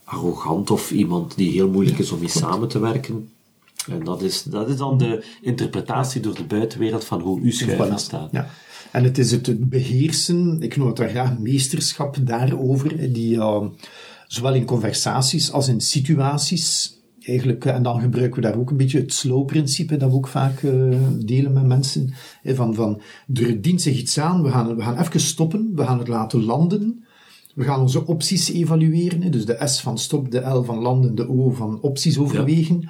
arrogant 0.03 0.71
of 0.71 0.91
iemand 0.91 1.35
die 1.35 1.51
heel 1.51 1.69
moeilijk 1.69 1.99
is 1.99 2.11
om 2.11 2.19
mee 2.19 2.29
samen 2.29 2.67
te 2.67 2.79
werken. 2.79 3.29
En 3.89 4.03
dat 4.03 4.21
is, 4.21 4.43
dat 4.43 4.69
is 4.69 4.77
dan 4.77 4.97
de 4.97 5.23
interpretatie 5.41 6.21
door 6.21 6.35
de 6.35 6.43
buitenwereld 6.43 7.03
van 7.03 7.21
hoe 7.21 7.39
uw 7.41 7.51
schuiver 7.51 7.89
Voilà. 7.89 7.93
staat. 7.95 8.29
Ja. 8.31 8.49
En 8.91 9.03
het 9.03 9.17
is 9.17 9.31
het 9.31 9.69
beheersen, 9.69 10.57
ik 10.61 10.77
noem 10.77 10.87
het 10.87 10.95
daar 10.95 11.09
graag 11.09 11.37
meesterschap 11.37 12.17
daarover, 12.21 13.13
die 13.13 13.35
uh, 13.35 13.63
zowel 14.27 14.53
in 14.53 14.65
conversaties 14.65 15.51
als 15.51 15.67
in 15.67 15.81
situaties, 15.81 16.93
eigenlijk, 17.21 17.65
eh, 17.65 17.75
en 17.75 17.83
dan 17.83 18.01
gebruiken 18.01 18.41
we 18.41 18.47
daar 18.47 18.59
ook 18.59 18.69
een 18.69 18.77
beetje 18.77 18.99
het 18.99 19.13
slow-principe, 19.13 19.97
dat 19.97 20.09
we 20.09 20.15
ook 20.15 20.27
vaak 20.27 20.61
uh, 20.61 20.97
delen 21.19 21.53
met 21.53 21.65
mensen, 21.65 22.13
van, 22.43 22.75
van 22.75 23.01
er 23.33 23.61
dient 23.61 23.81
zich 23.81 23.97
iets 23.97 24.19
aan, 24.19 24.43
we 24.43 24.49
gaan, 24.49 24.75
we 24.75 24.81
gaan 24.81 24.97
even 24.97 25.19
stoppen, 25.19 25.71
we 25.75 25.83
gaan 25.83 25.99
het 25.99 26.07
laten 26.07 26.43
landen, 26.43 27.05
we 27.55 27.63
gaan 27.63 27.79
onze 27.79 28.05
opties 28.05 28.51
evalueren, 28.51 29.31
dus 29.31 29.45
de 29.45 29.61
S 29.63 29.81
van 29.81 29.97
stop, 29.97 30.31
de 30.31 30.39
L 30.39 30.63
van 30.63 30.77
landen, 30.77 31.15
de 31.15 31.29
O 31.29 31.49
van 31.49 31.81
opties 31.81 32.17
overwegen, 32.17 32.89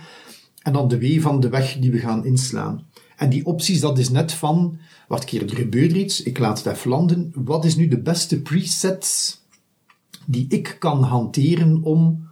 en 0.61 0.73
dan 0.73 0.87
de 0.87 0.99
W 0.99 1.21
van 1.21 1.39
de 1.39 1.49
weg 1.49 1.77
die 1.79 1.91
we 1.91 1.97
gaan 1.97 2.25
inslaan. 2.25 2.85
En 3.17 3.29
die 3.29 3.45
opties, 3.45 3.79
dat 3.79 3.97
is 3.97 4.09
net 4.09 4.31
van, 4.31 4.77
wat 5.07 5.25
keer 5.25 5.41
er 5.49 5.55
gebeurt 5.55 5.91
iets, 5.91 6.23
ik 6.23 6.37
laat 6.37 6.63
het 6.63 6.75
even 6.75 6.89
landen. 6.89 7.31
Wat 7.35 7.65
is 7.65 7.75
nu 7.75 7.87
de 7.87 8.01
beste 8.01 8.41
preset 8.41 9.39
die 10.25 10.45
ik 10.49 10.75
kan 10.79 11.03
hanteren 11.03 11.83
om 11.83 12.29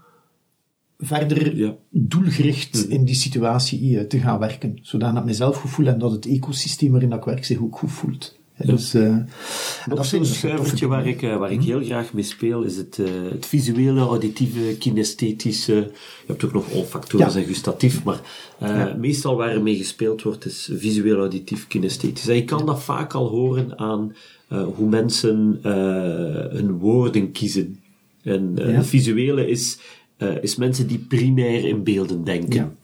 verder 1.01 1.55
Ja. 1.57 1.75
doelgericht 1.89 2.87
in 2.89 3.05
die 3.05 3.15
situatie 3.15 3.97
eh, 3.99 4.05
te 4.05 4.19
gaan 4.19 4.39
werken. 4.39 4.79
Zodat 4.81 5.15
ik 5.17 5.23
mezelf 5.23 5.55
goed 5.57 5.69
voel 5.71 5.87
en 5.87 5.99
dat 5.99 6.11
het 6.11 6.25
ecosysteem 6.25 6.91
waarin 6.91 7.09
dat 7.09 7.19
ik 7.19 7.25
werk 7.25 7.45
zich 7.45 7.61
ook 7.61 7.77
goed 7.77 7.91
voelt. 7.91 8.37
Dus, 8.65 8.93
eh, 8.93 9.17
dat 9.87 10.07
vind 10.07 10.25
ik- 10.27 10.33
schuivertje 10.33 10.87
waar 10.87 11.07
ik, 11.07 11.21
eh, 11.21 11.37
waar 11.37 11.51
ik 11.51 11.61
heel 11.63 11.83
graag 11.83 12.13
mee 12.13 12.23
speel, 12.23 12.63
is 12.63 12.75
het, 12.77 12.99
het 13.31 13.45
visuele, 13.45 13.99
auditieve, 13.99 14.75
kinesthetische. 14.79 15.73
Je 15.73 15.91
hebt 16.27 16.43
ook 16.43 16.53
nog 16.53 16.69
olfactorisch 16.71 17.33
Ja. 17.33 17.39
en 17.39 17.45
gustatief, 17.45 18.03
maar 18.03 18.21
meestal 18.97 19.35
waar 19.35 19.49
er 19.49 19.61
mee 19.63 19.75
gespeeld 19.77 20.21
wordt, 20.21 20.45
is 20.45 20.69
visueel, 20.73 21.17
auditief, 21.17 21.67
kinesthetisch. 21.67 22.27
En 22.27 22.35
je 22.35 22.43
kan 22.45 22.65
dat 22.65 22.83
vaak 22.83 23.13
al 23.13 23.27
horen 23.27 23.77
aan 23.79 24.15
hoe 24.47 24.89
mensen 24.89 25.59
hun 26.51 26.71
woorden 26.77 27.31
kiezen. 27.31 27.79
En 28.23 28.53
het 28.59 28.87
visuele 28.87 29.47
is 29.49 29.79
eh, 30.19 30.29
is 30.43 30.55
mensen 30.55 30.87
die 30.87 30.97
primair 30.99 31.65
in 31.67 31.83
beelden 31.83 32.23
denken. 32.23 32.77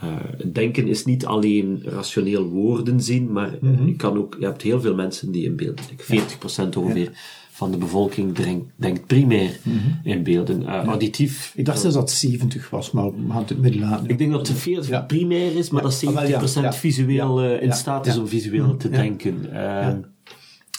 Eh, 0.00 0.08
denken 0.52 0.86
is 0.88 1.04
niet 1.04 1.26
alleen 1.26 1.82
rationeel 1.84 2.44
woorden 2.44 3.00
zien, 3.00 3.32
maar 3.32 3.52
eh, 3.52 3.60
Mhm. 3.60 3.86
je, 3.86 3.96
kan 3.96 4.16
ook, 4.18 4.36
je 4.38 4.44
hebt 4.44 4.62
heel 4.62 4.80
veel 4.80 4.94
mensen 4.94 5.32
die 5.32 5.44
in 5.44 5.56
beelden 5.56 5.84
denken. 5.86 6.04
40% 6.04 6.76
ongeveer 6.76 7.10
van 7.50 7.70
de 7.70 7.76
bevolking 7.76 8.32
denkt, 8.34 8.66
denkt 8.76 9.06
primair 9.06 9.50
in 10.02 10.22
beelden. 10.22 10.66
Eh, 10.66 10.84
Auditief. 10.84 11.48
Mhm. 11.50 11.58
Ik 11.60 11.64
dacht 11.66 11.80
zelfs 11.80 11.96
dat 11.96 12.08
het 12.10 12.18
70 12.18 12.70
was, 12.70 12.90
maar 12.90 13.04
we 13.04 13.30
gaan 13.32 13.44
het 13.46 13.58
midden 13.60 13.80
laten. 13.80 14.08
Ik 14.08 14.18
denk 14.18 14.30
dat 14.32 14.48
het 14.48 14.58
40 14.58 14.88
Ja. 14.88 15.00
primair 15.00 15.56
is, 15.56 15.70
maar 15.70 15.82
dat 15.82 15.92
Ah, 16.06 16.14
wel, 16.14 16.26
70% 16.26 16.64
ja, 16.64 16.70
ja. 16.70 16.72
visueel 16.72 17.44
in 17.54 17.72
staat 17.72 18.06
is 18.06 18.18
om 18.18 18.28
visueel 18.28 18.76
te 18.76 18.88
Ja. 18.90 18.96
denken. 18.96 19.46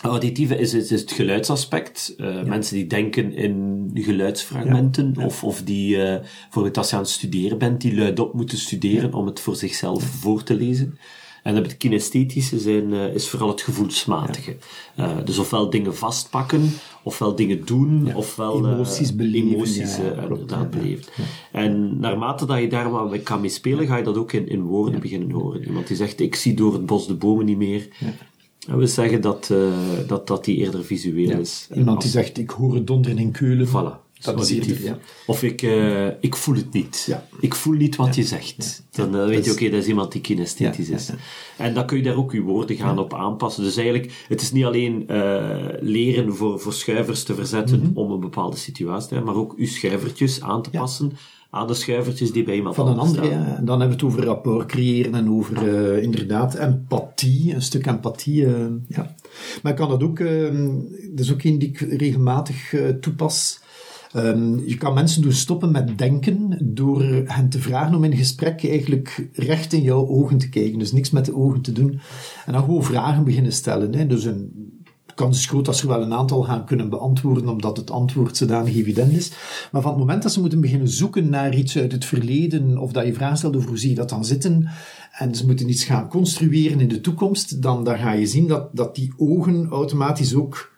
Auditieve 0.01 0.57
is, 0.57 0.73
is, 0.73 0.91
is 0.91 1.01
het 1.01 1.11
geluidsaspect. 1.11 2.13
Eh, 2.17 2.43
Mensen 2.43 2.75
die 2.75 2.87
denken 2.87 3.33
in 3.33 3.89
geluidsfragmenten, 3.93 5.13
Of, 5.25 5.43
of 5.43 5.61
die, 5.63 6.03
eh 6.03 6.19
bijvoorbeeld 6.43 6.77
als 6.77 6.89
je 6.89 6.95
aan 6.95 7.01
het 7.01 7.11
studeren 7.11 7.57
bent, 7.57 7.81
die 7.81 7.95
luidop 7.95 8.33
moeten 8.33 8.57
studeren 8.57 9.13
om 9.13 9.25
het 9.25 9.39
voor 9.39 9.55
zichzelf 9.55 10.03
voor 10.03 10.43
te 10.43 10.55
lezen. 10.55 10.97
En 11.43 11.55
het 11.55 11.77
kinesthetische 11.77 12.59
zijn, 12.59 12.93
eh, 12.93 13.13
is 13.13 13.27
vooral 13.29 13.47
het 13.49 13.61
gevoelsmatige. 13.61 14.55
Dus 15.25 15.37
ofwel 15.37 15.69
dingen 15.69 15.95
vastpakken, 15.95 16.69
ofwel 17.03 17.35
dingen 17.35 17.65
doen, 17.65 18.15
ofwel 18.15 18.57
Emoties 18.73 19.15
beleven, 19.15 19.53
emoties 19.53 19.97
inderdaad 19.99 20.69
beleven. 20.69 21.05
En 21.51 21.99
naarmate 21.99 22.45
dat 22.45 22.59
je 22.59 22.67
daar 22.69 22.91
wat 22.91 23.09
mee 23.09 23.19
kan 23.19 23.41
mee 23.41 23.49
spelen, 23.49 23.87
ga 23.87 23.97
je 23.97 24.03
dat 24.03 24.17
ook 24.17 24.31
in, 24.33 24.49
in 24.49 24.61
woorden 24.61 24.99
beginnen 24.99 25.31
horen. 25.31 25.63
Iemand 25.65 25.87
die 25.87 25.97
zegt, 25.97 26.19
ik 26.19 26.35
zie 26.35 26.53
door 26.53 26.73
het 26.73 26.85
bos 26.85 27.07
de 27.07 27.13
bomen 27.15 27.45
niet 27.45 27.57
meer. 27.57 27.87
En 28.67 28.77
we 28.77 28.87
zeggen 28.87 29.21
dat, 29.21 29.49
eh, 29.51 29.57
dat, 30.07 30.27
dat 30.27 30.45
die 30.45 30.57
eerder 30.57 30.85
visueel 30.85 31.39
is. 31.39 31.67
Iemand 31.75 32.01
die 32.01 32.11
zegt, 32.11 32.37
ik 32.37 32.49
hoor 32.49 32.73
het 32.75 32.87
donderen 32.87 33.17
in 33.17 33.31
Keulen. 33.31 33.67
Voilà. 33.67 34.05
Dat 34.21 34.41
is 34.41 34.49
eerder, 34.51 34.83
ja. 34.83 34.97
Of 35.25 35.43
ik, 35.43 35.61
eh, 35.61 36.07
ik 36.19 36.35
voel 36.35 36.55
het 36.55 36.73
niet. 36.73 37.03
Ja. 37.07 37.27
Ik 37.39 37.55
voel 37.55 37.73
niet 37.73 37.95
wat 37.95 38.15
je 38.15 38.23
zegt. 38.23 38.83
Dan 38.91 39.15
eh, 39.17 39.25
weet 39.25 39.45
je, 39.45 39.51
oké, 39.51 39.69
dat 39.69 39.81
is 39.81 39.87
iemand 39.87 40.11
die 40.11 40.21
kinesthetisch 40.21 40.87
Ja, 40.87 40.95
is. 40.95 41.07
ja, 41.07 41.13
En 41.57 41.73
dan 41.73 41.85
kun 41.85 41.97
je 41.97 42.03
daar 42.03 42.15
ook 42.15 42.31
je 42.31 42.41
woorden 42.41 42.75
gaan 42.75 42.99
op 42.99 43.13
aanpassen. 43.13 43.63
Dus 43.63 43.75
eigenlijk, 43.77 44.25
het 44.27 44.41
is 44.41 44.51
niet 44.51 44.65
alleen 44.65 45.07
eh, 45.07 45.55
leren 45.79 46.35
voor, 46.35 46.59
voor 46.59 46.73
schuivers 46.73 47.23
te 47.23 47.35
verzetten 47.35 47.79
Mhm. 47.79 47.91
om 47.97 48.11
een 48.11 48.19
bepaalde 48.19 48.57
situatie 48.57 49.07
te 49.07 49.13
hebben, 49.15 49.33
maar 49.33 49.41
ook 49.43 49.53
uw 49.57 49.67
schuivertjes 49.67 50.41
aan 50.41 50.61
te 50.61 50.69
passen 50.69 51.11
aan 51.57 51.67
de 51.67 51.73
schuivertjes 51.73 52.31
die 52.31 52.43
bij 52.43 52.55
iemand 52.55 52.75
Van 52.75 52.87
een 52.87 52.97
andere, 52.97 53.25
staan. 53.25 53.39
ja. 53.39 53.55
En 53.57 53.65
dan 53.65 53.79
hebben 53.79 53.97
we 53.97 54.03
het 54.05 54.13
over 54.13 54.25
rapport 54.25 54.67
creëren 54.67 55.15
en 55.15 55.29
over 55.31 55.69
eh, 55.95 56.03
inderdaad 56.03 56.55
empathie, 56.55 57.53
een 57.53 57.61
stuk 57.61 57.85
empathie. 57.85 58.45
eh, 58.45 58.65
ja. 58.87 59.15
Maar 59.63 59.71
ik 59.71 59.77
kan 59.77 59.89
dat 59.89 60.03
ook, 60.03 60.19
eh, 60.19 60.53
dat 61.11 61.25
is 61.25 61.31
ook 61.33 61.43
een 61.43 61.59
die 61.59 61.69
ik 61.69 61.79
regelmatig 61.79 62.73
eh, 62.73 62.89
toepas. 62.89 63.59
Ehm, 64.11 64.57
je 64.65 64.77
kan 64.77 64.93
mensen 64.93 65.21
doen 65.21 65.31
stoppen 65.31 65.71
met 65.71 65.97
denken 65.97 66.57
door 66.61 67.03
hen 67.25 67.49
te 67.49 67.59
vragen 67.59 67.95
om 67.95 68.03
in 68.03 68.11
een 68.11 68.17
gesprek 68.17 68.63
eigenlijk 68.69 69.27
recht 69.33 69.73
in 69.73 69.81
jouw 69.81 70.07
ogen 70.07 70.37
te 70.37 70.49
kijken. 70.49 70.79
Dus 70.79 70.91
niks 70.91 71.09
met 71.11 71.25
de 71.25 71.35
ogen 71.35 71.61
te 71.61 71.71
doen. 71.71 71.99
En 72.45 72.53
dan 72.53 72.63
gewoon 72.63 72.83
vragen 72.83 73.23
beginnen 73.23 73.51
stellen. 73.51 73.93
Hè. 73.95 74.07
Dus 74.07 74.23
een, 74.25 74.51
kans 75.17 75.37
is 75.37 75.45
groot 75.45 75.65
dat 75.65 75.77
ze 75.77 75.87
wel 75.87 76.01
een 76.01 76.13
aantal 76.13 76.43
gaan 76.43 76.65
kunnen 76.65 76.89
beantwoorden, 76.89 77.49
omdat 77.49 77.77
het 77.77 77.91
antwoord 77.91 78.37
zodanig 78.37 78.75
evident 78.75 79.11
is. 79.11 79.31
Maar 79.71 79.81
van 79.81 79.91
het 79.91 79.99
moment 79.99 80.23
dat 80.23 80.31
ze 80.31 80.39
moeten 80.39 80.61
beginnen 80.61 80.89
zoeken 80.89 81.29
naar 81.29 81.55
iets 81.55 81.77
uit 81.77 81.91
het 81.91 82.05
verleden, 82.05 82.77
of 82.77 82.91
dat 82.91 83.05
je 83.05 83.13
vragen 83.13 83.37
stelt 83.37 83.55
over 83.55 83.69
hoe 83.69 83.77
zie 83.77 83.89
je 83.89 83.95
dat 83.95 84.09
dan 84.09 84.25
zitten, 84.25 84.69
en 85.11 85.35
ze 85.35 85.45
moeten 85.45 85.69
iets 85.69 85.83
gaan 85.83 86.09
construeren 86.09 86.79
in 86.79 86.87
de 86.87 87.01
toekomst, 87.01 87.61
dan, 87.61 87.83
dan 87.83 87.97
ga 87.97 88.11
je 88.11 88.27
zien 88.27 88.47
dat, 88.47 88.69
dat 88.75 88.95
die 88.95 89.13
ogen 89.17 89.67
automatisch 89.69 90.35
ook 90.35 90.75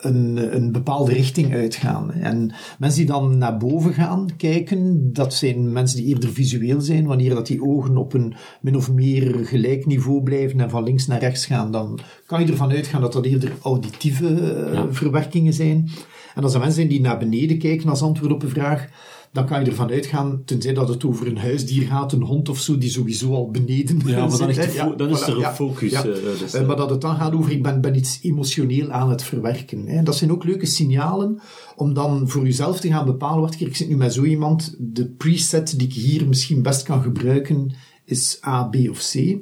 een, 0.00 0.54
een 0.56 0.72
bepaalde 0.72 1.12
richting 1.12 1.54
uitgaan. 1.54 2.12
En 2.12 2.52
mensen 2.78 2.98
die 2.98 3.10
dan 3.10 3.38
naar 3.38 3.56
boven 3.56 3.92
gaan 3.92 4.28
kijken, 4.36 5.12
dat 5.12 5.34
zijn 5.34 5.72
mensen 5.72 5.96
die 5.96 6.06
eerder 6.06 6.30
visueel 6.30 6.80
zijn. 6.80 7.06
Wanneer 7.06 7.34
dat 7.34 7.46
die 7.46 7.62
ogen 7.62 7.96
op 7.96 8.12
een 8.12 8.34
min 8.60 8.76
of 8.76 8.92
meer 8.92 9.46
gelijk 9.46 9.86
niveau 9.86 10.22
blijven 10.22 10.60
en 10.60 10.70
van 10.70 10.84
links 10.84 11.06
naar 11.06 11.20
rechts 11.20 11.46
gaan, 11.46 11.72
dan 11.72 11.98
kan 12.26 12.44
je 12.44 12.50
ervan 12.50 12.70
uitgaan 12.70 13.00
dat 13.00 13.12
dat 13.12 13.24
eerder 13.24 13.52
auditieve 13.62 14.34
eh, 14.34 14.82
verwerkingen 14.90 15.52
zijn. 15.52 15.88
En 16.34 16.42
als 16.42 16.52
er 16.52 16.58
mensen 16.58 16.76
zijn 16.76 16.88
die 16.88 17.00
naar 17.00 17.18
beneden 17.18 17.58
kijken 17.58 17.88
als 17.88 18.02
antwoord 18.02 18.32
op 18.32 18.42
een 18.42 18.48
vraag, 18.48 18.88
dan 19.32 19.46
kan 19.46 19.64
je 19.64 19.70
ervan 19.70 19.90
uitgaan, 19.90 20.42
tenzij 20.44 20.72
dat 20.74 20.88
het 20.88 21.04
over 21.04 21.26
een 21.26 21.38
huisdier 21.38 21.86
gaat, 21.86 22.12
een 22.12 22.22
hond 22.22 22.48
of 22.48 22.60
zo, 22.60 22.78
die 22.78 22.90
sowieso 22.90 23.34
al 23.34 23.50
beneden 23.50 24.00
Ja, 24.06 24.26
maar 24.26 24.38
dan 24.38 24.48
is, 24.48 24.54
zit, 24.54 24.64
fo- 24.70 24.94
dan 24.96 25.08
is 25.08 25.20
er 25.20 25.44
een 25.44 25.52
focus. 25.54 25.90
ja. 25.90 25.98
eh, 26.04 26.12
dus, 26.38 26.52
Eh, 26.54 26.60
eh, 26.60 26.66
maar 26.66 26.76
dat 26.76 26.90
het 26.90 27.00
dan 27.00 27.16
gaat 27.16 27.32
over, 27.34 27.52
ik 27.52 27.62
ben, 27.62 27.80
ben 27.80 27.96
iets 27.96 28.18
emotioneel 28.22 28.90
aan 28.90 29.10
het 29.10 29.22
verwerken. 29.22 29.86
Hè. 29.86 30.02
Dat 30.02 30.16
zijn 30.16 30.32
ook 30.32 30.44
leuke 30.44 30.66
signalen 30.66 31.40
om 31.76 31.94
dan 31.94 32.28
voor 32.28 32.44
jezelf 32.44 32.80
te 32.80 32.88
gaan 32.88 33.04
bepalen, 33.06 33.40
wacht, 33.40 33.60
ik 33.60 33.76
zit 33.76 33.88
nu 33.88 33.96
met 33.96 34.12
zo 34.12 34.22
iemand, 34.24 34.74
de 34.78 35.06
preset 35.06 35.78
die 35.78 35.86
ik 35.88 35.94
hier 35.94 36.28
misschien 36.28 36.62
best 36.62 36.82
kan 36.82 37.02
gebruiken 37.02 37.72
is 38.04 38.40
A, 38.46 38.62
B 38.64 38.76
of 38.90 39.10
C. 39.12 39.36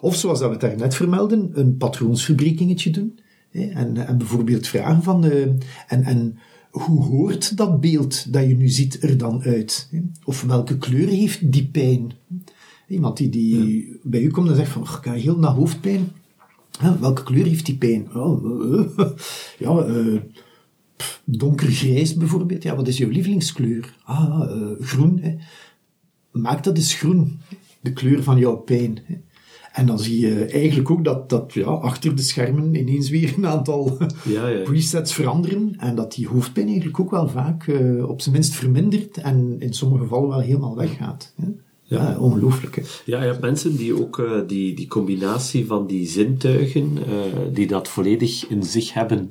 Of 0.00 0.14
zoals 0.16 0.38
dat 0.38 0.48
we 0.48 0.52
het 0.54 0.60
daarnet 0.60 0.94
vermelden, 0.94 1.50
een 1.52 1.76
patroonsverbrekingetje 1.76 2.90
doen. 2.90 3.18
Hè. 3.50 3.62
En, 3.66 4.06
en 4.06 4.18
bijvoorbeeld 4.18 4.66
vragen 4.66 5.02
van, 5.02 5.20
de, 5.20 5.56
en, 5.88 6.02
en 6.04 6.38
hoe 6.70 7.04
hoort 7.04 7.56
dat 7.56 7.80
beeld 7.80 8.32
dat 8.32 8.48
je 8.48 8.56
nu 8.56 8.68
ziet 8.68 9.02
er 9.02 9.16
dan 9.16 9.42
uit? 9.42 9.90
Of 10.24 10.42
welke 10.42 10.78
kleur 10.78 11.08
heeft 11.08 11.52
die 11.52 11.66
pijn? 11.66 12.12
Iemand 12.88 13.16
die, 13.16 13.28
die 13.28 13.98
bij 14.02 14.20
u 14.22 14.30
komt 14.30 14.48
en 14.48 14.56
zegt 14.56 14.72
van, 14.72 14.82
"Och, 14.82 14.98
ik 14.98 15.04
heb 15.04 15.14
heel 15.14 15.38
naar 15.38 15.50
hoofdpijn. 15.50 16.08
Welke 17.00 17.22
kleur 17.22 17.44
heeft 17.44 17.66
die 17.66 17.76
pijn? 17.76 18.14
Oh, 18.14 18.98
ja, 19.64 19.78
eh, 19.78 20.20
pff, 20.96 21.22
donkergrijs 21.24 22.14
bijvoorbeeld. 22.14 22.62
Ja, 22.62 22.76
wat 22.76 22.88
is 22.88 22.98
jouw 22.98 23.08
lievelingskleur? 23.08 23.96
Ah, 24.04 24.50
eh, 24.50 24.86
groen. 24.86 25.18
Hè. 25.20 25.36
Maak 26.30 26.64
dat 26.64 26.76
eens 26.76 26.94
groen, 26.94 27.38
de 27.80 27.92
kleur 27.92 28.22
van 28.22 28.38
jouw 28.38 28.56
pijn. 28.56 28.98
Hè. 29.04 29.20
En 29.80 29.86
dan 29.86 29.98
zie 29.98 30.20
je 30.20 30.44
eigenlijk 30.44 30.90
ook 30.90 31.04
dat, 31.04 31.28
dat 31.28 31.52
ja, 31.52 31.64
achter 31.64 32.16
de 32.16 32.22
schermen 32.22 32.74
ineens 32.74 33.10
weer 33.10 33.34
een 33.36 33.46
aantal 33.46 33.98
Ja, 34.24 34.48
ja. 34.48 34.62
presets 34.62 35.12
veranderen. 35.12 35.74
En 35.78 35.94
dat 35.94 36.14
die 36.14 36.28
hoofdpijn 36.28 36.66
eigenlijk 36.66 37.00
ook 37.00 37.10
wel 37.10 37.28
vaak 37.28 37.66
eh, 37.66 38.08
op 38.08 38.20
zijn 38.20 38.34
minst 38.34 38.54
vermindert 38.54 39.16
en 39.16 39.56
in 39.58 39.74
sommige 39.74 40.02
gevallen 40.02 40.28
wel 40.28 40.40
helemaal 40.40 40.76
weggaat. 40.76 41.32
Hè. 41.36 41.46
Ja, 41.82 42.18
ongelooflijk. 42.18 42.76
Hè. 42.76 42.82
Ja, 43.04 43.20
je 43.20 43.26
hebt 43.26 43.40
mensen 43.40 43.76
die 43.76 44.00
ook 44.02 44.18
eh, 44.18 44.30
die, 44.46 44.74
die 44.74 44.86
combinatie 44.88 45.66
van 45.66 45.86
die 45.86 46.08
zintuigen, 46.08 46.98
eh, 47.06 47.12
die 47.52 47.66
dat 47.66 47.88
volledig 47.88 48.46
in 48.48 48.62
zich 48.62 48.92
hebben, 48.92 49.28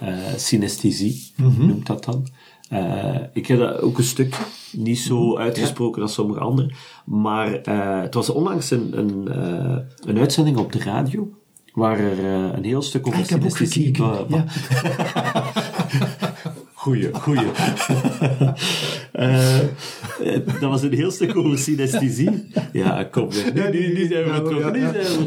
eh 0.00 0.16
synesthesie 0.36 1.32
noemt 1.58 1.86
dat 1.86 2.04
dan. 2.04 2.26
Eh, 2.72 3.14
ik 3.32 3.46
heb 3.46 3.58
dat 3.58 3.80
ook 3.80 3.98
een 3.98 4.04
stuk, 4.04 4.36
niet 4.72 4.98
zo 4.98 5.36
uitgesproken 5.38 6.02
als 6.02 6.12
sommige 6.12 6.40
anderen, 6.40 6.72
maar 7.04 7.54
eh, 7.54 8.00
het 8.00 8.14
was 8.14 8.30
onlangs 8.30 8.70
een, 8.70 8.98
een, 8.98 9.28
eh, 9.28 9.76
een 10.06 10.18
uitzending 10.18 10.56
op 10.56 10.72
de 10.72 10.78
radio, 10.78 11.28
waar 11.72 11.98
er 11.98 12.18
een 12.56 12.64
heel 12.64 12.82
stuk 12.82 13.06
over 13.06 13.18
Ah, 14.04 14.20
wa- 14.28 14.36
Ja. 14.36 14.44
Goeie, 16.82 17.10
goeie. 17.12 17.46
Eh, 19.12 19.58
dat 20.60 20.70
was 20.70 20.82
een 20.82 20.92
heel 20.92 21.10
stuk 21.10 21.36
over 21.36 21.58
synesthesie. 21.58 22.48
Ja, 22.72 23.04
kom. 23.04 23.28
Nu, 23.54 23.70
nu, 23.70 23.92
nu 23.92 24.06
zijn 24.06 24.24
we. 24.24 24.30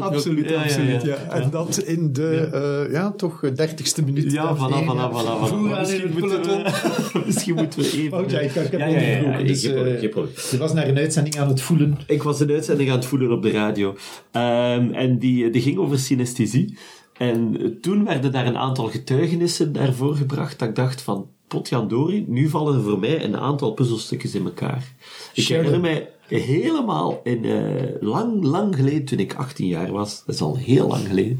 Absoluut, 0.00 0.48
Ja, 0.48 0.54
ja, 0.54 0.62
absoluut. 0.62 1.02
ja. 1.02 1.16
Ja, 1.28 1.30
En 1.30 1.50
dat 1.50 1.78
in 1.78 2.12
de, 2.12 2.48
eh, 2.52 2.92
ja, 2.92 3.10
toch, 3.10 3.42
eh, 3.42 3.54
dertigste 3.54 4.02
minuut. 4.04 4.32
Ja, 4.32 4.56
voilà. 4.56 4.58
Vooraan 4.58 5.88
in 5.88 6.02
Misschien 6.02 6.02
het 6.02 6.18
moeten, 6.18 6.42
we, 6.42 7.22
misschien 7.26 7.54
moeten 7.54 7.80
we 7.80 7.92
even... 7.92 8.18
Oh, 8.18 8.30
ja, 8.30 8.38
ik, 8.38 8.54
ik 8.54 8.70
heb 8.70 8.80
ja, 8.80 8.86
ja, 8.86 9.00
ja, 9.00 9.06
ja, 9.08 9.16
onderbroken, 9.16 10.34
dus. 10.34 10.50
Je 10.50 10.58
was 10.58 10.72
naar 10.72 10.88
een 10.88 10.98
uitzending 10.98 11.38
aan 11.38 11.48
het 11.48 11.60
voelen. 11.60 11.98
Ik 12.06 12.22
was 12.22 12.40
een 12.40 12.50
uitzending 12.50 12.90
aan 12.90 12.96
het 12.96 13.06
voelen 13.06 13.32
op 13.32 13.42
de 13.42 13.50
radio. 13.50 13.96
Ehm, 14.30 14.92
en 14.92 15.18
die, 15.18 15.50
die 15.50 15.62
ging 15.62 15.78
over 15.78 15.98
synesthesie. 15.98 16.78
En 17.18 17.56
toen 17.80 18.04
werden 18.04 18.32
daar 18.32 18.46
een 18.46 18.58
aantal 18.58 18.86
getuigenissen 18.86 19.72
daarvoor 19.72 20.14
gebracht 20.16 20.58
dat 20.58 20.68
ik 20.68 20.74
dacht 20.74 21.02
van, 21.02 21.28
potjandori, 21.48 22.24
nu 22.28 22.48
vallen 22.48 22.74
er 22.74 22.82
voor 22.82 22.98
mij 22.98 23.24
een 23.24 23.36
aantal 23.36 23.72
puzzelstukjes 23.72 24.34
in 24.34 24.44
elkaar. 24.44 24.92
Ik 25.34 25.46
herinner 25.46 25.80
mij 25.80 26.10
helemaal 26.28 27.20
in, 27.24 27.44
eh, 27.44 28.00
lang, 28.00 28.44
lang 28.44 28.76
geleden, 28.76 29.04
toen 29.04 29.18
ik 29.18 29.34
18 29.34 29.66
jaar 29.66 29.92
was, 29.92 30.24
dat 30.24 30.34
is 30.34 30.40
al 30.40 30.56
heel 30.56 30.86
lang 30.86 31.06
geleden, 31.06 31.38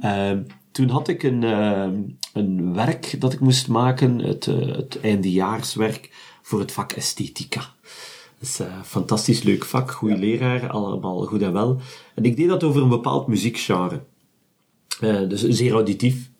ehm, 0.00 0.42
toen 0.70 0.88
had 0.88 1.08
ik 1.08 1.22
een, 1.22 1.44
ehm, 1.44 2.00
een 2.32 2.74
werk 2.74 3.20
dat 3.20 3.32
ik 3.32 3.40
moest 3.40 3.68
maken, 3.68 4.18
het, 4.18 4.46
eh, 4.46 4.76
het 4.76 5.00
eindejaarswerk 5.00 6.10
voor 6.42 6.60
het 6.60 6.72
vak 6.72 6.92
esthetica. 6.92 7.74
Dat 8.38 8.48
is 8.48 8.58
een 8.58 8.84
fantastisch 8.84 9.42
leuk 9.42 9.64
vak, 9.64 9.90
goede 9.90 10.16
leraar, 10.16 10.70
allemaal 10.70 11.24
goed 11.24 11.42
en 11.42 11.52
wel. 11.52 11.80
En 12.14 12.24
ik 12.24 12.36
deed 12.36 12.48
dat 12.48 12.64
over 12.64 12.82
een 12.82 12.88
bepaald 12.88 13.26
muziekgenre. 13.26 14.00
Eh, 15.00 15.28
dus 15.28 15.42
zeer 15.48 15.72
auditief. 15.72 16.30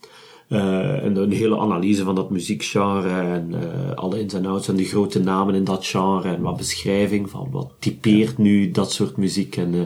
Eh, 0.49 1.05
en 1.05 1.16
een 1.16 1.32
hele 1.32 1.59
analyse 1.59 2.05
van 2.05 2.14
dat 2.14 2.30
muziekgenre 2.30 3.09
en 3.09 3.55
eh, 3.55 3.94
alle 3.94 4.20
ins 4.20 4.34
en 4.34 4.47
outs 4.47 4.68
en 4.68 4.76
de 4.76 4.84
grote 4.84 5.20
namen 5.20 5.55
in 5.55 5.64
dat 5.64 5.86
genre 5.86 6.28
en 6.28 6.42
wat 6.42 6.57
beschrijving 6.57 7.30
van 7.30 7.51
wat 7.51 7.72
typeert 7.78 8.38
nu 8.38 8.70
dat 8.70 8.92
soort 8.92 9.16
muziek. 9.16 9.57
En, 9.57 9.74
eh, 9.74 9.80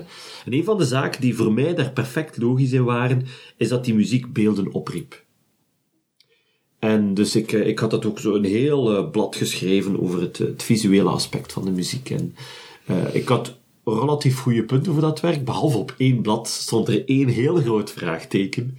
en 0.44 0.52
een 0.52 0.64
van 0.64 0.78
de 0.78 0.84
zaken 0.84 1.20
die 1.20 1.36
voor 1.36 1.52
mij 1.52 1.74
daar 1.74 1.92
perfect 1.92 2.36
logisch 2.36 2.72
in 2.72 2.84
waren, 2.84 3.26
is 3.56 3.68
dat 3.68 3.84
die 3.84 3.94
muziek 3.94 4.32
beelden 4.32 4.72
opriep. 4.72 5.24
En 6.78 7.14
dus 7.14 7.36
ik, 7.36 7.52
ik 7.52 7.78
had 7.78 7.90
dat 7.90 8.06
ook 8.06 8.18
zo 8.18 8.34
een 8.34 8.44
heel 8.44 9.10
blad 9.10 9.36
geschreven 9.36 10.00
over 10.00 10.20
het, 10.20 10.38
het 10.38 10.62
visuele 10.62 11.08
aspect 11.08 11.52
van 11.52 11.64
de 11.64 11.70
muziek. 11.70 12.10
En 12.10 12.34
ik 13.12 13.28
had 13.28 13.58
relatief 13.84 14.38
goede 14.38 14.64
punten 14.64 14.92
voor 14.92 15.02
dat 15.02 15.20
werk, 15.20 15.44
behalve 15.44 15.78
op 15.78 15.94
één 15.96 16.22
blad 16.22 16.48
stond 16.48 16.88
er 16.88 17.04
één 17.04 17.28
heel 17.28 17.56
groot 17.56 17.90
vraagteken 17.90 18.78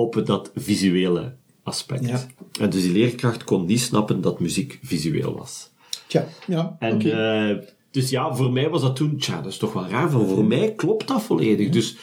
op 0.00 0.22
dat 0.26 0.50
visuele 0.54 1.32
aspect. 1.62 2.08
Ja. 2.08 2.26
En 2.60 2.70
dus 2.70 2.82
die 2.82 2.92
leerkracht 2.92 3.44
kon 3.44 3.66
niet 3.66 3.80
snappen 3.80 4.20
dat 4.20 4.40
muziek 4.40 4.78
visueel 4.82 5.36
was. 5.36 5.70
Tja, 6.06 6.28
ja, 6.46 6.76
En, 6.78 6.94
oké. 6.94 7.10
eh, 7.10 7.56
dus 7.90 8.10
ja, 8.10 8.34
voor 8.34 8.52
mij 8.52 8.68
was 8.68 8.82
dat 8.82 8.96
toen, 8.96 9.16
tja, 9.16 9.40
dat 9.40 9.52
is 9.52 9.58
toch 9.58 9.72
wel 9.72 9.86
raar. 9.86 10.10
Voor, 10.10 10.26
voor 10.28 10.44
mij 10.44 10.72
klopt 10.74 11.08
dat 11.08 11.22
volledig. 11.22 11.68
Dus 11.68 11.96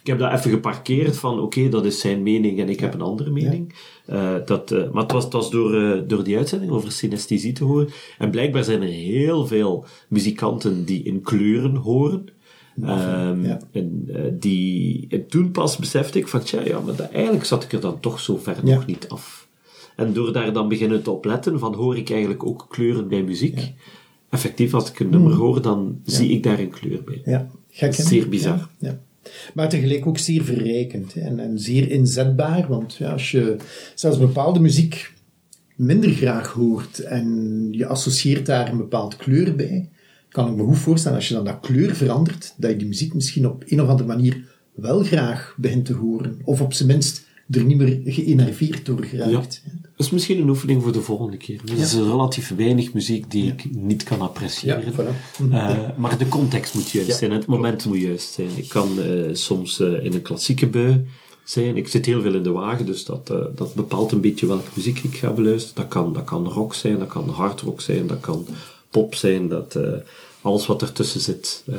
ik 0.00 0.06
heb 0.06 0.18
dat 0.18 0.32
even 0.32 0.50
geparkeerd 0.50 1.16
van, 1.16 1.40
oké, 1.40 1.68
dat 1.68 1.84
is 1.84 2.00
zijn 2.00 2.22
mening 2.22 2.60
en 2.60 2.68
ik 2.68 2.80
heb 2.80 2.94
een 2.94 3.00
andere 3.00 3.30
mening. 3.30 3.74
Eh, 4.06 4.34
dat, 4.44 4.70
eh, 4.70 4.90
maar 4.90 5.02
het 5.02 5.12
was, 5.12 5.24
het 5.24 5.32
was 5.32 5.50
door, 5.50 6.04
door 6.06 6.24
die 6.24 6.36
uitzending 6.36 6.72
over 6.72 6.92
synesthesie 6.92 7.52
te 7.52 7.64
horen. 7.64 7.88
En 8.18 8.30
blijkbaar 8.30 8.64
zijn 8.64 8.82
er 8.82 8.88
heel 8.88 9.46
veel 9.46 9.84
muzikanten 10.08 10.84
die 10.84 11.02
in 11.02 11.20
kleuren 11.20 11.74
horen. 11.74 12.26
Ehm, 12.82 13.44
ja. 13.44 13.60
en, 13.72 14.04
eh, 14.12 14.22
die, 14.32 15.06
en 15.08 15.26
toen 15.26 15.50
pas 15.50 15.76
besefte 15.76 16.18
ik 16.18 16.28
van, 16.28 16.42
tja, 16.42 16.60
ja, 16.64 16.80
maar 16.80 16.96
dat, 16.96 17.10
eigenlijk 17.10 17.44
zat 17.44 17.64
ik 17.64 17.72
er 17.72 17.80
dan 17.80 18.00
toch 18.00 18.20
zo 18.20 18.36
ver 18.36 18.56
Ja. 18.64 18.74
nog 18.74 18.86
niet 18.86 19.08
af. 19.08 19.48
En 19.96 20.12
door 20.12 20.32
daar 20.32 20.52
dan 20.52 20.68
beginnen 20.68 21.02
te 21.02 21.10
opletten 21.10 21.58
van, 21.58 21.74
hoor 21.74 21.96
ik 21.96 22.10
eigenlijk 22.10 22.44
ook 22.46 22.66
kleuren 22.68 23.08
bij 23.08 23.22
muziek? 23.22 23.72
Effectief, 24.30 24.74
als 24.74 24.90
ik 24.90 25.00
een 25.00 25.10
nummer 25.10 25.32
hoor, 25.32 25.62
dan 25.62 26.00
zie 26.04 26.30
ik 26.30 26.42
daar 26.42 26.58
een 26.58 26.70
kleur 26.70 27.02
bij. 27.04 27.22
Ja, 27.24 27.48
gek? 27.70 27.94
Zeer 27.94 28.28
bizar. 28.28 28.68
Ja. 28.78 28.98
Maar 29.54 29.68
tegelijk 29.68 30.06
ook 30.06 30.18
zeer 30.18 30.44
verrijkend 30.44 31.14
en, 31.14 31.38
en 31.38 31.58
zeer 31.58 31.90
inzetbaar, 31.90 32.68
want 32.68 32.94
ja, 32.94 33.12
als 33.12 33.30
je 33.30 33.56
zelfs 33.94 34.18
bepaalde 34.18 34.60
muziek 34.60 35.12
minder 35.76 36.10
graag 36.10 36.52
hoort 36.52 36.98
en 36.98 37.68
je 37.70 37.86
associeert 37.86 38.46
daar 38.46 38.70
een 38.70 38.76
bepaald 38.76 39.16
kleur 39.16 39.56
bij, 39.56 39.88
kan 40.32 40.48
ik 40.48 40.56
me 40.56 40.64
goed 40.64 40.78
voorstellen 40.78 41.16
als 41.16 41.28
je 41.28 41.34
dan 41.34 41.44
dat 41.44 41.60
kleur 41.60 41.94
verandert, 41.94 42.54
dat 42.56 42.70
je 42.70 42.76
die 42.76 42.88
muziek 42.88 43.14
misschien 43.14 43.48
op 43.48 43.64
een 43.66 43.82
of 43.82 43.88
andere 43.88 44.08
manier 44.08 44.44
wel 44.74 45.02
graag 45.02 45.54
begint 45.56 45.84
te 45.84 45.92
horen, 45.92 46.40
of 46.44 46.60
op 46.60 46.72
zijn 46.72 46.88
minst 46.88 47.30
er 47.50 47.64
niet 47.64 47.76
meer 47.76 48.00
geënerveerd 48.04 48.86
door 48.86 49.04
geraakt. 49.04 49.62
Ja. 49.64 49.70
Dat 49.96 50.06
is 50.06 50.10
misschien 50.10 50.40
een 50.40 50.48
oefening 50.48 50.82
voor 50.82 50.92
de 50.92 51.00
volgende 51.00 51.36
keer. 51.36 51.60
Er 51.66 51.78
is 51.78 51.94
relatief 51.94 52.54
weinig 52.56 52.92
muziek 52.92 53.30
die 53.30 53.52
ik 53.52 53.74
niet 53.74 54.02
kan 54.02 54.20
appreciëren. 54.20 54.84
Ja, 54.84 54.92
voilà. 54.92 55.50
Eh, 55.50 55.96
maar 55.96 56.18
de 56.18 56.28
context 56.28 56.74
moet 56.74 56.90
juist 56.90 57.18
zijn 57.18 57.30
en 57.30 57.36
het 57.36 57.46
moment 57.46 57.84
moet 57.84 58.00
juist 58.00 58.32
zijn. 58.32 58.48
Ik 58.54 58.68
kan 58.68 59.00
eh, 59.00 59.34
soms 59.34 59.80
eh, 59.80 60.04
in 60.04 60.12
een 60.12 60.22
klassieke 60.22 60.66
bui 60.66 61.06
zijn. 61.44 61.76
Ik 61.76 61.88
zit 61.88 62.06
heel 62.06 62.22
veel 62.22 62.34
in 62.34 62.42
de 62.42 62.50
wagen, 62.50 62.86
dus 62.86 63.04
dat, 63.04 63.26
dat 63.54 63.74
bepaalt 63.74 64.12
een 64.12 64.20
beetje 64.20 64.46
welke 64.46 64.70
muziek 64.74 64.98
ik 64.98 65.16
ga 65.16 65.30
beluisteren. 65.30 65.74
Dat 65.74 65.88
kan, 65.88 66.12
dat 66.12 66.24
kan 66.24 66.48
rock 66.48 66.74
zijn, 66.74 66.98
dat 66.98 67.08
kan 67.08 67.28
hard 67.28 67.60
rock 67.60 67.80
zijn, 67.80 68.06
dat 68.06 68.20
kan 68.20 68.46
pop 68.92 69.14
zijn, 69.14 69.48
dat, 69.48 69.74
eh, 69.76 69.92
alles 70.42 70.66
wat 70.66 70.82
ertussen 70.82 71.20
zit. 71.20 71.62
eh, 71.66 71.76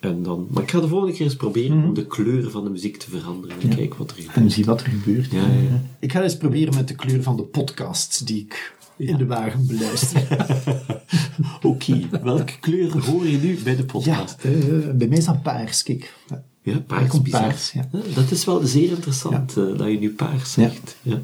en 0.00 0.22
dan, 0.22 0.46
maar 0.50 0.62
ik 0.62 0.70
ga 0.70 0.80
de 0.80 0.88
volgende 0.88 1.14
keer 1.14 1.24
eens 1.26 1.36
proberen 1.36 1.84
om 1.84 1.94
de 1.94 2.06
kleuren 2.06 2.50
van 2.50 2.64
de 2.64 2.70
muziek 2.70 2.96
te 2.96 3.10
veranderen 3.10 3.60
en 3.60 3.68
kijken 3.68 3.98
wat 3.98 4.10
er 4.10 4.16
gebeurt. 4.16 4.36
En 4.36 4.50
zie 4.50 4.64
wat 4.64 4.80
er 4.80 4.86
gebeurt. 4.88 5.30
Ja, 5.32 5.46
ja, 5.46 5.60
ja. 5.60 5.82
Ik 6.00 6.12
ga 6.12 6.22
eens 6.22 6.36
proberen 6.36 6.74
met 6.74 6.88
de 6.88 6.94
kleur 6.94 7.22
van 7.22 7.36
de 7.36 7.42
podcasts 7.42 8.18
die 8.18 8.40
ik 8.40 8.74
in 8.96 9.16
de 9.16 9.26
wagen 9.26 9.66
beluister. 9.66 10.26
Oké, 11.62 12.08
welke 12.22 12.58
kleuren 12.60 13.00
hoor 13.02 13.26
je 13.26 13.38
nu 13.38 13.58
bij 13.64 13.76
de 13.76 13.82
Ja, 13.82 13.86
podcast? 13.92 14.36
eh, 14.44 14.52
bij 14.94 15.08
mij 15.08 15.18
is 15.18 15.24
dat 15.24 15.42
paars, 15.42 15.82
kijk. 15.82 16.14
Ja, 16.62 16.78
paars, 16.86 17.20
paars, 17.30 17.72
ja. 17.72 17.88
Dat 18.14 18.30
is 18.30 18.44
wel 18.44 18.66
zeer 18.66 18.90
interessant 18.90 19.56
eh, 19.56 19.64
dat 19.78 19.88
je 19.90 19.98
nu 19.98 20.10
paars 20.12 20.54
Ja. 20.54 20.62
zegt. 20.68 20.96
Ja. 21.02 21.20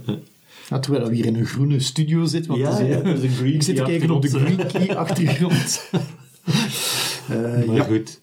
Ja, 0.72 0.78
terwijl 0.78 1.08
we 1.08 1.14
hier 1.14 1.26
in 1.26 1.34
een 1.36 1.46
groene 1.46 1.80
studio 1.80 2.24
zitten. 2.24 2.50
Want 2.50 2.62
Ja, 2.62 2.78
eh, 2.78 3.22
een 3.22 3.28
green 3.30 3.54
ik 3.54 3.62
zit 3.62 3.76
te 3.76 3.82
kijken 3.82 4.10
op 4.10 4.22
de 4.22 4.28
green 4.28 4.66
key 4.66 4.96
achtergrond. 4.96 5.80
Eh, 7.28 7.64
Maar 7.66 7.76
ja. 7.76 7.82
goed. 7.84 8.20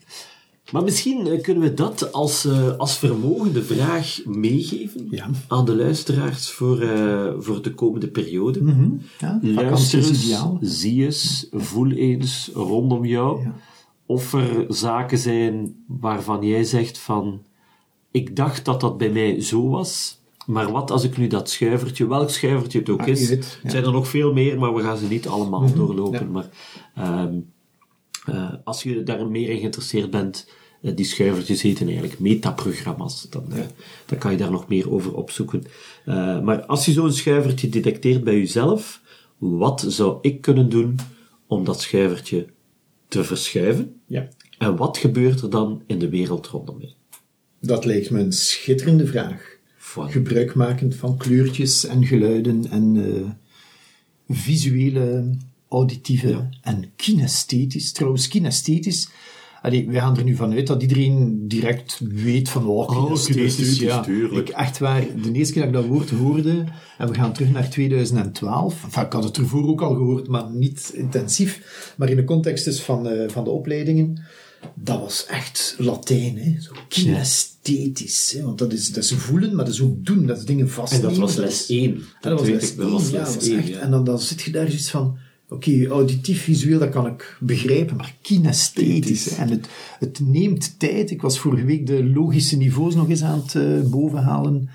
Maar 0.72 0.84
misschien 0.84 1.28
eh, 1.28 1.42
kunnen 1.42 1.64
we 1.64 1.74
dat 1.74 2.12
als, 2.14 2.48
als 2.78 2.98
vermogende 2.98 3.64
vraag 3.64 4.20
meegeven 4.26 5.08
Ja. 5.10 5.30
aan 5.48 5.66
de 5.66 5.76
luisteraars 5.76 6.50
voor, 6.52 6.78
voor 7.40 7.62
de 7.62 7.74
komende 7.74 8.08
periode. 8.08 8.76
Ja, 9.20 9.40
Luister 9.42 10.00
eens, 10.08 10.36
zie 10.62 11.06
eens, 11.06 11.48
voel 11.52 11.92
eens 11.92 12.50
rondom 12.54 13.06
jou 13.06 13.42
Ja. 13.42 13.56
of 14.06 14.34
er 14.34 14.66
zaken 14.68 15.18
zijn 15.18 15.76
waarvan 15.88 16.46
jij 16.46 16.64
zegt 16.64 16.98
van 16.98 17.42
ik 18.12 18.36
dacht 18.36 18.66
dat 18.66 18.82
dat 18.82 18.98
bij 18.98 19.10
mij 19.10 19.42
zo 19.42 19.70
was, 19.70 20.19
maar 20.50 20.72
wat 20.72 20.92
als 20.92 21.04
ik 21.04 21.18
nu 21.18 21.28
dat 21.28 21.50
schuivertje, 21.50 22.08
welk 22.08 22.30
schuivertje 22.30 22.80
het 22.80 22.90
ook 22.90 23.02
Ah, 23.02 23.08
is, 23.08 23.30
het 23.30 23.46
ja. 23.46 23.58
Mhm. 23.62 23.70
zijn 23.70 23.84
er 23.84 23.92
nog 23.92 24.08
veel 24.08 24.34
meer, 24.34 24.60
maar 24.60 24.74
we 24.74 24.82
gaan 24.82 24.98
ze 24.98 25.06
niet 25.08 25.28
allemaal 25.28 25.74
doorlopen. 25.74 26.20
ja. 26.20 26.26
Maar 26.26 26.50
ehm, 26.96 27.34
eh, 28.26 28.54
als 28.64 28.84
je 28.84 29.04
daar 29.04 29.28
meer 29.28 29.50
in 29.50 29.58
geïnteresseerd 29.58 30.10
bent, 30.12 30.50
eh, 30.82 30.96
die 30.96 31.06
schuivertjes 31.06 31.62
heten 31.62 31.86
eigenlijk 31.88 32.20
metaprogramma's, 32.20 33.30
dan, 33.30 33.54
eh, 33.54 33.64
dan 34.06 34.18
kan 34.18 34.32
je 34.32 34.38
daar 34.38 34.52
nog 34.52 34.68
meer 34.68 34.92
over 34.92 35.16
opzoeken. 35.16 35.64
Maar 36.44 36.66
als 36.66 36.86
je 36.86 36.92
zo'n 36.92 37.12
schuivertje 37.14 37.70
detecteert 37.70 38.24
bij 38.24 38.38
jezelf, 38.38 39.02
wat 39.38 39.86
zou 39.88 40.18
ik 40.22 40.42
kunnen 40.42 40.70
doen 40.70 40.96
om 41.48 41.64
dat 41.64 41.82
schuivertje 41.82 42.46
te 43.08 43.24
verschuiven? 43.24 44.02
Ja. 44.06 44.28
En 44.58 44.76
wat 44.76 44.98
gebeurt 44.98 45.42
er 45.42 45.50
dan 45.50 45.82
in 45.86 46.00
de 46.00 46.10
wereld 46.10 46.48
rondom 46.48 46.78
mij? 46.78 46.94
Dat 47.62 47.86
lijkt 47.86 48.10
me 48.10 48.20
een 48.20 48.34
schitterende 48.34 49.06
vraag. 49.08 49.58
Voilà. 49.90 50.12
Gebruikmakend 50.12 50.96
van 50.96 51.18
kleurtjes 51.18 51.86
en 51.86 52.06
geluiden 52.06 52.66
en 52.70 53.06
eh, 53.06 53.30
visuele, 54.38 55.30
auditieve 55.70 56.50
en 56.62 56.92
kinesthetisch. 56.96 57.92
Trouwens, 57.92 58.28
kinesthetisch. 58.28 59.10
Allee, 59.62 59.88
wij 59.88 60.00
gaan 60.00 60.18
er 60.18 60.24
nu 60.24 60.36
vanuit 60.36 60.68
dat 60.68 60.82
iedereen 60.82 61.48
direct 61.48 62.00
weet 62.04 62.50
van 62.50 62.68
oh, 62.68 62.88
kinesthetisch. 62.88 63.56
kinesthetisch, 63.56 63.80
ja. 63.80 64.02
tuurlijk. 64.02 64.50
Ik, 64.50 64.56
echt 64.56 64.78
waar, 64.78 65.06
de 65.22 65.32
eerste 65.32 65.54
keer 65.54 65.62
dat 65.62 65.72
ik 65.72 65.80
dat 65.80 65.98
woord 65.98 66.10
hoorde, 66.10 66.64
en 66.98 67.08
we 67.08 67.14
gaan 67.14 67.34
terug 67.34 67.52
naar 67.52 67.70
2012. 67.70 68.84
Enfin, 68.84 69.04
ik 69.04 69.14
had 69.14 69.24
het 69.24 69.38
ervoor 69.38 69.68
ook 69.68 69.82
al 69.82 69.96
gehoord, 69.96 70.28
maar 70.28 70.52
niet 70.52 70.92
intensief. 70.94 71.94
Maar 71.98 72.10
in 72.10 72.16
de 72.16 72.24
context 72.24 72.66
dus 72.66 72.82
van, 72.82 73.08
eh, 73.08 73.30
van 73.30 73.44
de 73.44 73.50
opleidingen, 73.50 74.24
dat 74.76 75.00
was 75.00 75.26
echt 75.26 75.76
Latijn, 75.78 76.38
hè? 76.38 76.62
Zo 76.62 76.72
kinesthetisch. 76.88 78.34
Hè? 78.38 78.44
Want 78.44 78.58
dat 78.58 78.74
is, 78.74 78.92
dat 78.92 79.04
is 79.04 79.14
voelen, 79.14 79.56
maar 79.56 79.66
dat 79.66 79.74
is 79.74 79.82
ook 79.82 80.06
doen, 80.06 80.26
dat 80.26 80.38
is 80.38 80.46
dingen 80.46 80.66
En 80.66 80.72
vastnemen. 80.72 81.10
dat 81.10 81.18
was 81.18 81.36
dat 81.36 81.46
les 81.46 81.62
is- 81.62 81.70
1. 81.78 81.94
ja, 82.22 82.30
dat 82.30 82.40
was 82.40 82.50
les 82.50 82.72
ik, 82.72 82.78
dat 82.78 82.90
was 82.92 83.04
één, 83.04 83.12
ja, 83.12 83.20
les 83.26 83.36
was 83.36 83.48
1, 83.48 83.58
echt. 83.58 83.68
ja. 83.68 83.80
En 83.80 83.92
dan, 83.92 84.04
dan 84.04 84.20
zit 84.20 84.42
je 84.42 84.52
daar 84.52 84.66
zoiets 84.68 84.90
van, 84.90 85.18
oké, 85.50 85.86
auditief, 85.88 86.42
visueel, 86.44 86.80
dat 86.80 86.90
kan 86.90 87.08
ik 87.08 87.38
begrijpen, 87.40 87.96
maar 87.96 88.16
kinesthetisch. 88.22 89.28
En 89.36 89.50
het, 89.50 89.68
het 90.00 90.20
neemt 90.20 90.80
tijd. 90.80 91.12
Ik 91.12 91.22
was 91.22 91.40
vorige 91.40 91.66
week 91.66 91.86
de 91.88 92.04
logische 92.06 92.58
niveaus 92.58 92.96
nog 92.96 93.10
eens 93.10 93.24
aan 93.24 93.40
het 93.40 93.56
eh, 93.56 93.90
bovenhalen. 93.90 94.70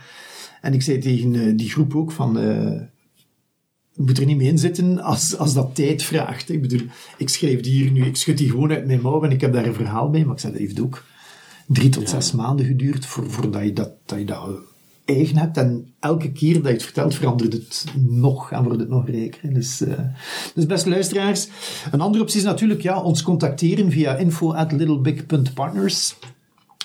En 0.61 0.72
ik 0.74 0.82
zei 0.82 0.99
tegen 0.99 1.35
eh, 1.35 1.53
die 1.57 1.70
groep 1.70 1.95
ook 1.95 2.12
van, 2.12 2.39
eh, 2.39 2.80
moet 3.95 4.18
er 4.18 4.26
niet 4.26 4.36
mee 4.36 4.49
in 4.49 4.59
zitten 4.59 5.01
als, 5.01 5.36
als 5.36 5.55
dat 5.55 5.74
tijd 5.74 6.03
vraagt. 6.03 6.51
Ik 6.51 6.62
bedoel, 6.62 6.86
ik 7.18 7.28
schrijf 7.28 7.61
die 7.61 7.72
hier 7.72 7.90
nu, 7.90 8.05
ik 8.05 8.16
schud 8.16 8.38
die 8.38 8.51
gewoon 8.51 8.72
uit 8.72 8.86
mijn 8.86 9.01
mouw 9.01 9.22
en 9.22 9.30
ik 9.30 9.40
heb 9.40 9.53
daar 9.53 9.66
een 9.66 9.74
verhaal 9.74 10.11
bij, 10.11 10.24
maar 10.24 10.34
ik 10.34 10.40
zei, 10.40 10.53
dat 10.53 10.61
heeft 10.61 10.80
ook 10.80 11.05
drie 11.66 11.88
tot 11.88 12.09
zes 12.09 12.32
maanden 12.32 12.66
geduurd 12.66 13.07
voor, 13.07 13.30
voordat 13.30 13.62
je 13.62 13.72
dat, 13.72 13.90
dat 14.07 14.18
je 14.18 14.24
dat 14.24 14.49
eigen 15.05 15.36
hebt. 15.36 15.57
En 15.57 15.92
elke 16.01 16.32
keer 16.32 16.55
dat 16.55 16.64
je 16.64 16.72
het 16.72 16.82
vertelt, 16.82 17.14
verandert 17.14 17.53
het 17.53 17.84
nog 18.09 18.51
en 18.51 18.62
wordt 18.62 18.80
het 18.80 18.88
nog 18.88 19.09
rijker. 19.09 19.55
Dus, 19.55 19.80
eh, 19.80 19.99
dus 20.55 20.66
beste 20.66 20.88
luisteraars, 20.88 21.49
een 21.92 22.01
andere 22.01 22.22
optie 22.22 22.38
is 22.38 22.45
natuurlijk 22.45 22.82
ja, 22.82 23.01
ons 23.01 23.22
contacteren 23.22 23.90
via 23.90 24.16
info 24.16 24.53
at 24.53 24.72
littlebig.partners. 24.72 26.16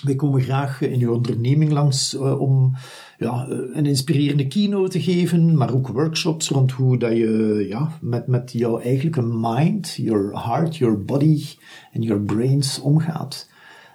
Wij 0.02 0.14
komen 0.14 0.42
graag 0.42 0.80
in 0.80 1.00
uw 1.00 1.14
onderneming 1.14 1.70
langs 1.70 2.14
eh, 2.14 2.40
om 2.40 2.76
ja, 3.20 3.46
eh, 3.48 3.58
een 3.72 3.86
inspirerende 3.86 4.46
keynote 4.46 4.90
te 4.90 5.00
geven, 5.00 5.56
maar 5.56 5.74
ook 5.74 5.88
workshops 5.88 6.48
rond 6.48 6.72
hoe 6.72 6.98
dat 6.98 7.16
je 7.16 7.64
ja, 7.68 7.98
met, 8.00 8.26
met 8.26 8.52
jouw 8.52 8.78
eigenlijke 8.78 9.22
mind, 9.22 9.94
your 9.96 10.44
heart, 10.44 10.76
your 10.76 11.04
body 11.04 11.44
en 11.92 12.02
your 12.02 12.22
brains 12.22 12.80
omgaat. 12.80 13.48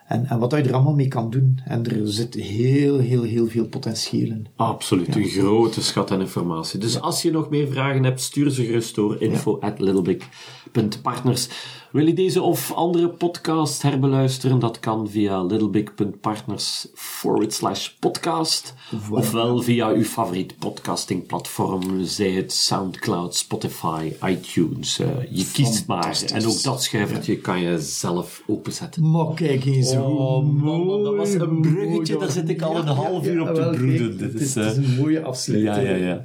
En, 0.08 0.26
en 0.26 0.40
wat 0.40 0.52
je 0.52 0.58
er 0.58 0.74
allemaal 0.74 0.94
mee 0.94 1.08
kan 1.08 1.30
doen. 1.30 1.60
En 1.64 1.86
er 1.86 2.08
zit 2.08 2.34
heel, 2.34 3.00
heel, 3.00 3.24
heel 3.24 3.48
veel 3.48 3.66
potentieel 3.66 4.30
in. 4.30 4.48
Absoluut, 4.56 5.16
een 5.16 5.24
grote 5.24 5.82
schat 5.84 6.12
aan 6.12 6.22
informatie. 6.22 6.80
Dus 6.80 7.02
als 7.02 7.22
je 7.22 7.32
nog 7.32 7.50
meer 7.50 7.68
vragen 7.68 8.04
hebt, 8.04 8.22
stuur 8.22 8.50
ze 8.50 8.66
gerust 8.66 8.96
door. 8.96 9.22
Info 9.22 9.60
at 9.60 9.80
littlebig.partners. 9.80 11.50
Wil 11.96 12.08
je 12.08 12.14
deze 12.14 12.42
of 12.42 12.74
andere 12.74 13.10
podcast 13.10 13.82
herbeluisteren? 13.82 14.60
Dat 14.60 14.80
kan 14.80 15.10
via 15.10 15.44
littlebig.partners 15.44 16.88
forward 16.94 17.54
slash 17.54 17.90
podcast. 17.90 18.74
Ofwel 19.12 19.62
via 19.62 19.90
uw 19.90 20.04
favoriet 20.04 20.58
podcastingplatform, 20.60 22.04
zij 22.04 22.32
het 22.32 22.52
Soundcloud, 22.52 23.36
Spotify, 23.36 24.12
iTunes. 24.26 25.00
Eh, 25.00 25.08
je 25.30 25.50
kiest 25.54 25.88
maar. 25.88 26.24
En 26.34 26.46
ook 26.46 26.64
dat 26.64 26.84
schuivertje 26.84 27.38
kan 27.38 27.62
je 27.62 27.80
zelf 27.80 28.44
openzetten. 28.48 29.12
Maar 29.12 29.34
kijk 29.34 29.66
eens 29.66 29.92
Oh, 29.92 30.46
man, 30.62 31.04
dat 31.04 31.16
was 31.16 31.34
een 31.34 31.62
bruggetje, 31.62 32.14
mooi. 32.14 32.18
daar 32.18 32.32
zit 32.32 32.50
ik 32.50 32.62
al 32.62 32.78
een 32.78 32.88
half 32.88 33.28
uur 33.28 33.50
op 33.50 33.56
te 33.56 33.70
broeden. 33.76 34.18
Dit 34.18 34.42
is 34.42 34.56
eh, 34.56 34.76
een 34.76 34.96
mooie 35.00 35.22
afsluiting. 35.22 35.88
Ja, 35.88 35.96
ja, 35.96 36.06
ja. 36.06 36.24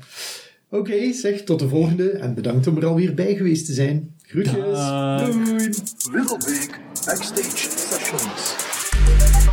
Oké, 0.71 1.13
zeg, 1.13 1.43
tot 1.45 1.59
de 1.59 1.69
volgende 1.69 2.11
en 2.11 2.35
bedankt 2.35 2.67
om 2.67 2.77
er 2.77 2.87
alweer 2.87 3.15
bij 3.15 3.35
geweest 3.35 3.67
te 3.67 3.73
zijn. 3.73 4.19
Groetjes. 4.31 4.55
Doei. 4.55 5.71
Little 6.13 6.39
Big 6.39 6.71
Backstage 7.05 7.69
Sessions. 7.69 8.55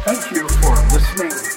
Thank 0.06 0.32
you 0.32 0.48
for 0.48 0.76
listening 0.94 1.57